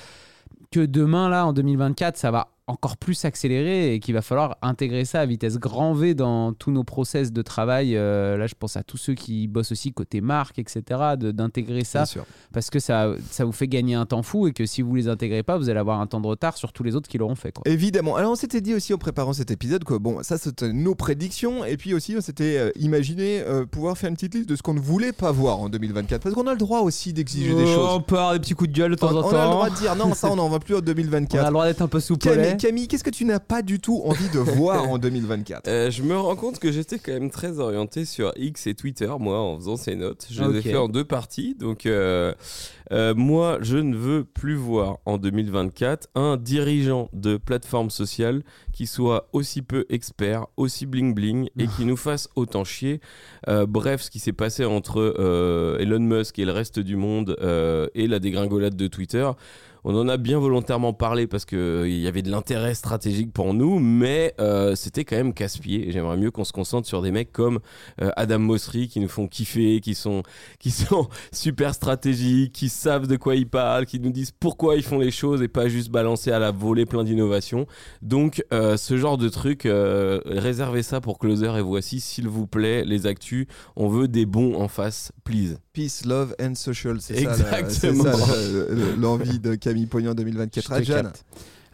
Que 0.72 0.86
demain, 0.86 1.30
là, 1.30 1.46
en 1.46 1.54
2024, 1.54 2.18
ça 2.18 2.32
va 2.32 2.50
encore 2.70 2.98
plus 2.98 3.16
s'accélérer 3.16 3.94
et 3.94 4.00
qu'il 4.00 4.14
va 4.14 4.22
falloir 4.22 4.58
intégrer 4.62 5.04
ça 5.04 5.22
à 5.22 5.26
vitesse 5.26 5.58
grand 5.58 5.94
V 5.94 6.14
dans 6.14 6.54
tous 6.54 6.72
nos 6.72 6.84
process 6.84 7.34
de 7.34 7.42
travail. 7.42 7.96
Euh, 7.96 8.38
là, 8.38 8.48
je 8.48 8.54
pense 8.58 8.78
à 8.78 8.84
tous 8.84 8.98
ceux 8.98 9.16
qui 9.16 9.48
bossent 9.48 9.72
aussi 9.72 9.92
côté 9.92 10.22
marque, 10.22 10.60
etc., 10.60 10.84
d'intégrer 11.18 11.84
ça 11.84 12.04
parce 12.54 12.70
que 12.70 12.80
ça, 12.80 13.14
ça 13.32 13.46
vous 13.46 13.52
fait 13.52 13.68
gagner 13.68 13.96
un 13.96 14.06
temps 14.06 14.22
fou 14.24 14.48
et 14.48 14.54
que 14.54 14.66
si 14.66 14.82
vous 14.82 14.96
les 14.96 15.08
intégrez 15.08 15.44
pas, 15.44 15.58
vous 15.58 15.70
allez 15.70 15.80
avoir 15.80 16.00
un 16.00 16.08
temps 16.08 16.22
de 16.22 16.28
retard 16.28 16.58
sur 16.58 16.72
tous 16.72 16.84
les 16.84 16.96
autres 16.96 17.10
qui 17.10 17.18
l'auront 17.18 17.36
fait. 17.36 17.52
Quoi. 17.52 17.64
Évidemment. 17.66 18.16
Alors 18.16 18.32
on 18.32 18.36
s'était 18.36 18.62
dit 18.62 18.74
aussi 18.74 18.94
en 18.94 18.98
préparant 18.98 19.34
cet 19.34 19.52
épisode 19.52 19.84
que 19.84 19.96
bon, 19.96 20.22
ça 20.24 20.38
c'était 20.38 20.72
nos 20.72 20.96
prédictions 20.96 21.66
et 21.66 21.78
puis 21.78 21.94
aussi 21.94 22.16
on 22.18 22.22
s'était 22.22 22.58
euh, 22.58 22.72
imaginé 22.76 23.42
euh, 23.42 23.66
pouvoir 23.66 23.98
faire 23.98 24.10
une 24.10 24.16
petite 24.16 24.36
liste 24.36 24.50
de 24.50 24.56
ce 24.56 24.62
qu'on 24.62 24.74
ne 24.76 24.80
voulait 24.80 25.12
pas 25.14 25.32
voir 25.32 25.60
en 25.60 25.70
2024 25.70 26.22
parce 26.22 26.36
qu'on 26.36 26.48
a 26.48 26.52
le 26.52 26.58
droit 26.58 26.82
aussi 26.82 27.14
d'exiger 27.14 27.56
des 27.56 27.66
choses. 27.66 27.90
On 27.94 28.02
peut 28.02 28.18
avoir 28.18 28.34
des 28.34 28.40
petits 28.40 28.54
coups 28.54 28.70
de 28.70 28.76
gueule 28.76 28.92
de 28.92 28.96
temps 28.96 29.12
On, 29.12 29.18
en 29.18 29.24
on 29.24 29.30
a 29.30 29.32
le 29.32 29.32
temps. 29.32 29.52
droit 29.52 29.70
de 29.70 29.76
dire 29.76 29.96
non, 29.96 30.14
ça 30.14 30.32
on 30.32 30.36
n'en 30.36 30.50
va 30.50 30.60
plus 30.60 30.76
en 30.76 30.80
On 30.80 30.82
a 30.82 30.94
2024. 30.94 31.46
le 31.46 31.52
droit 31.52 31.66
d'être 31.66 31.82
un 31.82 31.88
peu 31.88 32.00
souple. 32.00 32.30
Camille, 32.60 32.88
qu'est-ce 32.88 33.04
que 33.04 33.10
tu 33.10 33.26
n'as 33.26 33.40
pas 33.40 33.62
du 33.62 33.80
tout 33.80 34.02
envie 34.06 34.30
de 34.30 34.40
voir 34.40 34.88
en 34.90 34.98
2024 35.00 35.68
Euh, 35.68 35.90
je 35.90 36.04
me 36.04 36.16
rends 36.18 36.36
compte 36.36 36.60
que 36.60 36.72
j'étais 36.72 37.00
quand 37.00 37.14
même 37.14 37.30
très 37.32 37.60
orienté 37.60 38.06
sur 38.06 38.32
X 38.36 38.68
et 38.68 38.76
Twitter, 38.76 39.12
moi, 39.20 39.40
en 39.40 39.56
faisant 39.58 39.78
ces 39.78 39.96
notes. 39.96 40.28
Je 40.30 40.44
les 40.44 40.60
ai 40.60 40.62
fait 40.62 40.76
en 40.78 40.88
deux 40.90 41.06
parties. 41.06 41.56
Donc, 41.60 41.86
euh, 41.86 42.34
euh, 42.92 43.14
moi, 43.14 43.60
je 43.62 43.78
ne 43.78 43.96
veux 43.96 44.24
plus 44.24 44.56
voir 44.56 44.98
en 45.06 45.18
2024 45.18 46.10
un 46.16 46.38
dirigeant 46.38 47.10
de 47.14 47.38
plateforme 47.38 47.90
sociale 47.90 48.44
qui 48.74 48.88
soit 48.88 49.30
aussi 49.34 49.62
peu 49.62 49.86
expert, 49.90 50.48
aussi 50.58 50.88
bling-bling 50.88 51.50
et 51.58 51.68
qui 51.68 51.86
nous 51.86 51.98
fasse 51.98 52.30
autant 52.36 52.64
chier. 52.64 53.00
Euh, 53.48 53.66
bref, 53.66 54.02
ce 54.02 54.10
qui 54.10 54.20
s'est 54.20 54.34
passé 54.34 54.66
entre 54.66 55.16
euh, 55.20 55.78
Elon 55.80 56.00
Musk 56.00 56.40
et 56.40 56.46
le 56.46 56.52
reste 56.52 56.80
du 56.80 56.96
monde 56.96 57.36
et 57.94 58.08
la 58.08 58.20
dégringolade 58.20 58.76
de 58.76 58.88
Twitter. 58.88 59.30
on 59.84 59.96
en 59.96 60.08
a 60.10 60.18
bien 60.18 60.40
volontairement 60.40 60.94
parlé 60.94 61.28
parce 61.28 61.46
qu'il 61.46 61.86
il 61.86 62.00
y 62.00 62.08
avait 62.08 62.22
de 62.22 62.30
l'intérêt 62.30 62.74
stratégique 62.74 63.32
pour 63.34 63.54
nous, 63.54 63.80
mais 63.80 64.36
c'était 64.76 65.06
quand 65.06 65.16
même 65.16 65.34
casse-pied. 65.34 65.92
J'aimerais 65.92 66.18
mieux 66.18 66.32
qu'on 66.32 66.44
se 66.44 66.54
concentre 66.54 66.88
sur 66.88 67.02
des 67.02 67.12
mecs 67.12 67.32
comme 67.32 67.60
Adam 67.98 68.40
Mosseri 68.40 68.88
qui 68.88 69.00
nous 69.00 69.08
font 69.08 69.28
kiffer, 69.28 69.80
qui 69.82 69.96
sont, 69.96 70.24
qui 70.60 70.72
sont 70.72 71.08
super 71.32 71.74
stratégiques, 71.74 72.54
qui 72.54 72.70
savent 72.80 73.06
de 73.08 73.16
quoi 73.18 73.36
ils 73.36 73.48
parlent, 73.48 73.86
qui 73.86 74.00
nous 74.00 74.12
disent 74.12 74.32
pourquoi 74.32 74.76
ils 74.76 74.84
font 74.84 74.98
les 75.00 75.12
choses 75.12 75.42
et 75.42 75.48
pas 75.48 75.68
juste 75.68 75.92
balancer 75.92 76.32
à 76.32 76.40
la 76.40 76.52
volée 76.52 76.86
plein 76.86 77.04
d'innovations. 77.04 77.68
Donc, 78.02 78.44
euh, 78.54 78.78
ce 78.78 78.98
genre 78.98 79.18
de 79.18 79.30
truc, 79.30 79.66
euh, 79.66 80.20
réservez 80.26 80.82
ça 80.84 81.02
pour 81.02 81.20
Closer 81.20 81.52
et 81.58 81.62
voici, 81.62 82.00
s'il 82.00 82.28
vous 82.28 82.48
plaît, 82.48 82.84
les 82.86 83.06
actus. 83.06 83.46
On 83.76 83.88
veut 83.90 84.08
des 84.08 84.26
bons 84.26 84.56
en 84.56 84.68
face, 84.68 85.12
please. 85.24 85.58
Peace, 85.74 86.02
love 86.06 86.34
and 86.42 86.56
social. 86.56 86.98
C'est 87.00 87.18
Exactement. 87.22 88.04
ça, 88.06 88.36
le- 88.52 88.68
le- 88.74 88.96
l'envie 89.00 89.40
de 89.40 89.56
Camille 89.56 89.86
Pognon 89.86 90.14
2024. 90.14 90.64
Je 90.64 90.70
te 90.70 90.74
Ah, 90.74 90.82
Jeanne, 90.84 91.04
capte. 91.04 91.26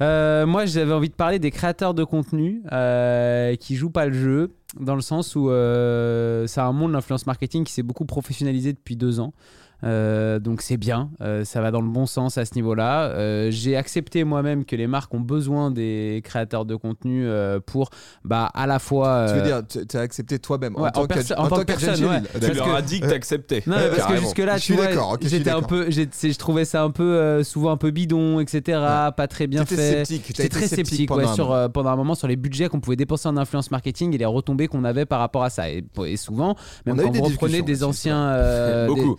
Euh, 0.02 0.46
moi, 0.46 0.66
j'avais 0.66 0.92
envie 0.92 1.08
de 1.10 1.14
parler 1.16 1.40
des 1.40 1.52
créateurs 1.52 1.94
de 1.94 2.04
contenu 2.04 2.62
euh, 2.74 3.56
qui 3.56 3.76
jouent 3.78 3.90
pas 3.92 4.06
le 4.08 4.14
jeu, 4.14 4.52
dans 4.78 4.96
le 4.96 5.02
sens 5.02 5.38
où 5.38 5.50
euh, 5.50 6.46
c'est 6.48 6.60
un 6.60 6.74
monde 6.74 6.92
l'influence 6.92 7.26
marketing 7.26 7.64
qui 7.64 7.72
s'est 7.72 7.82
beaucoup 7.84 8.04
professionnalisé 8.06 8.74
depuis 8.74 8.98
deux 8.98 9.22
ans. 9.22 9.34
Euh, 9.84 10.40
donc 10.40 10.62
c'est 10.62 10.78
bien, 10.78 11.10
euh, 11.22 11.44
ça 11.46 11.62
va 11.62 11.70
dans 11.72 11.82
le 11.82 11.88
bon 11.90 12.06
sens 12.06 12.38
à 12.38 12.46
ce 12.46 12.56
niveau-là. 12.56 13.10
Euh, 13.10 13.50
J'ai 13.52 13.76
accepté 13.76 14.24
moi-même 14.24 14.66
que 14.66 14.76
les 14.76 14.88
marques 14.88 15.14
ont 15.14 15.20
besoin 15.20 15.70
des 15.72 16.22
créateurs 16.24 16.66
de 16.66 16.76
contenu 16.76 17.26
euh, 17.28 17.60
pour, 17.64 17.90
bah, 18.24 18.50
à 18.54 18.66
la 18.68 18.80
fois. 18.80 19.26
tu 19.30 19.36
veux 19.36 19.42
dire, 19.44 19.62
tu 19.68 19.98
as 19.98 20.00
accepté 20.00 20.40
toi-même 20.40 20.76
ouais, 20.76 20.88
en 20.90 20.92
tant 20.92 21.02
en 21.04 21.08
perso- 21.08 21.34
en 21.38 21.44
en 21.46 21.50
tant 21.50 21.58
que 21.58 21.64
personne, 21.64 22.04
ouais. 22.06 22.22
Tu 22.40 22.54
leur 22.54 22.66
que- 22.66 22.72
as 22.72 22.82
dit 22.82 23.00
que 23.00 23.08
t'acceptais. 23.08 23.64
Non, 23.68 23.76
mais 23.78 23.96
parce 23.96 24.12
que 24.14 24.18
jusque-là, 24.20 24.54
Je 24.58 24.60
tu 24.62 24.66
suis 24.66 24.76
vois, 24.76 24.88
d'accord, 24.88 25.12
ok, 25.14 25.20
je 25.24 25.28
suis 25.28 25.38
j'étais 25.38 25.52
un 25.52 25.62
peu, 25.62 25.90
je 25.92 26.38
trouvais 26.38 26.66
ça 26.66 26.82
un 26.84 26.92
peu, 26.92 27.04
euh, 27.04 27.44
souvent 27.44 27.72
un 27.72 27.78
peu 27.78 27.92
bidon, 27.92 28.40
etc. 28.40 28.80
Pas 29.16 29.28
très 29.30 29.48
bien 29.48 29.64
T'étais 29.66 29.76
fait. 29.76 30.06
sceptique, 30.06 30.24
J'étais 30.28 30.50
très 30.50 30.68
sceptique 30.68 30.86
sceptique 30.88 31.08
pendant 31.10 31.22
ouais, 31.24 31.28
un 31.30 31.34
sur, 31.34 31.46
moment. 31.46 31.56
euh, 31.58 31.70
pendant 31.70 31.90
un 31.90 31.96
moment 31.96 32.16
sur 32.16 32.28
les 32.28 32.36
budgets 32.36 32.70
qu'on 32.70 32.80
pouvait 32.80 32.96
dépenser 32.96 33.28
en 33.28 33.38
influence 33.38 33.72
marketing 33.72 34.14
et 34.14 34.18
les 34.18 34.26
retombées 34.26 34.68
qu'on 34.68 34.84
avait 34.84 35.06
par 35.06 35.20
rapport 35.20 35.44
à 35.44 35.50
ça. 35.50 35.70
Et, 35.70 35.84
et 36.06 36.18
souvent, 36.18 36.56
même 36.86 37.00
On 37.00 37.04
quand 37.04 37.12
vous 37.16 37.24
reprenez 37.24 37.62
des 37.62 37.84
anciens, 37.84 38.36
des, 38.88 38.88
Beaucoup. 38.88 39.18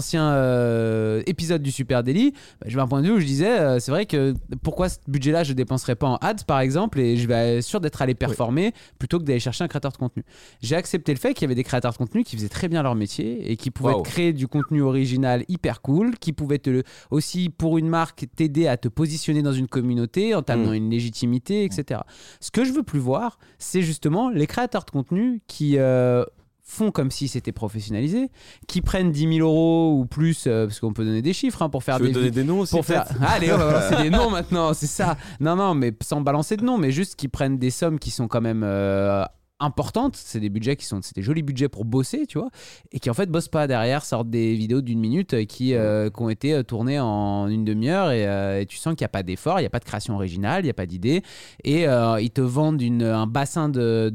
Anciens 0.00 0.30
euh, 0.32 1.22
épisodes 1.26 1.62
du 1.62 1.70
Super 1.70 2.02
Daily, 2.02 2.32
bah, 2.60 2.66
je 2.66 2.74
vais 2.74 2.82
un 2.82 2.86
point 2.88 3.02
de 3.02 3.06
vue 3.06 3.12
où 3.12 3.20
je 3.20 3.24
disais, 3.26 3.50
euh, 3.60 3.78
c'est 3.78 3.90
vrai 3.90 4.06
que 4.06 4.34
pourquoi 4.62 4.88
ce 4.88 4.96
budget-là, 5.08 5.44
je 5.44 5.52
dépenserais 5.52 5.94
pas 5.96 6.06
en 6.08 6.16
ads 6.16 6.44
par 6.46 6.60
exemple 6.60 6.98
et 7.00 7.16
je 7.16 7.28
vais 7.28 7.58
être 7.58 7.62
sûr 7.64 7.80
d'être 7.80 8.00
allé 8.02 8.14
performer 8.14 8.72
plutôt 8.98 9.18
que 9.18 9.24
d'aller 9.24 9.40
chercher 9.40 9.64
un 9.64 9.68
créateur 9.68 9.92
de 9.92 9.96
contenu. 9.98 10.24
J'ai 10.62 10.76
accepté 10.76 11.12
le 11.12 11.18
fait 11.18 11.34
qu'il 11.34 11.42
y 11.42 11.44
avait 11.46 11.54
des 11.54 11.64
créateurs 11.64 11.92
de 11.92 11.98
contenu 11.98 12.24
qui 12.24 12.36
faisaient 12.36 12.48
très 12.48 12.68
bien 12.68 12.82
leur 12.82 12.94
métier 12.94 13.50
et 13.50 13.56
qui 13.56 13.70
pouvaient 13.70 13.92
Wow. 13.94 14.02
créer 14.02 14.32
du 14.32 14.46
contenu 14.48 14.82
original 14.82 15.44
hyper 15.48 15.82
cool, 15.82 16.16
qui 16.18 16.32
pouvaient 16.32 16.58
te, 16.58 16.82
aussi 17.10 17.48
pour 17.50 17.78
une 17.78 17.88
marque 17.88 18.24
t'aider 18.36 18.66
à 18.66 18.76
te 18.76 18.88
positionner 18.88 19.42
dans 19.42 19.52
une 19.52 19.68
communauté 19.68 20.34
en 20.34 20.42
t'amenant 20.42 20.70
Mm. 20.72 20.74
une 20.74 20.90
légitimité, 20.90 21.64
etc. 21.64 22.00
Ce 22.40 22.50
que 22.50 22.64
je 22.64 22.72
veux 22.72 22.82
plus 22.82 22.98
voir, 23.00 23.38
c'est 23.58 23.82
justement 23.82 24.30
les 24.30 24.46
créateurs 24.46 24.84
de 24.84 24.90
contenu 24.90 25.42
qui 25.46 25.76
euh, 25.78 26.24
font 26.70 26.90
comme 26.92 27.10
si 27.10 27.26
c'était 27.26 27.50
professionnalisé, 27.52 28.30
qui 28.68 28.80
prennent 28.80 29.10
10 29.10 29.38
000 29.38 29.48
euros 29.48 29.98
ou 29.98 30.06
plus, 30.06 30.44
euh, 30.46 30.66
parce 30.66 30.78
qu'on 30.78 30.92
peut 30.92 31.04
donner 31.04 31.20
des 31.20 31.32
chiffres 31.32 31.62
hein, 31.62 31.68
pour 31.68 31.82
faire 31.82 31.96
Tu 31.98 32.04
des 32.04 32.12
donner 32.12 32.30
des 32.30 32.44
noms 32.44 32.60
aussi 32.60 32.76
pour 32.76 32.84
faire. 32.86 33.04
peut-être 33.06 33.20
Allez, 33.22 33.52
on 33.52 33.58
va 33.58 33.72
balancer 33.72 34.02
des 34.04 34.10
noms 34.16 34.30
maintenant, 34.30 34.72
c'est 34.72 34.86
ça. 34.86 35.16
Non, 35.40 35.56
non, 35.56 35.74
mais 35.74 35.92
sans 36.00 36.20
balancer 36.20 36.56
de 36.56 36.64
noms, 36.64 36.78
mais 36.78 36.92
juste 36.92 37.16
qu'ils 37.16 37.30
prennent 37.30 37.58
des 37.58 37.70
sommes 37.70 37.98
qui 37.98 38.12
sont 38.12 38.28
quand 38.28 38.40
même 38.40 38.62
euh, 38.64 39.24
importantes. 39.58 40.14
C'est 40.16 40.38
des 40.40 40.48
budgets 40.48 40.76
qui 40.76 40.86
sont, 40.86 41.00
c'est 41.02 41.14
des 41.16 41.22
jolis 41.22 41.42
budgets 41.42 41.68
pour 41.68 41.84
bosser, 41.84 42.24
tu 42.26 42.38
vois, 42.38 42.50
et 42.92 43.00
qui 43.00 43.10
en 43.10 43.14
fait 43.14 43.26
bossent 43.28 43.48
pas 43.48 43.66
derrière, 43.66 44.04
sortent 44.04 44.30
des 44.30 44.54
vidéos 44.54 44.80
d'une 44.80 45.00
minute 45.00 45.34
euh, 45.34 45.44
qui, 45.44 45.74
euh, 45.74 46.08
qui 46.08 46.22
ont 46.22 46.30
été 46.30 46.62
tournées 46.64 47.00
en 47.00 47.48
une 47.48 47.64
demi-heure 47.64 48.10
et, 48.12 48.60
et 48.62 48.66
tu 48.66 48.76
sens 48.78 48.94
qu'il 48.94 49.02
n'y 49.04 49.06
a 49.06 49.10
pas 49.10 49.22
d'effort, 49.24 49.58
il 49.58 49.62
n'y 49.64 49.66
a 49.66 49.70
pas 49.70 49.80
de 49.80 49.84
création 49.84 50.14
originale, 50.14 50.62
il 50.62 50.66
n'y 50.66 50.70
a 50.70 50.74
pas 50.74 50.86
d'idée, 50.86 51.22
et 51.64 51.82
ils 51.84 52.30
te 52.30 52.40
vendent 52.40 52.80
une, 52.80 53.02
un 53.02 53.26
bassin 53.26 53.68
de- 53.68 54.10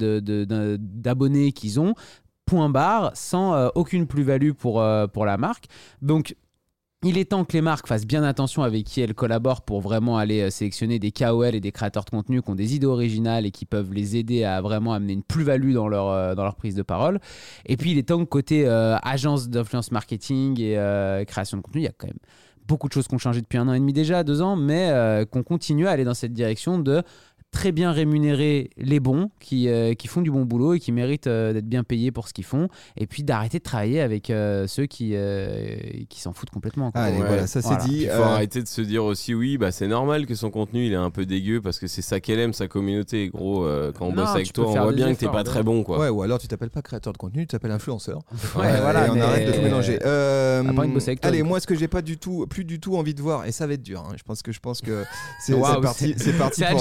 d'abonnés 0.80 1.52
qu'ils 1.52 1.80
ont. 1.80 1.94
Point 2.46 2.70
barre, 2.70 3.12
sans 3.16 3.56
euh, 3.56 3.70
aucune 3.76 4.06
plus-value 4.06 4.52
pour, 4.52 4.80
euh, 4.80 5.08
pour 5.08 5.26
la 5.26 5.38
marque. 5.38 5.66
Donc, 6.02 6.36
il 7.04 7.18
est 7.18 7.26
temps 7.26 7.44
que 7.44 7.54
les 7.54 7.62
marques 7.62 7.88
fassent 7.88 8.06
bien 8.06 8.24
attention 8.24 8.64
avec 8.64 8.84
qui 8.84 9.02
elles 9.02 9.14
collaborent 9.14 9.62
pour 9.62 9.82
vraiment 9.82 10.18
aller 10.18 10.42
euh, 10.42 10.50
sélectionner 10.50 11.00
des 11.00 11.12
KOL 11.12 11.56
et 11.56 11.60
des 11.60 11.72
créateurs 11.72 12.06
de 12.06 12.10
contenu 12.12 12.42
qui 12.42 12.50
ont 12.50 12.56
des 12.56 12.76
idées 12.76 12.86
originales 12.86 13.46
et 13.46 13.52
qui 13.52 13.66
peuvent 13.66 13.94
les 13.94 14.16
aider 14.16 14.44
à 14.44 14.62
vraiment 14.62 14.94
amener 14.94 15.14
une 15.14 15.24
plus-value 15.24 15.74
dans 15.74 15.88
leur, 15.88 16.36
dans 16.36 16.44
leur 16.44 16.56
prise 16.56 16.76
de 16.76 16.84
parole. 16.84 17.20
Et 17.66 17.78
puis 17.78 17.92
il 17.92 17.98
est 17.98 18.10
temps 18.10 18.20
que 18.20 18.30
côté 18.30 18.68
euh, 18.68 18.98
agence 19.04 19.50
d'influence 19.50 19.92
marketing 19.92 20.60
et 20.60 21.26
création 21.28 21.58
de 21.58 21.62
contenu, 21.64 21.82
il 21.82 21.86
y 21.86 21.88
a 21.88 21.94
quand 21.98 22.08
même 22.08 22.18
beaucoup 22.68 22.88
de 22.88 22.94
choses 22.94 23.08
qui 23.08 23.14
ont 23.14 23.20
changé 23.20 23.42
depuis 23.42 23.60
un 23.60 23.68
an 23.68 23.74
et 23.74 23.80
demi 23.80 23.94
déjà, 23.94 24.24
deux 24.24 24.42
ans, 24.42 24.56
mais 24.56 24.92
qu'on 25.32 25.44
continue 25.44 25.88
à 25.88 25.92
aller 25.92 26.04
dans 26.04 26.16
cette 26.16 26.34
direction 26.34 26.80
de 26.80 27.04
très 27.56 27.72
bien 27.72 27.92
rémunérer 27.94 28.70
les 28.78 29.00
bons 29.00 29.30
qui, 29.40 29.70
euh, 29.70 29.94
qui 29.94 30.08
font 30.10 30.22
du 30.22 30.30
bon 30.30 30.44
boulot 30.44 30.74
et 30.74 30.80
qui 30.80 30.92
méritent 30.92 31.28
euh, 31.28 31.54
d'être 31.54 31.68
bien 31.70 31.84
payés 31.86 32.12
pour 32.12 32.28
ce 32.28 32.34
qu'ils 32.34 32.44
font 32.44 32.68
et 32.98 33.08
puis 33.08 33.24
d'arrêter 33.24 33.60
de 33.60 33.64
travailler 33.64 34.02
avec 34.02 34.30
euh, 34.30 34.68
ceux 34.68 34.86
qui, 34.86 35.12
euh, 35.14 35.78
qui 36.10 36.20
s'en 36.20 36.34
foutent 36.34 36.50
complètement. 36.50 36.92
quoi. 36.92 37.02
Allez, 37.02 37.18
Ouais. 37.18 37.26
voilà, 37.28 37.48
ça 37.48 37.62
c'est 37.62 37.70
Voilà. 37.70 37.84
dit. 37.86 38.02
Il 38.04 38.10
faut 38.10 38.22
Euh, 38.22 38.26
arrêter 38.26 38.62
de 38.62 38.68
se 38.68 38.82
dire 38.82 39.06
aussi, 39.06 39.34
oui, 39.34 39.58
bah 39.58 39.72
c'est 39.72 39.88
normal 39.88 40.26
que 40.26 40.36
son 40.36 40.52
contenu 40.52 40.86
il 40.86 40.92
est 40.92 40.98
un 40.98 41.10
peu 41.10 41.26
dégueu 41.26 41.62
parce 41.62 41.80
que 41.80 41.88
c'est 41.88 42.02
ça 42.02 42.20
qu'elle 42.20 42.40
aime, 42.40 42.52
sa 42.54 42.68
communauté. 42.68 43.30
Gros, 43.30 43.64
euh, 43.66 43.92
quand 43.98 44.06
on 44.08 44.10
Non, 44.10 44.24
bosse 44.24 44.30
avec 44.36 44.52
toi, 44.52 44.68
on 44.68 44.72
voit 44.74 44.92
bien 44.92 45.08
que 45.14 45.20
t'es 45.20 45.26
efforts, 45.26 45.32
pas 45.32 45.38
ouais. 45.40 45.44
très 45.46 45.64
bon, 45.64 45.84
quoi. 45.84 45.98
Ouais, 46.00 46.10
ou 46.10 46.22
alors 46.24 46.40
tu 46.40 46.48
t'appelles 46.50 46.70
pas 46.70 46.82
créateur 46.82 47.14
de 47.14 47.18
contenu, 47.18 47.42
tu 47.44 47.48
t'appelles 47.48 47.72
influenceur. 47.72 48.20
Ouais, 48.56 48.66
Euh, 48.68 48.82
voilà, 48.82 49.08
et 49.08 49.10
on 49.10 49.16
mais- 49.16 49.22
arrête 49.22 49.48
de 49.48 49.52
tout 49.54 49.62
mélanger. 49.62 50.00
Euh, 50.06 50.62
toi, 50.64 51.16
allez, 51.24 51.42
moi, 51.44 51.60
ce 51.62 51.68
que 51.68 51.76
j'ai 51.76 51.88
pas 51.88 52.02
du 52.02 52.18
tout, 52.18 52.46
plus 52.48 52.66
du 52.66 52.80
tout 52.82 52.98
envie 52.98 53.14
de 53.14 53.22
voir, 53.22 53.46
et 53.46 53.52
ça 53.54 53.66
va 53.66 53.74
être 53.74 53.84
dur. 53.84 54.04
hein, 54.08 54.14
je 54.18 54.24
pense 54.24 54.42
que 54.42 54.52
je 54.52 54.60
pense 54.60 54.82
que 54.82 55.04
c'est 55.42 55.54
parti, 55.60 56.14
c'est 56.18 56.38
parti 56.38 56.62
C'est 56.62 56.70
pour. 56.72 56.80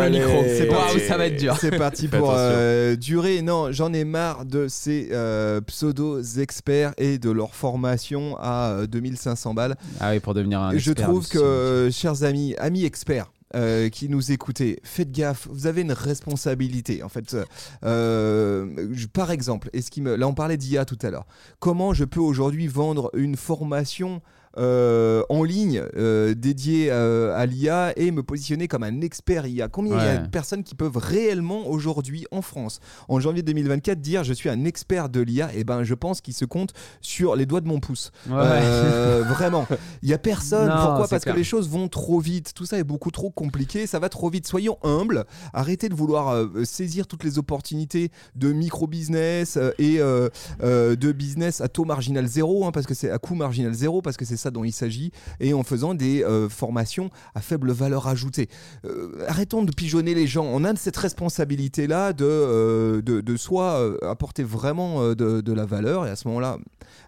Le 0.00 0.10
micro. 0.10 0.44
C'est 0.46 0.68
Waouh, 0.68 0.78
parti. 0.80 1.00
ça 1.00 1.16
va 1.16 1.26
être 1.26 1.36
dur. 1.36 1.56
C'est 1.60 1.76
parti 1.76 2.08
pour 2.08 2.32
euh, 2.36 2.96
durer. 2.96 3.42
Non, 3.42 3.72
j'en 3.72 3.92
ai 3.92 4.04
marre 4.04 4.44
de 4.44 4.68
ces 4.68 5.08
euh, 5.12 5.60
pseudo-experts 5.60 6.92
et 6.98 7.18
de 7.18 7.30
leur 7.30 7.54
formation 7.54 8.36
à 8.38 8.70
euh, 8.72 8.86
2500 8.86 9.54
balles. 9.54 9.76
Ah 10.00 10.10
oui, 10.12 10.20
pour 10.20 10.34
devenir 10.34 10.60
un 10.60 10.72
Et 10.72 10.78
je 10.78 10.90
expert 10.92 11.08
trouve 11.08 11.28
que, 11.28 11.38
euh, 11.38 11.90
chers 11.90 12.22
amis, 12.24 12.54
amis 12.58 12.84
experts, 12.84 13.30
euh, 13.54 13.88
qui 13.88 14.08
nous 14.08 14.32
écoutez, 14.32 14.80
faites 14.82 15.12
gaffe, 15.12 15.46
vous 15.50 15.66
avez 15.66 15.82
une 15.82 15.92
responsabilité. 15.92 17.02
En 17.02 17.08
fait, 17.08 17.36
Euh, 17.84 18.88
je- 18.92 19.06
par 19.06 19.30
exemple, 19.30 19.70
et 19.72 19.80
ce 19.82 19.90
qui 19.90 20.00
me, 20.00 20.16
là 20.16 20.26
on 20.26 20.34
parlait 20.34 20.56
d'IA 20.56 20.84
tout 20.84 20.98
à 21.02 21.10
l'heure, 21.10 21.26
comment 21.60 21.94
je 21.94 22.04
peux 22.04 22.20
aujourd'hui 22.20 22.66
vendre 22.66 23.10
une 23.14 23.36
formation 23.36 24.16
euh, 24.16 24.18
en 24.56 25.42
ligne 25.42 25.82
euh, 25.96 26.34
dédiée 26.34 26.88
euh, 26.90 27.36
à 27.36 27.46
l'IA 27.46 27.92
et 27.98 28.10
me 28.10 28.22
positionner 28.22 28.68
comme 28.68 28.82
un 28.82 29.00
expert 29.00 29.46
IA 29.46 29.68
Combien 29.68 29.98
il 29.98 30.04
y 30.04 30.08
a 30.08 30.18
de 30.18 30.28
personnes 30.28 30.62
qui 30.62 30.74
peuvent 30.74 30.96
réellement 30.96 31.66
aujourd'hui 31.66 32.26
en 32.30 32.42
France, 32.42 32.80
en 33.08 33.20
janvier 33.20 33.42
2024, 33.42 34.00
dire 34.00 34.24
je 34.24 34.32
suis 34.32 34.48
un 34.48 34.64
expert 34.64 35.08
de 35.08 35.20
l'IA 35.20 35.54
Et 35.54 35.64
ben, 35.64 35.84
je 35.84 35.94
pense 35.94 36.20
qu'il 36.20 36.34
se 36.34 36.44
compte 36.44 36.72
sur 37.00 37.36
les 37.36 37.46
doigts 37.46 37.60
de 37.60 37.68
mon 37.68 37.80
pouce. 37.80 38.12
Ouais. 38.28 38.34
Euh, 38.36 39.22
vraiment. 39.28 39.66
Il 40.02 40.08
y 40.08 40.14
a 40.14 40.18
personne. 40.18 40.68
Non, 40.68 40.74
Pourquoi? 40.74 41.08
Parce 41.08 41.22
clair. 41.22 41.34
que 41.34 41.38
les 41.38 41.44
choses 41.44 41.68
vont 41.68 41.88
trop 41.88 42.20
vite. 42.20 42.52
Tout 42.54 42.66
ça 42.66 42.78
est 42.78 42.84
beaucoup 42.84 43.10
trop 43.10 43.30
compliqué. 43.30 43.86
Ça 43.86 43.98
va 43.98 44.08
trop 44.08 44.30
vite. 44.30 44.46
Soyons 44.46 44.78
humbles. 44.82 45.24
Arrêtez 45.52 45.88
de 45.88 45.94
vouloir 45.94 46.30
euh, 46.30 46.64
saisir 46.64 47.06
toutes 47.06 47.24
les 47.24 47.38
opportunités 47.38 48.10
de 48.36 48.52
micro-business 48.52 49.56
euh, 49.56 49.72
et 49.78 50.00
euh, 50.00 50.28
euh, 50.62 50.96
de 50.96 51.12
business 51.12 51.60
à 51.60 51.68
taux 51.68 51.84
marginal 51.84 52.26
zéro, 52.26 52.66
hein, 52.66 52.72
parce 52.72 52.86
que 52.86 52.94
c'est 52.94 53.10
à 53.10 53.18
coût 53.18 53.34
marginal 53.34 53.72
zéro, 53.72 54.02
parce 54.02 54.16
que 54.16 54.24
c'est 54.24 54.36
ça 54.44 54.50
dont 54.50 54.64
il 54.64 54.72
s'agit, 54.72 55.10
et 55.40 55.54
en 55.54 55.62
faisant 55.62 55.94
des 55.94 56.22
euh, 56.22 56.48
formations 56.48 57.10
à 57.34 57.40
faible 57.40 57.72
valeur 57.72 58.06
ajoutée. 58.08 58.48
Euh, 58.84 59.24
arrêtons 59.26 59.62
de 59.62 59.72
pigeonner 59.72 60.14
les 60.14 60.26
gens. 60.26 60.44
On 60.44 60.64
a 60.64 60.74
cette 60.76 60.96
responsabilité-là 60.96 62.12
de, 62.12 62.24
euh, 62.24 63.02
de, 63.02 63.20
de 63.20 63.36
soit 63.36 63.80
euh, 63.80 63.98
apporter 64.02 64.42
vraiment 64.42 65.14
de, 65.14 65.52
la 65.52 65.66
valeur, 65.66 66.06
et 66.06 66.10
à 66.10 66.16
ce 66.16 66.26
moment-là, 66.28 66.58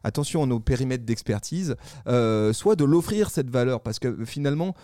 attention 0.04 0.44
à 0.44 0.46
nos 0.46 0.60
périmètres 0.60 1.04
d'expertise, 1.04 1.74
soit 2.52 2.76
de 2.76 2.84
l'offrir 2.84 3.30
cette 3.30 3.50
valeur, 3.50 3.80
parce 3.80 3.98
que 3.98 4.24
finalement, 4.24 4.74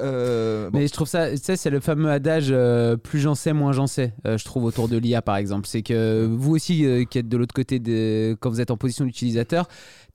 Mais 0.00 0.86
je 0.86 0.92
trouve 0.92 1.08
ça, 1.08 1.30
tu 1.36 1.56
c'est 1.56 1.70
le 1.70 1.80
fameux 1.80 2.10
adage 2.10 2.54
plus 3.02 3.20
j'en 3.20 3.34
sais, 3.34 3.52
moins 3.52 3.72
j'en 3.72 3.86
sais, 3.86 4.14
je 4.24 4.44
trouve, 4.44 4.64
autour 4.64 4.88
de 4.88 4.96
l'IA 4.96 5.22
par 5.22 5.36
exemple. 5.36 5.66
C'est 5.66 5.82
que 5.82 6.26
vous 6.26 6.54
aussi, 6.54 7.06
qui 7.10 7.18
êtes 7.18 7.28
de 7.28 7.36
l'autre 7.36 7.54
côté, 7.54 7.78
de, 7.78 8.36
quand 8.40 8.48
vous 8.48 8.60
êtes 8.60 8.70
en 8.70 8.76
position 8.76 9.04
d'utilisateur, 9.04 9.68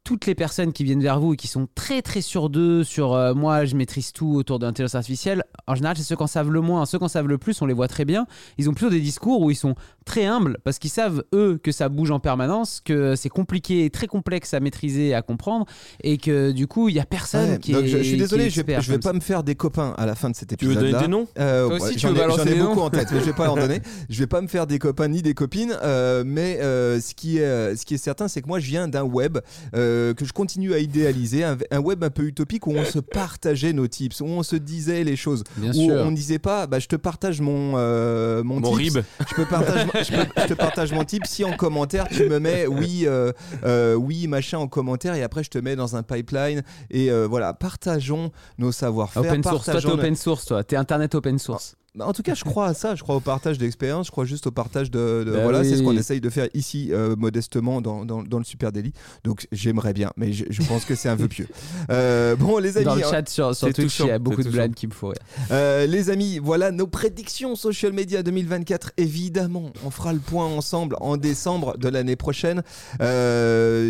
toutes 0.04 0.26
les 0.26 0.36
personnes 0.36 0.74
qui 0.74 0.84
viennent 0.84 1.04
vers 1.04 1.20
vous 1.20 1.34
et 1.34 1.38
qui 1.38 1.48
sont 1.48 1.68
très 1.76 2.02
très 2.02 2.22
sûres 2.22 2.50
d'eux, 2.50 2.84
sur 2.84 3.14
euh, 3.14 3.34
moi 3.34 3.66
je 3.66 3.76
maîtrise 3.76 4.12
tout 4.12 4.34
autour 4.36 4.60
de 4.60 4.66
l'intelligence 4.66 4.96
artificielle, 4.96 5.44
en 5.68 5.76
général 5.76 5.98
c'est 5.98 6.04
ceux 6.04 6.16
qui 6.16 6.24
en 6.24 6.28
savent 6.28 6.52
le 6.52 6.62
moins. 6.62 6.86
Ceux 6.86 6.98
qui 6.98 7.04
en 7.04 7.08
savent 7.10 7.28
le 7.28 7.38
plus, 7.38 7.62
on 7.62 7.66
les 7.66 7.74
voit 7.74 7.88
très 7.88 8.06
bien. 8.06 8.26
Ils 8.58 8.70
ont 8.70 8.74
plutôt 8.74 8.90
des 8.92 9.00
discours 9.02 9.42
où 9.42 9.52
ils 9.52 9.56
sont 9.56 9.76
très 10.06 10.26
humbles 10.26 10.58
parce 10.64 10.80
qu'ils 10.80 10.90
savent 10.90 11.24
eux 11.34 11.60
que 11.62 11.72
ça 11.72 11.90
bouge 11.90 12.12
en 12.12 12.20
permanence, 12.20 12.82
que 12.84 13.16
c'est 13.16 13.30
compliqué 13.30 13.86
et 13.86 13.90
très 13.90 14.08
complexe 14.08 14.54
à 14.54 14.60
maîtriser 14.60 15.10
et 15.10 15.14
à 15.16 15.22
comprendre 15.22 15.66
et 16.04 16.18
que 16.18 16.52
du 16.52 16.68
coup 16.68 16.90
il 16.90 16.96
y 16.96 17.00
a 17.00 17.06
personne 17.06 17.52
ouais, 17.52 17.60
qui 17.60 17.72
donc 17.74 17.84
est. 17.84 17.88
je, 17.88 17.98
je 18.00 18.04
suis 18.04 18.18
désolé, 18.18 18.50
je 18.50 18.62
vais, 18.62 18.82
je 18.82 18.96
pas 18.96 19.14
me 19.14 19.20
faire 19.20 19.44
des 19.44 19.56
copains 19.56 19.94
à 19.98 20.06
la 20.06 20.16
fin 20.16 20.30
de 20.30 20.36
cet 20.36 20.58
Tu 20.58 20.66
veux 20.66 20.74
épisode. 20.74 20.92
donner 20.92 21.04
des 21.04 21.10
noms 21.10 21.28
Euh, 21.38 21.68
Toi 21.68 21.76
aussi, 21.76 21.86
ouais, 21.86 21.92
tu 21.94 22.00
j'en 22.00 22.10
veux 22.10 22.16
ai, 22.16 22.20
balancer 22.20 22.44
j'en 22.44 22.46
ai 22.50 22.54
des 22.54 22.60
beaucoup 22.60 22.76
noms 22.76 22.86
en 22.86 22.90
tête, 22.90 23.08
mais 23.12 23.20
je 23.20 23.26
vais 23.26 23.34
pas 23.34 23.50
en 23.50 23.56
donner. 23.56 23.82
Je 24.10 24.20
vais 24.20 24.28
pas 24.28 24.42
me 24.42 24.48
faire 24.48 24.66
des 24.68 24.80
copains 24.80 25.08
ni 25.08 25.22
des 25.22 25.34
copines, 25.34 25.78
euh, 25.84 26.24
mais 26.26 26.60
euh, 26.62 27.00
ce, 27.00 27.14
qui 27.14 27.38
est, 27.38 27.76
ce 27.76 27.86
qui 27.86 27.94
est 27.94 27.98
certain, 27.98 28.28
c'est 28.28 28.42
que 28.42 28.48
moi, 28.48 28.60
je 28.60 28.66
viens 28.68 28.88
d'un 28.88 29.04
web 29.04 29.38
euh, 29.76 30.14
que 30.14 30.26
je 30.26 30.34
continue 30.34 30.74
à 30.74 30.80
idéaliser, 30.80 31.44
un, 31.44 31.58
un 31.72 31.80
web 31.80 32.04
un 32.04 32.10
peu 32.10 32.24
utopique 32.24 32.68
où 32.68 32.72
on 32.72 32.86
se 32.86 33.00
partageait 33.00 33.74
nos 33.74 33.88
tips, 33.88 34.22
où 34.22 34.26
on 34.26 34.44
se 34.44 34.56
disait 34.56 35.04
les 35.04 35.16
choses, 35.16 35.44
Bien 35.58 35.72
où 35.72 35.90
sûr. 35.90 35.96
on 35.96 36.12
disait 36.12 36.40
pas, 36.40 36.68
bah, 36.68 36.80
je 36.80 36.88
te 36.88 36.96
partage 36.96 37.42
mon 37.42 37.74
euh, 37.76 38.44
mon, 38.44 38.60
Mon 38.60 38.78
tips, 38.78 38.96
rib. 38.96 39.04
je, 39.30 39.36
peux 39.36 39.46
partage, 39.46 39.88
je, 40.08 40.12
peux- 40.16 40.42
je 40.42 40.48
te 40.48 40.54
partage 40.54 40.92
mon 40.94 41.04
tip 41.04 41.26
si 41.26 41.44
en 41.44 41.54
commentaire 41.54 42.08
tu 42.10 42.28
me 42.30 42.40
mets 42.40 42.68
oui, 42.68 43.04
euh, 43.06 43.32
euh, 43.64 43.94
oui, 43.96 44.28
machin 44.28 44.58
en 44.60 44.68
commentaire 44.68 45.14
et 45.16 45.24
après 45.24 45.44
je 45.44 45.50
te 45.50 45.58
mets 45.58 45.76
dans 45.76 45.96
un 45.96 46.04
pipeline 46.04 46.64
et 46.90 47.12
euh, 47.12 47.28
voilà, 47.28 47.54
partageons 47.54 48.32
nos 48.58 48.72
savoir-faire. 48.72 49.22
Open 49.24 49.44
source, 49.44 49.66
toi 49.66 49.82
t'es 49.82 49.88
open 49.88 50.16
source, 50.16 50.46
toi. 50.46 50.64
T'es 50.64 50.76
internet 50.76 51.16
open 51.16 51.40
source. 51.40 51.76
Bah, 51.96 52.06
en 52.08 52.14
tout 52.14 52.22
cas, 52.22 52.36
je 52.36 52.44
crois 52.44 52.68
à 52.68 52.74
ça. 52.74 52.96
Je 52.96 53.02
crois 53.04 53.16
au 53.16 53.20
partage 53.20 53.58
d'expérience. 53.58 54.06
Je 54.08 54.12
crois 54.12 54.26
juste 54.26 54.46
au 54.48 54.52
partage 54.52 54.92
de. 54.92 55.24
de- 55.26 55.32
Bah 55.32 55.44
voilà, 55.44 55.64
c'est 55.64 55.76
ce 55.78 55.82
qu'on 55.84 55.98
essaye 55.98 56.22
de 56.22 56.30
faire 56.30 56.48
ici 56.54 56.90
euh, 56.92 57.16
modestement 57.16 57.82
dans, 57.82 58.06
dans, 58.06 58.22
dans 58.24 58.38
le 58.38 58.44
Super 58.44 58.72
Daily. 58.72 58.94
Donc 59.24 59.48
j'aimerais 59.52 59.94
bien, 59.94 60.12
mais 60.16 60.32
je, 60.32 60.46
je 60.50 60.62
pense 60.64 60.86
que 60.86 60.94
c'est 60.96 61.10
un 61.10 61.16
vœu 61.16 61.28
pieux. 61.28 61.48
Euh, 61.90 62.36
bon, 62.36 62.58
les 62.60 62.78
amis, 62.78 62.86
Dans 62.86 62.96
le 62.96 63.04
hein, 63.04 63.10
chat 63.10 63.28
sur, 63.30 63.56
sur 63.56 63.74
Twitch, 63.74 64.00
il 64.00 64.06
y 64.08 64.12
a 64.12 64.20
beaucoup 64.20 64.44
de 64.44 64.50
blagues 64.50 64.74
qui 64.76 64.86
me 64.86 64.92
font 64.92 65.08
rire. 65.08 65.18
euh, 65.52 65.86
les 65.88 66.10
amis, 66.12 66.38
voilà 66.38 66.72
nos 66.72 66.86
prédictions 66.88 67.56
social 67.56 67.94
media 67.94 68.22
2024. 68.22 68.92
Évidemment, 68.98 69.72
on 69.84 69.90
fera 69.90 70.14
le 70.14 70.20
point 70.20 70.46
ensemble 70.46 70.96
en 71.02 71.18
décembre 71.18 71.78
de 71.78 71.90
l'année 71.90 72.16
prochaine. 72.16 72.62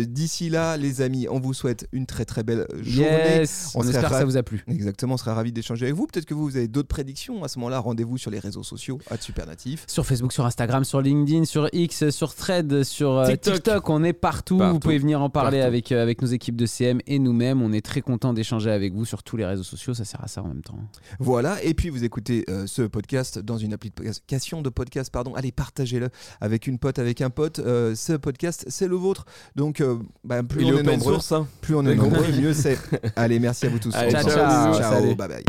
D'ici 0.06 0.48
là, 0.48 0.76
les 0.76 1.00
amis, 1.02 1.26
on 1.30 1.40
vous 1.40 1.54
souhaite 1.54 1.86
une 1.92 2.06
très 2.06 2.24
très 2.24 2.42
belle 2.42 2.66
journée. 2.80 3.10
Yes, 3.40 3.72
On 3.74 3.82
espère 3.82 4.04
que 4.10 4.14
ça 4.16 4.24
vous 4.24 4.36
a 4.36 4.42
plu. 4.42 4.64
Exactement, 4.68 5.14
on 5.14 5.18
serait 5.18 5.32
ravis 5.32 5.52
d'échanger 5.52 5.86
avec 5.86 5.96
vous. 5.96 6.06
Peut-être 6.06 6.26
que 6.26 6.34
vous, 6.34 6.44
vous 6.44 6.56
avez 6.56 6.68
d'autres 6.68 6.88
prédictions. 6.88 7.42
À 7.44 7.48
ce 7.48 7.58
moment-là, 7.58 7.80
rendez-vous 7.90 8.18
sur 8.18 8.30
les 8.30 8.38
réseaux 8.38 8.62
sociaux 8.62 8.98
à 9.10 9.16
Supernatif. 9.16 9.84
Sur 9.86 10.06
Facebook, 10.06 10.32
sur 10.32 10.46
Instagram, 10.46 10.84
sur 10.84 11.00
LinkedIn, 11.00 11.44
sur 11.44 11.68
X, 11.72 12.10
sur 12.10 12.34
Thread, 12.34 12.82
sur 12.84 13.18
euh, 13.18 13.26
TikTok. 13.26 13.54
TikTok. 13.54 13.90
on 13.90 14.02
est 14.04 14.12
partout. 14.12 14.58
Partout. 14.58 14.72
Vous 14.74 14.80
pouvez 14.80 14.98
venir 14.98 15.20
en 15.22 15.30
parler 15.30 15.58
Partout. 15.58 15.66
avec, 15.68 15.92
euh, 15.92 16.02
avec 16.02 16.22
nos 16.22 16.28
équipes 16.28 16.56
de 16.56 16.66
CM 16.66 17.00
et 17.06 17.18
nous-mêmes. 17.18 17.62
On 17.62 17.72
est 17.72 17.84
très 17.84 18.00
content 18.00 18.32
d'échanger 18.32 18.70
avec 18.70 18.94
vous 18.94 19.04
sur 19.04 19.22
tous 19.22 19.36
les 19.36 19.44
réseaux 19.44 19.62
sociaux. 19.62 19.94
Ça 19.94 20.04
sert 20.04 20.22
à 20.22 20.28
ça 20.28 20.42
en 20.42 20.48
même 20.48 20.62
temps. 20.62 20.78
Voilà, 21.18 21.62
et 21.62 21.74
puis 21.74 21.90
vous 21.90 22.04
écoutez 22.04 22.44
euh, 22.48 22.66
ce 22.66 22.82
podcast 22.82 23.38
dans 23.38 23.58
une 23.58 23.72
application 23.72 24.62
de 24.62 24.68
podcast, 24.70 25.10
pardon. 25.12 25.34
Allez, 25.34 25.52
partagez-le 25.52 26.08
avec 26.40 26.66
une 26.66 26.78
pote, 26.78 26.98
avec 26.98 27.20
un 27.20 27.30
pote. 27.30 27.58
Euh, 27.58 27.94
ce 27.94 28.14
podcast, 28.14 28.64
c'est 28.68 28.88
le 28.88 28.96
vôtre. 28.96 29.24
Donc, 29.56 29.80
euh, 29.80 29.98
bah, 30.24 30.42
plus 30.42 30.62
Il 30.62 30.68
est 30.68 30.72
on 30.72 30.78
est 30.78 30.82
nombreux, 30.82 31.14
source, 31.14 31.32
hein. 31.32 31.46
plus 31.60 31.74
on 31.74 31.84
est 31.86 31.94
nombreux, 31.96 32.26
mieux 32.40 32.54
c'est. 32.54 32.78
Allez, 33.16 33.38
merci 33.38 33.66
à 33.66 33.70
vous 33.70 33.78
tous. 33.78 33.94
Allez, 33.94 34.14
revoir. 34.16 34.72
ciao, 34.72 34.80
ciao, 34.80 34.92
salut. 34.94 35.14
bye 35.14 35.28
bye. 35.28 35.44